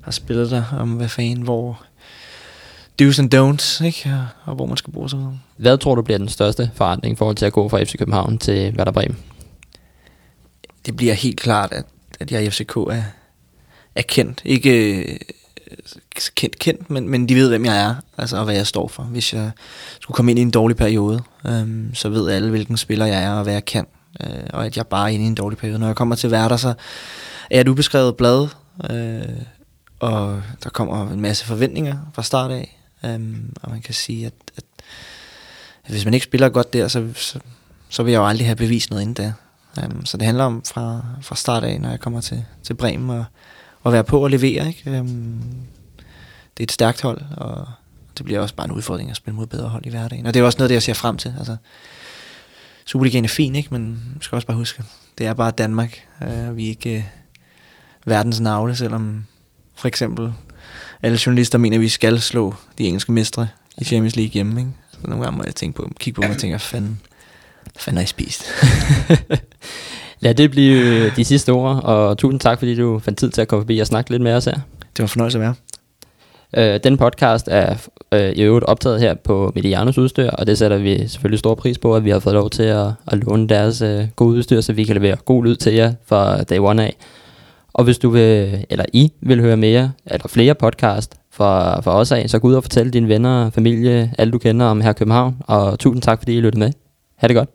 har 0.02 0.12
spillet 0.12 0.52
der 0.52 0.64
om, 0.80 0.90
hvad 0.90 1.08
fanden, 1.08 1.42
hvor 1.42 1.84
do's 3.02 3.20
and 3.20 3.34
don'ts, 3.36 3.86
ikke, 3.86 4.10
og, 4.10 4.28
og 4.46 4.56
hvor 4.56 4.66
man 4.66 4.78
skal 4.78 4.94
bruge 4.94 5.10
sig. 5.10 5.20
Hvad 5.58 5.78
tror 5.78 5.96
du 5.96 6.02
bliver 6.02 6.18
den 6.18 6.30
største 6.30 6.72
forandring 6.76 7.14
i 7.14 7.16
forhold 7.16 7.36
til 7.36 7.46
at 7.46 7.54
gå 7.54 7.70
fra 7.70 7.84
FC 7.84 7.98
København 7.98 8.38
til 8.38 8.76
Werder 8.78 8.92
Bremen? 8.92 9.18
Det 10.86 10.96
bliver 10.96 11.14
helt 11.14 11.40
klart, 11.40 11.74
at, 11.74 11.86
at 12.20 12.32
jeg 12.32 12.44
i 12.44 12.50
FCK 12.50 12.78
er, 12.78 13.04
er 13.98 14.02
kendt. 14.02 14.42
Ikke 14.46 14.96
øh, 14.98 15.18
kendt, 16.36 16.60
kendt, 16.60 16.90
men, 16.90 17.10
men 17.10 17.30
de 17.30 17.36
ved, 17.36 17.50
hvem 17.50 17.66
jeg 17.66 17.82
er, 17.82 17.96
altså, 18.18 18.38
og 18.38 18.44
hvad 18.44 18.56
jeg 18.56 18.68
står 18.68 18.88
for. 18.88 19.04
Hvis 19.04 19.34
jeg 19.34 19.52
skulle 20.00 20.16
komme 20.16 20.32
ind 20.32 20.40
i 20.40 20.42
en 20.42 20.52
dårlig 20.52 20.78
periode, 20.78 21.24
øhm, 21.46 21.96
så 21.96 22.10
ved 22.10 22.30
alle, 22.30 22.50
hvilken 22.50 22.78
spiller 22.78 23.06
jeg 23.06 23.24
er, 23.24 23.32
og 23.32 23.44
hvad 23.44 23.54
jeg 23.54 23.66
kan. 23.66 23.86
Øh, 24.24 24.30
og 24.54 24.66
at 24.66 24.78
jeg 24.78 24.88
bare 24.88 25.10
er 25.10 25.14
inde 25.14 25.26
i 25.26 25.28
en 25.28 25.36
dårlig 25.36 25.58
periode. 25.58 25.80
Når 25.80 25.88
jeg 25.88 25.96
kommer 25.96 26.16
til 26.16 26.32
værter, 26.32 26.58
så 26.58 26.70
er 26.70 26.74
jeg 27.52 27.62
et 27.62 27.68
ubeskrevet 27.68 28.18
blad, 28.18 28.48
øh, 28.90 29.44
og 30.00 30.42
der 30.64 30.70
kommer 30.70 31.12
en 31.12 31.22
masse 31.22 31.46
forventninger 31.46 31.98
fra 32.14 32.24
start 32.24 32.52
af. 32.52 32.80
øh, 33.06 33.20
og 33.62 33.72
man 33.72 33.82
kan 33.82 33.94
sige, 33.94 34.26
at, 34.26 34.34
at, 34.58 34.64
at 35.86 35.92
hvis 35.92 36.06
man 36.06 36.14
ikke 36.14 36.24
spiller 36.24 36.50
godt 36.50 36.74
der, 36.74 36.88
så, 36.88 37.08
så, 37.16 37.40
så 37.90 38.04
vil 38.04 38.12
jeg 38.12 38.20
jo 38.20 38.28
aldrig 38.28 38.48
have 38.48 38.56
bevist 38.56 38.90
noget 38.90 39.02
inden 39.02 39.26
der. 39.26 39.32
Um, 39.78 39.84
øhm, 39.84 40.06
så 40.06 40.18
det 40.18 40.26
handler 40.26 40.44
om 40.44 40.64
fra, 40.66 41.02
fra 41.22 41.36
start 41.36 41.64
af, 41.64 41.82
når 41.82 41.90
jeg 41.90 42.00
kommer 42.00 42.22
til, 42.22 42.46
til 42.64 42.74
Bremen, 42.74 43.10
og, 43.10 43.26
at 43.88 43.94
være 43.94 44.04
på 44.04 44.24
og 44.24 44.30
levere. 44.30 44.68
Ikke? 44.68 45.00
Um, 45.00 45.42
det 46.58 46.64
er 46.64 46.64
et 46.64 46.72
stærkt 46.72 47.02
hold, 47.02 47.22
og 47.38 47.68
det 48.18 48.26
bliver 48.26 48.40
også 48.40 48.56
bare 48.56 48.66
en 48.66 48.72
udfordring 48.72 49.10
at 49.10 49.16
spille 49.16 49.36
mod 49.36 49.48
bedre 49.48 49.70
hold 49.70 49.86
i 49.86 49.90
hverdagen. 49.90 50.26
Og 50.26 50.34
det 50.34 50.40
er 50.40 50.44
også 50.44 50.58
noget, 50.58 50.70
det 50.70 50.76
jeg 50.76 50.84
ser 50.84 50.94
frem 50.94 51.18
til. 51.18 51.34
Altså, 51.38 51.58
Superligaen 52.86 53.24
er 53.24 53.30
fin, 53.30 53.56
ikke? 53.56 53.70
men 53.72 53.82
man 53.84 54.22
skal 54.22 54.36
også 54.36 54.48
bare 54.48 54.58
huske, 54.58 54.84
det 55.18 55.26
er 55.26 55.34
bare 55.34 55.52
Danmark. 55.52 56.02
Øh, 56.24 56.58
vi 56.58 56.66
er 56.66 56.70
ikke 56.70 56.96
uh, 56.98 57.04
verdens 58.10 58.40
navle, 58.40 58.76
selvom 58.76 59.26
for 59.76 59.88
eksempel 59.88 60.34
alle 61.04 61.20
journalister 61.26 61.58
mener, 61.58 61.78
at 61.78 61.82
vi 61.82 61.90
skal 61.90 62.22
slå 62.22 62.56
de 62.78 62.84
engelske 62.84 63.12
mestre 63.12 63.48
i 63.78 63.84
Champions 63.84 64.16
League 64.16 64.32
hjemme. 64.32 64.60
Ikke? 64.62 64.72
Så 64.92 64.98
nogle 65.04 65.24
gange 65.24 65.38
må 65.38 65.44
jeg 65.44 65.56
tænke 65.56 65.76
på, 65.76 65.92
kigge 66.00 66.16
på 66.16 66.22
mig 66.22 66.32
og 66.32 66.38
tænke, 66.38 66.60
fanden, 66.60 67.02
fanden 67.78 67.98
har 67.98 68.04
I 68.04 68.08
spist? 68.08 68.44
Lad 70.20 70.34
det 70.34 70.52
blive 70.52 71.06
øh, 71.06 71.16
de 71.16 71.26
sidste 71.26 71.50
ord, 71.50 71.84
og 71.84 72.18
tusind 72.18 72.40
tak, 72.40 72.60
fordi 72.60 72.76
du 72.76 73.00
fandt 73.00 73.20
tid 73.20 73.30
til 73.30 73.42
at 73.42 73.48
komme 73.48 73.64
forbi 73.64 73.80
og 73.80 73.88
snakke 73.88 74.12
lidt 74.12 74.22
med 74.22 74.34
os 74.34 74.46
her. 74.46 74.54
Det 74.54 75.00
var 75.00 75.04
en 75.04 75.10
fornøjelse 75.10 75.38
at 75.38 75.42
være. 75.42 75.54
Øh, 76.58 76.80
den 76.84 76.98
podcast 76.98 77.48
er 77.52 77.76
øh, 78.12 78.30
i 78.30 78.42
øvrigt 78.42 78.66
optaget 78.66 79.00
her 79.00 79.14
på 79.14 79.52
Medianos 79.56 79.98
udstyr, 79.98 80.30
og 80.30 80.48
det 80.48 80.58
sætter 80.58 80.78
vi 80.78 81.08
selvfølgelig 81.08 81.40
stor 81.40 81.56
pris 81.56 81.78
på, 81.78 81.96
at 81.96 82.06
vi 82.06 82.10
har 82.10 82.20
fået 82.20 82.36
lov 82.36 82.50
til 82.50 82.64
at, 82.64 82.88
at 83.08 83.18
låne 83.18 83.48
deres 83.48 83.82
øh, 83.82 84.08
gode 84.16 84.38
udstyr, 84.38 84.62
så 84.62 84.74
vi 84.74 84.84
kan 84.84 84.96
levere 84.96 85.16
god 85.16 85.46
lyd 85.46 85.56
til 85.56 85.74
jer 85.74 85.94
fra 86.06 86.44
day 86.44 86.60
one 86.60 86.84
af. 86.84 86.96
Og 87.74 87.84
hvis 87.84 87.98
du 87.98 88.10
vil, 88.10 88.66
eller 88.70 88.86
I 88.94 89.12
vil 89.22 89.42
høre 89.42 89.58
mere, 89.58 89.92
eller 90.06 90.28
flere 90.28 90.56
podcast 90.56 91.16
fra, 91.32 91.82
fra 91.82 91.96
os 91.96 92.12
af, 92.12 92.30
så 92.30 92.40
gå 92.40 92.48
ud 92.48 92.54
og 92.54 92.64
fortæl 92.64 92.94
dine 92.94 93.08
venner, 93.08 93.50
familie, 93.50 94.14
alle 94.18 94.32
du 94.32 94.38
kender 94.38 94.66
om 94.66 94.82
her 94.82 94.94
København, 94.94 95.38
og 95.48 95.80
tusind 95.80 96.02
tak, 96.02 96.20
fordi 96.20 96.38
I 96.38 96.42
lyttede 96.42 96.60
med. 96.60 96.72
Ha' 97.16 97.28
det 97.28 97.36
godt. 97.36 97.50